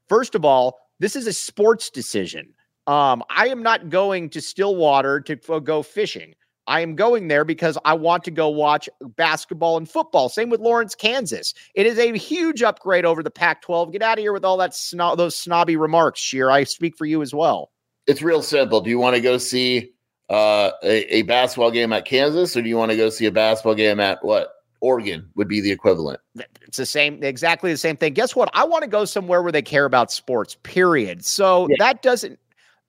First 0.08 0.36
of 0.36 0.45
all, 0.45 0.80
This 0.99 1.16
is 1.16 1.28
a 1.28 1.34
sports 1.34 1.89
decision. 1.89 2.54
Um, 2.88 3.24
I 3.30 3.47
am 3.47 3.64
not 3.64 3.89
going 3.89 4.30
to 4.30 4.41
Stillwater 4.41 5.20
to 5.22 5.34
f- 5.34 5.64
go 5.64 5.84
fishing. 5.84 6.36
I 6.66 6.80
am 6.80 6.95
going 6.95 7.28
there 7.28 7.43
because 7.43 7.78
I 7.84 7.93
want 7.93 8.24
to 8.24 8.32
go 8.32 8.47
watch 8.47 8.88
basketball 9.01 9.76
and 9.76 9.89
football. 9.89 10.30
Same 10.30 10.49
with 10.49 10.62
Lawrence, 10.62 10.95
Kansas. 10.95 11.54
It 11.76 11.86
is 11.86 11.99
a 11.99 12.18
huge 12.18 12.64
upgrade 12.64 13.04
over 13.06 13.22
the 13.22 13.32
Pac 13.32 13.62
12. 13.64 13.91
Get 13.91 14.01
out 14.01 14.18
of 14.18 14.22
here 14.22 14.32
with 14.32 14.45
all 14.45 14.58
that 14.58 14.74
snob, 14.74 15.18
those 15.18 15.36
snobby 15.36 15.76
remarks, 15.76 16.22
Scheer. 16.22 16.49
I 16.49 16.64
speak 16.64 16.95
for 16.97 17.06
you 17.06 17.22
as 17.22 17.34
well. 17.34 17.72
It's 18.08 18.22
real 18.22 18.41
simple. 18.41 18.80
Do 18.80 18.89
you 18.89 18.99
want 18.99 19.16
to 19.16 19.22
go 19.22 19.38
see 19.38 19.91
uh, 20.34 20.72
a, 20.82 21.18
a 21.18 21.22
basketball 21.22 21.70
game 21.70 21.94
at 21.94 22.06
Kansas 22.06 22.58
or 22.58 22.64
do 22.64 22.68
you 22.68 22.76
want 22.76 22.90
to 22.90 22.98
go 22.98 23.10
see 23.12 23.28
a 23.28 23.32
basketball 23.32 23.76
game 23.76 24.00
at 24.00 24.24
what? 24.26 24.50
Oregon 24.82 25.30
would 25.36 25.48
be 25.48 25.62
the 25.62 25.72
equivalent. 25.72 26.20
It's 26.64 26.76
the 26.76 26.86
same, 26.86 27.24
exactly 27.24 27.72
the 27.72 27.78
same 27.78 27.96
thing. 27.96 28.14
Guess 28.14 28.36
what? 28.36 28.50
I 28.54 28.66
want 28.66 28.82
to 28.82 28.90
go 28.90 29.06
somewhere 29.06 29.42
where 29.42 29.52
they 29.52 29.62
care 29.62 29.86
about 29.86 30.12
sports, 30.12 30.58
period. 30.64 31.24
So 31.24 31.68
yeah. 31.70 31.76
that 31.80 32.02
doesn't, 32.02 32.38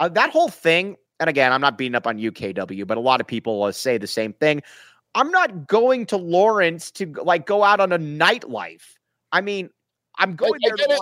uh, 0.01 0.09
that 0.09 0.31
whole 0.31 0.49
thing, 0.49 0.97
and 1.21 1.31
again, 1.31 1.53
I'm 1.53 1.61
not 1.61 1.79
beating 1.79 1.95
up 1.95 2.07
on 2.07 2.19
UKW, 2.19 2.85
but 2.87 2.97
a 2.97 3.01
lot 3.01 3.21
of 3.21 3.27
people 3.27 3.63
uh, 3.63 3.71
say 3.71 3.99
the 3.99 4.09
same 4.09 4.33
thing. 4.33 4.63
I'm 5.15 5.31
not 5.31 5.69
going 5.69 6.07
to 6.07 6.17
Lawrence 6.17 6.91
to 6.93 7.07
like 7.23 7.47
go 7.47 7.63
out 7.63 7.79
on 7.79 7.93
a 7.93 7.99
nightlife. 7.99 8.97
I 9.31 9.43
mean, 9.43 9.71
I'm 10.19 10.35
going 10.35 10.61
I, 10.65 10.71
there. 10.77 10.97
I 10.97 10.99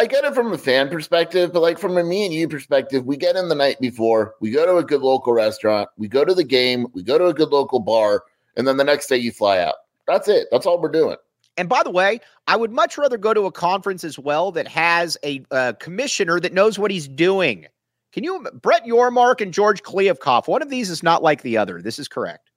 I 0.00 0.06
get 0.06 0.24
it 0.24 0.34
from 0.34 0.52
a 0.52 0.58
fan 0.58 0.88
perspective, 0.88 1.52
but 1.52 1.62
like 1.62 1.78
from 1.78 1.96
a 1.96 2.02
me 2.02 2.24
and 2.24 2.34
you 2.34 2.48
perspective, 2.48 3.04
we 3.04 3.16
get 3.16 3.36
in 3.36 3.48
the 3.48 3.54
night 3.54 3.78
before, 3.80 4.34
we 4.40 4.50
go 4.50 4.66
to 4.66 4.78
a 4.78 4.84
good 4.84 5.02
local 5.02 5.32
restaurant, 5.32 5.88
we 5.96 6.08
go 6.08 6.24
to 6.24 6.34
the 6.34 6.44
game, 6.44 6.86
we 6.94 7.02
go 7.02 7.16
to 7.16 7.26
a 7.26 7.34
good 7.34 7.50
local 7.50 7.78
bar, 7.78 8.24
and 8.56 8.66
then 8.66 8.76
the 8.76 8.84
next 8.84 9.06
day 9.06 9.16
you 9.16 9.30
fly 9.30 9.58
out. 9.58 9.74
That's 10.08 10.26
it. 10.26 10.48
That's 10.50 10.66
all 10.66 10.80
we're 10.80 10.88
doing. 10.88 11.16
And 11.56 11.68
by 11.68 11.84
the 11.84 11.90
way, 11.90 12.20
I 12.48 12.56
would 12.56 12.72
much 12.72 12.98
rather 12.98 13.16
go 13.16 13.32
to 13.32 13.46
a 13.46 13.52
conference 13.52 14.02
as 14.02 14.18
well 14.18 14.50
that 14.52 14.66
has 14.66 15.16
a 15.22 15.44
uh, 15.52 15.74
commissioner 15.78 16.40
that 16.40 16.52
knows 16.52 16.76
what 16.76 16.90
he's 16.90 17.06
doing. 17.06 17.66
Can 18.12 18.24
you, 18.24 18.44
Brett 18.60 18.84
Yormark 18.84 19.40
and 19.40 19.54
George 19.54 19.82
Kliavkoff, 19.82 20.48
one 20.48 20.62
of 20.62 20.70
these 20.70 20.90
is 20.90 21.04
not 21.04 21.22
like 21.22 21.42
the 21.42 21.56
other. 21.56 21.80
This 21.80 22.00
is 22.00 22.08
correct. 22.08 22.50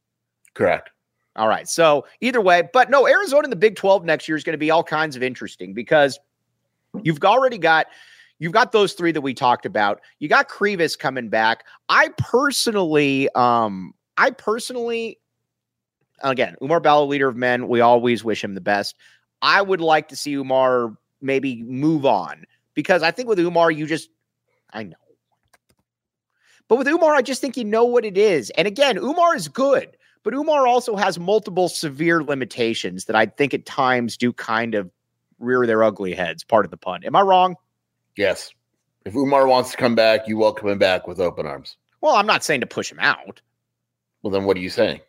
Correct. 0.55 0.89
All 1.35 1.47
right. 1.47 1.67
So 1.67 2.05
either 2.21 2.41
way, 2.41 2.67
but 2.73 2.89
no, 2.89 3.07
Arizona 3.07 3.43
in 3.43 3.49
the 3.51 3.55
Big 3.55 3.75
12 3.75 4.03
next 4.03 4.27
year 4.27 4.35
is 4.35 4.43
going 4.43 4.55
to 4.55 4.57
be 4.57 4.71
all 4.71 4.83
kinds 4.83 5.15
of 5.15 5.21
interesting 5.21 5.73
because 5.73 6.19
you've 7.03 7.23
already 7.23 7.57
got 7.57 7.87
you've 8.39 8.53
got 8.53 8.71
those 8.71 8.93
three 8.93 9.11
that 9.11 9.21
we 9.21 9.33
talked 9.33 9.65
about. 9.65 10.01
You 10.19 10.27
got 10.27 10.49
Krivas 10.49 10.97
coming 10.97 11.29
back. 11.29 11.65
I 11.89 12.09
personally, 12.17 13.29
um, 13.35 13.93
I 14.17 14.31
personally 14.31 15.19
again, 16.21 16.55
Oumar 16.61 16.81
Ballo, 16.81 17.05
leader 17.05 17.27
of 17.27 17.35
men, 17.35 17.67
we 17.67 17.81
always 17.81 18.23
wish 18.23 18.43
him 18.43 18.55
the 18.55 18.61
best. 18.61 18.95
I 19.41 19.61
would 19.61 19.81
like 19.81 20.07
to 20.09 20.15
see 20.15 20.35
Oumar 20.35 20.95
maybe 21.21 21.63
move 21.63 22.05
on 22.05 22.45
because 22.73 23.03
I 23.03 23.11
think 23.11 23.29
with 23.29 23.39
Oumar, 23.39 23.75
you 23.75 23.85
just, 23.85 24.09
I 24.71 24.83
know. 24.83 24.95
But 26.67 26.77
with 26.77 26.87
Oumar, 26.87 27.15
I 27.15 27.21
just 27.21 27.39
think 27.39 27.55
you 27.55 27.63
know 27.63 27.85
what 27.85 28.03
it 28.03 28.17
is. 28.17 28.49
And 28.51 28.67
again, 28.67 28.97
Oumar 28.97 29.35
is 29.35 29.47
good, 29.47 29.95
but 30.23 30.33
Oumar 30.33 30.67
also 30.67 30.95
has 30.95 31.17
multiple 31.17 31.69
severe 31.69 32.23
limitations 32.23 33.05
that 33.05 33.15
I 33.15 33.27
think 33.27 33.53
at 33.53 33.65
times 33.65 34.17
do 34.17 34.33
kind 34.33 34.75
of 34.75 34.91
rear 35.39 35.65
their 35.65 35.83
ugly 35.83 36.13
heads. 36.13 36.43
Part 36.43 36.65
of 36.65 36.71
the 36.71 36.77
pun. 36.77 37.03
Am 37.03 37.15
I 37.15 37.21
wrong? 37.21 37.55
Yes. 38.15 38.51
If 39.05 39.13
Oumar 39.13 39.47
wants 39.47 39.71
to 39.71 39.77
come 39.77 39.95
back, 39.95 40.27
you 40.27 40.37
welcome 40.37 40.67
him 40.67 40.79
back 40.79 41.07
with 41.07 41.19
open 41.19 41.45
arms. 41.45 41.77
Well, 42.01 42.15
I'm 42.15 42.27
not 42.27 42.43
saying 42.43 42.61
to 42.61 42.67
push 42.67 42.91
him 42.91 42.99
out. 42.99 43.41
Well, 44.21 44.31
then 44.31 44.43
what 44.43 44.57
are 44.57 44.61
you 44.61 44.69
saying? 44.69 45.01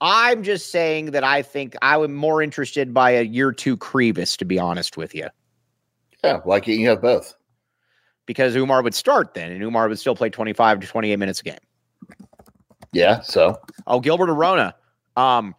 I'm 0.00 0.42
just 0.42 0.70
saying 0.70 1.12
that 1.12 1.24
I 1.24 1.42
think 1.42 1.74
I 1.82 1.96
am 1.96 2.14
more 2.14 2.42
interested 2.42 2.94
by 2.94 3.10
a 3.10 3.22
year 3.22 3.52
two 3.52 3.76
Krivas, 3.76 4.36
to 4.36 4.44
be 4.44 4.58
honest 4.58 4.96
with 4.96 5.14
you. 5.14 5.28
Yeah, 6.22 6.38
why 6.44 6.60
can't 6.60 6.78
you 6.78 6.88
have 6.88 7.02
both? 7.02 7.34
Because 8.26 8.54
Oumar 8.54 8.84
would 8.84 8.94
start 8.94 9.34
then, 9.34 9.50
and 9.50 9.62
Oumar 9.62 9.88
would 9.88 9.98
still 9.98 10.14
play 10.14 10.30
25 10.30 10.80
to 10.80 10.86
28 10.86 11.16
minutes 11.16 11.40
a 11.40 11.44
game. 11.44 11.58
Yeah, 12.92 13.20
so. 13.20 13.58
Oh, 13.86 14.00
Gilbert 14.00 14.30
Arona. 14.30 14.74
Um, 15.16 15.54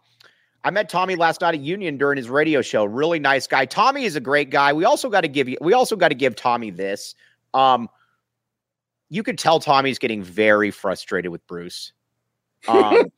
I 0.62 0.70
met 0.70 0.88
Tommy 0.88 1.16
last 1.16 1.40
night 1.40 1.54
at 1.54 1.60
Union 1.60 1.96
during 1.96 2.16
his 2.16 2.28
radio 2.28 2.60
show. 2.60 2.84
Really 2.84 3.18
nice 3.18 3.46
guy. 3.46 3.64
Tommy 3.64 4.04
is 4.04 4.16
a 4.16 4.20
great 4.20 4.50
guy. 4.50 4.72
We 4.72 4.84
also 4.84 5.08
got 5.08 5.22
to 5.22 5.28
give 5.28 5.48
you. 5.48 5.56
We 5.60 5.72
also 5.72 5.96
got 5.96 6.08
to 6.08 6.14
give 6.14 6.36
Tommy 6.36 6.70
this. 6.70 7.14
Um, 7.54 7.88
you 9.08 9.22
could 9.22 9.38
tell 9.38 9.58
Tommy's 9.58 9.98
getting 9.98 10.22
very 10.22 10.70
frustrated 10.70 11.32
with 11.32 11.46
Bruce. 11.46 11.92
Um, 12.68 13.10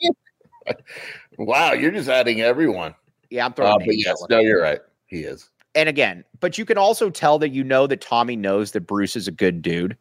wow, 1.38 1.72
you're 1.72 1.90
just 1.90 2.08
adding 2.08 2.40
everyone. 2.40 2.94
Yeah, 3.30 3.44
I'm 3.46 3.52
throwing. 3.52 3.82
Uh, 3.82 3.86
but 3.86 3.96
yes, 3.98 4.22
no, 4.30 4.38
you're 4.38 4.62
right. 4.62 4.80
He 5.06 5.20
is. 5.20 5.50
And 5.74 5.88
again, 5.88 6.24
but 6.40 6.58
you 6.58 6.64
can 6.64 6.78
also 6.78 7.10
tell 7.10 7.38
that 7.40 7.48
you 7.50 7.64
know 7.64 7.86
that 7.86 8.00
Tommy 8.00 8.36
knows 8.36 8.72
that 8.72 8.82
Bruce 8.82 9.16
is 9.16 9.26
a 9.26 9.32
good 9.32 9.62
dude. 9.62 9.96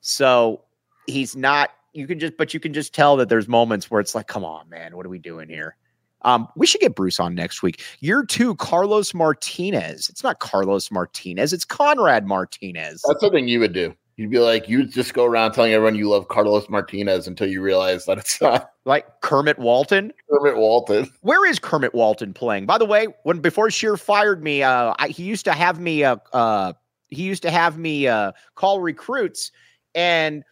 So 0.00 0.62
he's 1.06 1.34
not. 1.34 1.70
You 1.92 2.06
can 2.06 2.18
just, 2.18 2.36
but 2.36 2.52
you 2.52 2.60
can 2.60 2.72
just 2.72 2.92
tell 2.92 3.16
that 3.16 3.28
there's 3.28 3.46
moments 3.46 3.90
where 3.90 4.00
it's 4.00 4.14
like, 4.14 4.26
come 4.26 4.44
on, 4.44 4.68
man, 4.68 4.96
what 4.96 5.06
are 5.06 5.08
we 5.08 5.20
doing 5.20 5.48
here? 5.48 5.76
Um, 6.24 6.48
we 6.56 6.66
should 6.66 6.80
get 6.80 6.94
Bruce 6.94 7.20
on 7.20 7.34
next 7.34 7.62
week. 7.62 7.82
Year 8.00 8.24
two, 8.24 8.54
Carlos 8.56 9.14
Martinez. 9.14 10.08
It's 10.08 10.22
not 10.22 10.40
Carlos 10.40 10.90
Martinez. 10.90 11.52
It's 11.52 11.64
Conrad 11.64 12.26
Martinez. 12.26 13.02
That's 13.06 13.20
something 13.20 13.46
you 13.46 13.60
would 13.60 13.72
do. 13.72 13.94
You'd 14.16 14.30
be 14.30 14.38
like, 14.38 14.68
you 14.68 14.86
just 14.86 15.12
go 15.12 15.24
around 15.24 15.52
telling 15.52 15.72
everyone 15.72 15.96
you 15.96 16.08
love 16.08 16.28
Carlos 16.28 16.68
Martinez 16.68 17.26
until 17.26 17.48
you 17.48 17.60
realize 17.60 18.04
that 18.04 18.18
it's 18.18 18.40
not 18.40 18.70
like 18.84 19.06
Kermit 19.22 19.58
Walton. 19.58 20.12
Kermit 20.30 20.56
Walton. 20.56 21.10
Where 21.22 21.44
is 21.46 21.58
Kermit 21.58 21.94
Walton 21.94 22.32
playing? 22.32 22.66
By 22.66 22.78
the 22.78 22.84
way, 22.84 23.08
when 23.24 23.40
before 23.40 23.70
Scheer 23.70 23.96
fired 23.96 24.42
me, 24.42 24.62
uh, 24.62 24.94
I, 24.98 25.08
he 25.08 25.24
used 25.24 25.44
to 25.46 25.52
have 25.52 25.80
me. 25.80 26.04
Uh, 26.04 26.16
uh, 26.32 26.74
he 27.08 27.24
used 27.24 27.42
to 27.42 27.50
have 27.50 27.76
me 27.76 28.06
uh, 28.06 28.32
call 28.54 28.80
recruits, 28.80 29.50
and 29.96 30.44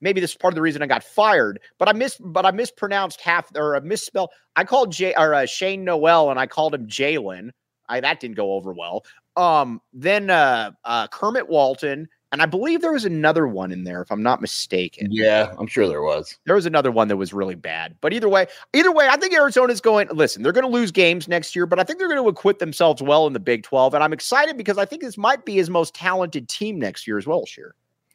maybe 0.00 0.20
this 0.20 0.32
is 0.32 0.36
part 0.36 0.52
of 0.52 0.56
the 0.56 0.62
reason 0.62 0.82
I 0.82 0.86
got 0.86 1.04
fired. 1.04 1.60
But 1.78 1.88
I 1.88 1.92
miss, 1.92 2.16
but 2.18 2.46
I 2.46 2.50
mispronounced 2.50 3.20
half 3.20 3.50
or 3.54 3.74
a 3.74 3.80
misspell. 3.80 4.30
I 4.56 4.64
called 4.64 4.92
Jay 4.92 5.14
or 5.16 5.34
uh, 5.34 5.46
Shane 5.46 5.84
Noel, 5.84 6.30
and 6.30 6.38
I 6.38 6.46
called 6.46 6.74
him 6.74 6.86
Jalen. 6.86 7.50
I 7.88 8.00
that 8.00 8.20
didn't 8.20 8.36
go 8.36 8.52
over 8.54 8.72
well. 8.72 9.04
Um, 9.36 9.80
then 9.92 10.30
uh, 10.30 10.72
uh, 10.84 11.06
Kermit 11.08 11.48
Walton 11.48 12.08
and 12.30 12.42
I 12.42 12.46
believe 12.46 12.82
there 12.82 12.92
was 12.92 13.06
another 13.06 13.48
one 13.48 13.72
in 13.72 13.84
there, 13.84 14.02
if 14.02 14.12
I'm 14.12 14.22
not 14.22 14.42
mistaken. 14.42 15.08
Yeah, 15.10 15.54
I'm 15.58 15.66
sure 15.66 15.88
there 15.88 16.02
was. 16.02 16.36
There 16.44 16.56
was 16.56 16.66
another 16.66 16.90
one 16.90 17.08
that 17.08 17.16
was 17.16 17.32
really 17.32 17.54
bad. 17.54 17.96
But 18.02 18.12
either 18.12 18.28
way, 18.28 18.46
either 18.74 18.92
way, 18.92 19.08
I 19.08 19.16
think 19.16 19.32
Arizona's 19.32 19.80
going. 19.80 20.08
Listen, 20.12 20.42
they're 20.42 20.52
going 20.52 20.66
to 20.66 20.70
lose 20.70 20.92
games 20.92 21.26
next 21.26 21.56
year, 21.56 21.64
but 21.64 21.78
I 21.78 21.84
think 21.84 21.98
they're 21.98 22.08
going 22.08 22.22
to 22.22 22.28
acquit 22.28 22.58
themselves 22.58 23.00
well 23.00 23.26
in 23.26 23.32
the 23.32 23.40
Big 23.40 23.62
12. 23.62 23.94
And 23.94 24.04
I'm 24.04 24.12
excited 24.12 24.58
because 24.58 24.76
I 24.76 24.84
think 24.84 25.02
this 25.02 25.16
might 25.16 25.46
be 25.46 25.54
his 25.54 25.70
most 25.70 25.94
talented 25.94 26.48
team 26.50 26.78
next 26.78 27.06
year 27.06 27.16
as 27.16 27.26
well, 27.26 27.46
sure. 27.46 27.74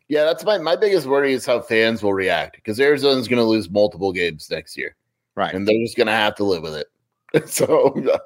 Yeah, 0.09 0.25
that's 0.25 0.43
my 0.43 0.57
my 0.57 0.75
biggest 0.75 1.07
worry 1.07 1.33
is 1.33 1.45
how 1.45 1.61
fans 1.61 2.03
will 2.03 2.13
react 2.13 2.57
because 2.57 2.79
Arizona's 2.79 3.27
going 3.27 3.39
to 3.39 3.45
lose 3.45 3.69
multiple 3.69 4.11
games 4.11 4.49
next 4.49 4.77
year. 4.77 4.95
Right. 5.35 5.53
And 5.53 5.67
they're 5.67 5.79
just 5.79 5.97
going 5.97 6.07
to 6.07 6.13
have 6.13 6.35
to 6.35 6.43
live 6.43 6.63
with 6.63 6.75
it. 6.75 6.87
so 7.49 7.87
uh, 8.11 8.19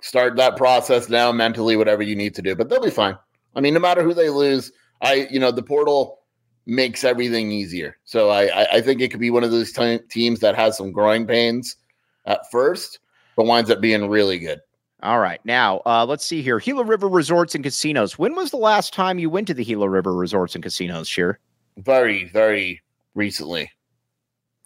start 0.00 0.36
that 0.36 0.56
process 0.56 1.08
now 1.08 1.32
mentally, 1.32 1.76
whatever 1.76 2.02
you 2.02 2.16
need 2.16 2.34
to 2.36 2.42
do. 2.42 2.54
But 2.54 2.68
they'll 2.68 2.82
be 2.82 2.90
fine. 2.90 3.18
I 3.54 3.60
mean, 3.60 3.74
no 3.74 3.80
matter 3.80 4.02
who 4.02 4.14
they 4.14 4.30
lose, 4.30 4.72
I, 5.02 5.28
you 5.30 5.38
know, 5.38 5.50
the 5.50 5.62
portal 5.62 6.20
makes 6.66 7.04
everything 7.04 7.52
easier. 7.52 7.96
So 8.04 8.30
I, 8.30 8.76
I 8.76 8.80
think 8.80 9.00
it 9.00 9.10
could 9.10 9.20
be 9.20 9.30
one 9.30 9.44
of 9.44 9.50
those 9.50 9.72
t- 9.72 10.00
teams 10.10 10.40
that 10.40 10.56
has 10.56 10.76
some 10.76 10.92
growing 10.92 11.26
pains 11.26 11.76
at 12.24 12.50
first, 12.50 13.00
but 13.36 13.46
winds 13.46 13.70
up 13.70 13.80
being 13.80 14.08
really 14.08 14.38
good. 14.38 14.60
All 15.04 15.20
right. 15.20 15.38
Now, 15.44 15.82
uh, 15.84 16.06
let's 16.06 16.24
see 16.24 16.40
here. 16.40 16.58
Gila 16.58 16.82
River 16.82 17.08
Resorts 17.08 17.54
and 17.54 17.62
Casinos. 17.62 18.18
When 18.18 18.34
was 18.34 18.50
the 18.50 18.56
last 18.56 18.94
time 18.94 19.18
you 19.18 19.28
went 19.28 19.46
to 19.48 19.54
the 19.54 19.62
Gila 19.62 19.86
River 19.86 20.14
Resorts 20.14 20.54
and 20.54 20.64
Casinos, 20.64 21.08
Scheer? 21.08 21.38
Very, 21.76 22.24
very 22.24 22.80
recently. 23.14 23.70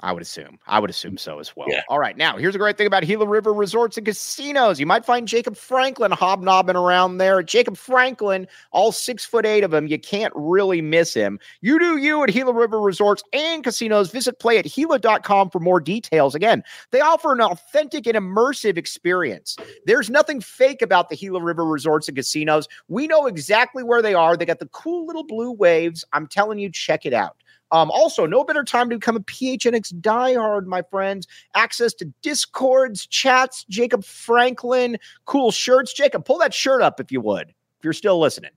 I 0.00 0.12
would 0.12 0.22
assume. 0.22 0.60
I 0.66 0.78
would 0.78 0.90
assume 0.90 1.18
so 1.18 1.40
as 1.40 1.56
well. 1.56 1.66
Yeah. 1.68 1.82
All 1.88 1.98
right. 1.98 2.16
Now, 2.16 2.36
here's 2.36 2.54
a 2.54 2.58
great 2.58 2.78
thing 2.78 2.86
about 2.86 3.02
Gila 3.02 3.26
River 3.26 3.52
Resorts 3.52 3.96
and 3.96 4.06
Casinos. 4.06 4.78
You 4.78 4.86
might 4.86 5.04
find 5.04 5.26
Jacob 5.26 5.56
Franklin 5.56 6.12
hobnobbing 6.12 6.76
around 6.76 7.18
there. 7.18 7.42
Jacob 7.42 7.76
Franklin, 7.76 8.46
all 8.70 8.92
six 8.92 9.24
foot 9.24 9.44
eight 9.44 9.64
of 9.64 9.74
him. 9.74 9.88
You 9.88 9.98
can't 9.98 10.32
really 10.36 10.80
miss 10.80 11.12
him. 11.14 11.40
You 11.62 11.80
do 11.80 11.96
you 11.96 12.22
at 12.22 12.30
Gila 12.32 12.52
River 12.52 12.80
Resorts 12.80 13.24
and 13.32 13.64
Casinos. 13.64 14.12
Visit 14.12 14.38
play 14.38 14.58
at 14.58 14.66
Gila.com 14.66 15.50
for 15.50 15.58
more 15.58 15.80
details. 15.80 16.36
Again, 16.36 16.62
they 16.92 17.00
offer 17.00 17.32
an 17.32 17.40
authentic 17.40 18.06
and 18.06 18.16
immersive 18.16 18.78
experience. 18.78 19.56
There's 19.84 20.10
nothing 20.10 20.40
fake 20.40 20.80
about 20.80 21.08
the 21.08 21.16
Gila 21.16 21.42
River 21.42 21.64
Resorts 21.64 22.06
and 22.06 22.16
Casinos. 22.16 22.68
We 22.86 23.08
know 23.08 23.26
exactly 23.26 23.82
where 23.82 24.00
they 24.02 24.14
are. 24.14 24.36
They 24.36 24.46
got 24.46 24.60
the 24.60 24.66
cool 24.66 25.06
little 25.06 25.24
blue 25.24 25.50
waves. 25.50 26.04
I'm 26.12 26.28
telling 26.28 26.60
you, 26.60 26.70
check 26.70 27.04
it 27.04 27.12
out. 27.12 27.36
Um, 27.70 27.90
also, 27.90 28.26
no 28.26 28.44
better 28.44 28.64
time 28.64 28.88
to 28.90 28.96
become 28.96 29.16
a 29.16 29.20
PHNX 29.20 29.92
diehard, 30.00 30.66
my 30.66 30.82
friends. 30.82 31.26
Access 31.54 31.92
to 31.94 32.06
discords, 32.22 33.06
chats, 33.06 33.64
Jacob 33.68 34.04
Franklin, 34.04 34.98
cool 35.26 35.50
shirts. 35.50 35.92
Jacob, 35.92 36.24
pull 36.24 36.38
that 36.38 36.54
shirt 36.54 36.82
up 36.82 37.00
if 37.00 37.12
you 37.12 37.20
would, 37.20 37.48
if 37.48 37.84
you're 37.84 37.92
still 37.92 38.18
listening. 38.18 38.50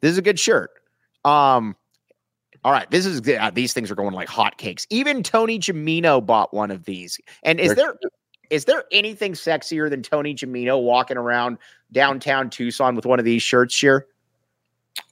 This 0.00 0.12
is 0.12 0.18
a 0.18 0.22
good 0.22 0.38
shirt. 0.38 0.70
Um, 1.24 1.76
all 2.64 2.72
right, 2.72 2.90
this 2.90 3.06
is 3.06 3.20
uh, 3.28 3.50
these 3.52 3.72
things 3.72 3.90
are 3.90 3.94
going 3.94 4.14
like 4.14 4.28
hotcakes. 4.28 4.86
Even 4.90 5.22
Tony 5.22 5.58
Jamino 5.58 6.24
bought 6.24 6.52
one 6.52 6.70
of 6.70 6.84
these. 6.84 7.18
And 7.42 7.60
is 7.60 7.74
there 7.74 7.94
is 8.50 8.64
there 8.64 8.84
anything 8.92 9.32
sexier 9.32 9.90
than 9.90 10.02
Tony 10.02 10.34
Jamino 10.34 10.82
walking 10.82 11.16
around 11.16 11.58
downtown 11.92 12.50
Tucson 12.50 12.96
with 12.96 13.06
one 13.06 13.18
of 13.18 13.24
these 13.24 13.42
shirts? 13.42 13.74
Sure. 13.74 14.06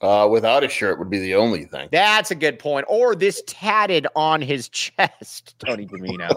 Uh, 0.01 0.27
without 0.29 0.63
a 0.63 0.69
shirt 0.69 0.99
would 0.99 1.09
be 1.09 1.17
the 1.19 1.33
only 1.35 1.65
thing. 1.65 1.89
That's 1.91 2.29
a 2.29 2.35
good 2.35 2.59
point. 2.59 2.85
Or 2.87 3.15
this 3.15 3.41
tatted 3.47 4.05
on 4.15 4.41
his 4.41 4.69
chest, 4.69 5.55
Tony 5.59 5.85
Domino. 5.85 6.29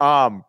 um, 0.00 0.44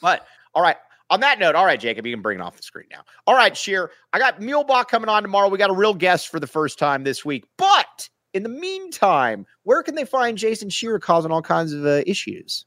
but 0.00 0.26
all 0.54 0.62
right. 0.62 0.76
On 1.10 1.20
that 1.20 1.38
note, 1.38 1.54
all 1.54 1.66
right, 1.66 1.78
Jacob, 1.78 2.06
you 2.06 2.14
can 2.14 2.22
bring 2.22 2.38
it 2.38 2.42
off 2.42 2.56
the 2.56 2.62
screen 2.62 2.86
now. 2.90 3.02
All 3.26 3.34
right, 3.34 3.54
Scheer, 3.54 3.90
I 4.14 4.18
got 4.18 4.40
Muehlebach 4.40 4.88
coming 4.88 5.10
on 5.10 5.22
tomorrow. 5.22 5.50
We 5.50 5.58
got 5.58 5.68
a 5.68 5.74
real 5.74 5.92
guest 5.92 6.28
for 6.28 6.40
the 6.40 6.46
first 6.46 6.78
time 6.78 7.04
this 7.04 7.26
week. 7.26 7.44
But 7.58 8.08
in 8.32 8.42
the 8.42 8.48
meantime, 8.48 9.44
where 9.64 9.82
can 9.82 9.94
they 9.94 10.06
find 10.06 10.38
Jason 10.38 10.70
Scheer 10.70 10.98
causing 10.98 11.30
all 11.30 11.42
kinds 11.42 11.74
of 11.74 11.84
uh, 11.84 12.00
issues? 12.06 12.64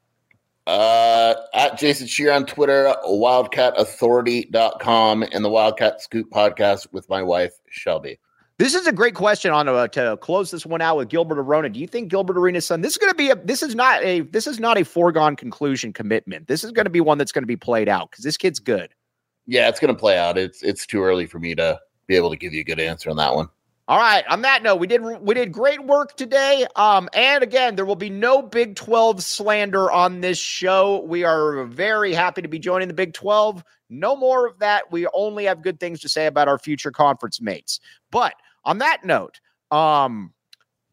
Uh, 0.68 1.34
at 1.56 1.80
Jason 1.80 2.06
Scheer 2.08 2.32
on 2.32 2.46
Twitter, 2.46 2.94
wildcatauthority.com, 3.06 5.24
and 5.24 5.44
the 5.44 5.50
Wildcat 5.50 6.00
Scoop 6.02 6.30
podcast 6.30 6.86
with 6.92 7.10
my 7.10 7.24
wife, 7.24 7.54
Shelby. 7.70 8.20
This 8.60 8.74
is 8.74 8.88
a 8.88 8.92
great 8.92 9.14
question 9.14 9.52
on 9.52 9.68
uh, 9.68 9.88
to 9.90 10.18
close 10.18 10.50
this 10.50 10.66
one 10.66 10.82
out 10.82 10.98
with 10.98 11.10
Gilbert 11.10 11.38
Arona. 11.38 11.70
Do 11.70 11.80
you 11.80 11.86
think 11.86 12.10
Gilbert 12.10 12.40
Arenas' 12.40 12.66
son? 12.66 12.82
This 12.82 12.94
is 12.94 12.98
going 12.98 13.12
to 13.12 13.18
be 13.18 13.30
a. 13.30 13.36
This 13.36 13.62
is 13.62 13.76
not 13.76 14.04
a. 14.04 14.22
This 14.22 14.48
is 14.48 14.60
not 14.60 14.80
a 14.80 14.84
foregone 14.84 15.36
conclusion 15.36 15.94
commitment. 15.94 16.48
This 16.48 16.64
is 16.64 16.72
going 16.72 16.86
to 16.86 16.92
be 16.92 17.00
one 17.00 17.20
that's 17.20 17.32
going 17.32 17.44
to 17.44 17.48
be 17.48 17.56
played 17.56 17.88
out 17.88 18.10
because 18.10 18.24
this 18.24 18.36
kid's 18.36 18.60
good. 18.60 18.90
Yeah, 19.46 19.70
it's 19.70 19.80
going 19.80 19.94
to 19.94 20.00
play 20.00 20.18
out. 20.18 20.40
It's 20.40 20.64
it's 20.64 20.88
too 20.88 21.04
early 21.04 21.28
for 21.28 21.38
me 21.38 21.54
to 21.54 21.80
be 22.08 22.16
able 22.16 22.32
to 22.32 22.36
give 22.36 22.52
you 22.52 22.62
a 22.62 22.64
good 22.64 22.80
answer 22.80 23.12
on 23.12 23.18
that 23.18 23.36
one. 23.36 23.48
All 23.90 24.00
right. 24.00 24.26
On 24.28 24.42
that 24.42 24.64
note, 24.64 24.78
we 24.78 24.88
did 24.88 25.02
we 25.02 25.36
did 25.36 25.52
great 25.52 25.86
work 25.86 26.18
today. 26.18 26.66
Um, 26.76 27.10
and 27.14 27.44
again, 27.44 27.76
there 27.76 27.86
will 27.86 27.96
be 27.96 28.10
no 28.10 28.42
Big 28.42 28.76
12 28.76 29.24
slander 29.24 29.90
on 29.92 30.20
this 30.22 30.40
show. 30.40 31.04
We 31.04 31.24
are 31.24 31.64
very 31.66 32.14
happy 32.14 32.42
to 32.42 32.50
be 32.50 32.60
joining 32.60 32.88
the 32.88 32.94
Big 32.94 33.14
12. 33.14 33.64
No 33.90 34.16
more 34.18 34.46
of 34.48 34.60
that. 34.60 34.92
We 34.92 35.08
only 35.14 35.46
have 35.46 35.62
good 35.62 35.80
things 35.80 36.02
to 36.02 36.10
say 36.10 36.26
about 36.26 36.50
our 36.50 36.60
future 36.60 36.92
conference 36.92 37.40
mates. 37.40 37.80
But 38.12 38.34
on 38.68 38.78
that 38.80 39.04
note, 39.04 39.40
um, 39.72 40.32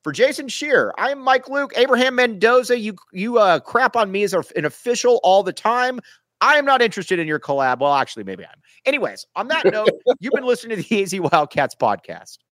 for 0.02 0.12
Jason 0.12 0.48
Scheer, 0.48 0.94
I'm 0.96 1.18
Mike 1.18 1.48
Luke, 1.48 1.72
Abraham 1.76 2.14
Mendoza. 2.14 2.78
You 2.78 2.94
you 3.12 3.38
uh, 3.38 3.58
crap 3.60 3.96
on 3.96 4.12
me 4.12 4.22
as 4.22 4.32
an 4.32 4.64
official 4.64 5.20
all 5.22 5.42
the 5.42 5.52
time. 5.52 6.00
I 6.40 6.56
am 6.56 6.64
not 6.64 6.82
interested 6.82 7.18
in 7.18 7.26
your 7.26 7.40
collab. 7.40 7.80
Well, 7.80 7.94
actually, 7.94 8.24
maybe 8.24 8.44
I'm. 8.44 8.60
Anyways, 8.84 9.26
on 9.34 9.48
that 9.48 9.64
note, 9.64 9.88
you've 10.20 10.34
been 10.34 10.44
listening 10.44 10.76
to 10.76 10.88
the 10.88 11.02
AZ 11.02 11.18
Wildcats 11.18 11.74
podcast. 11.74 12.38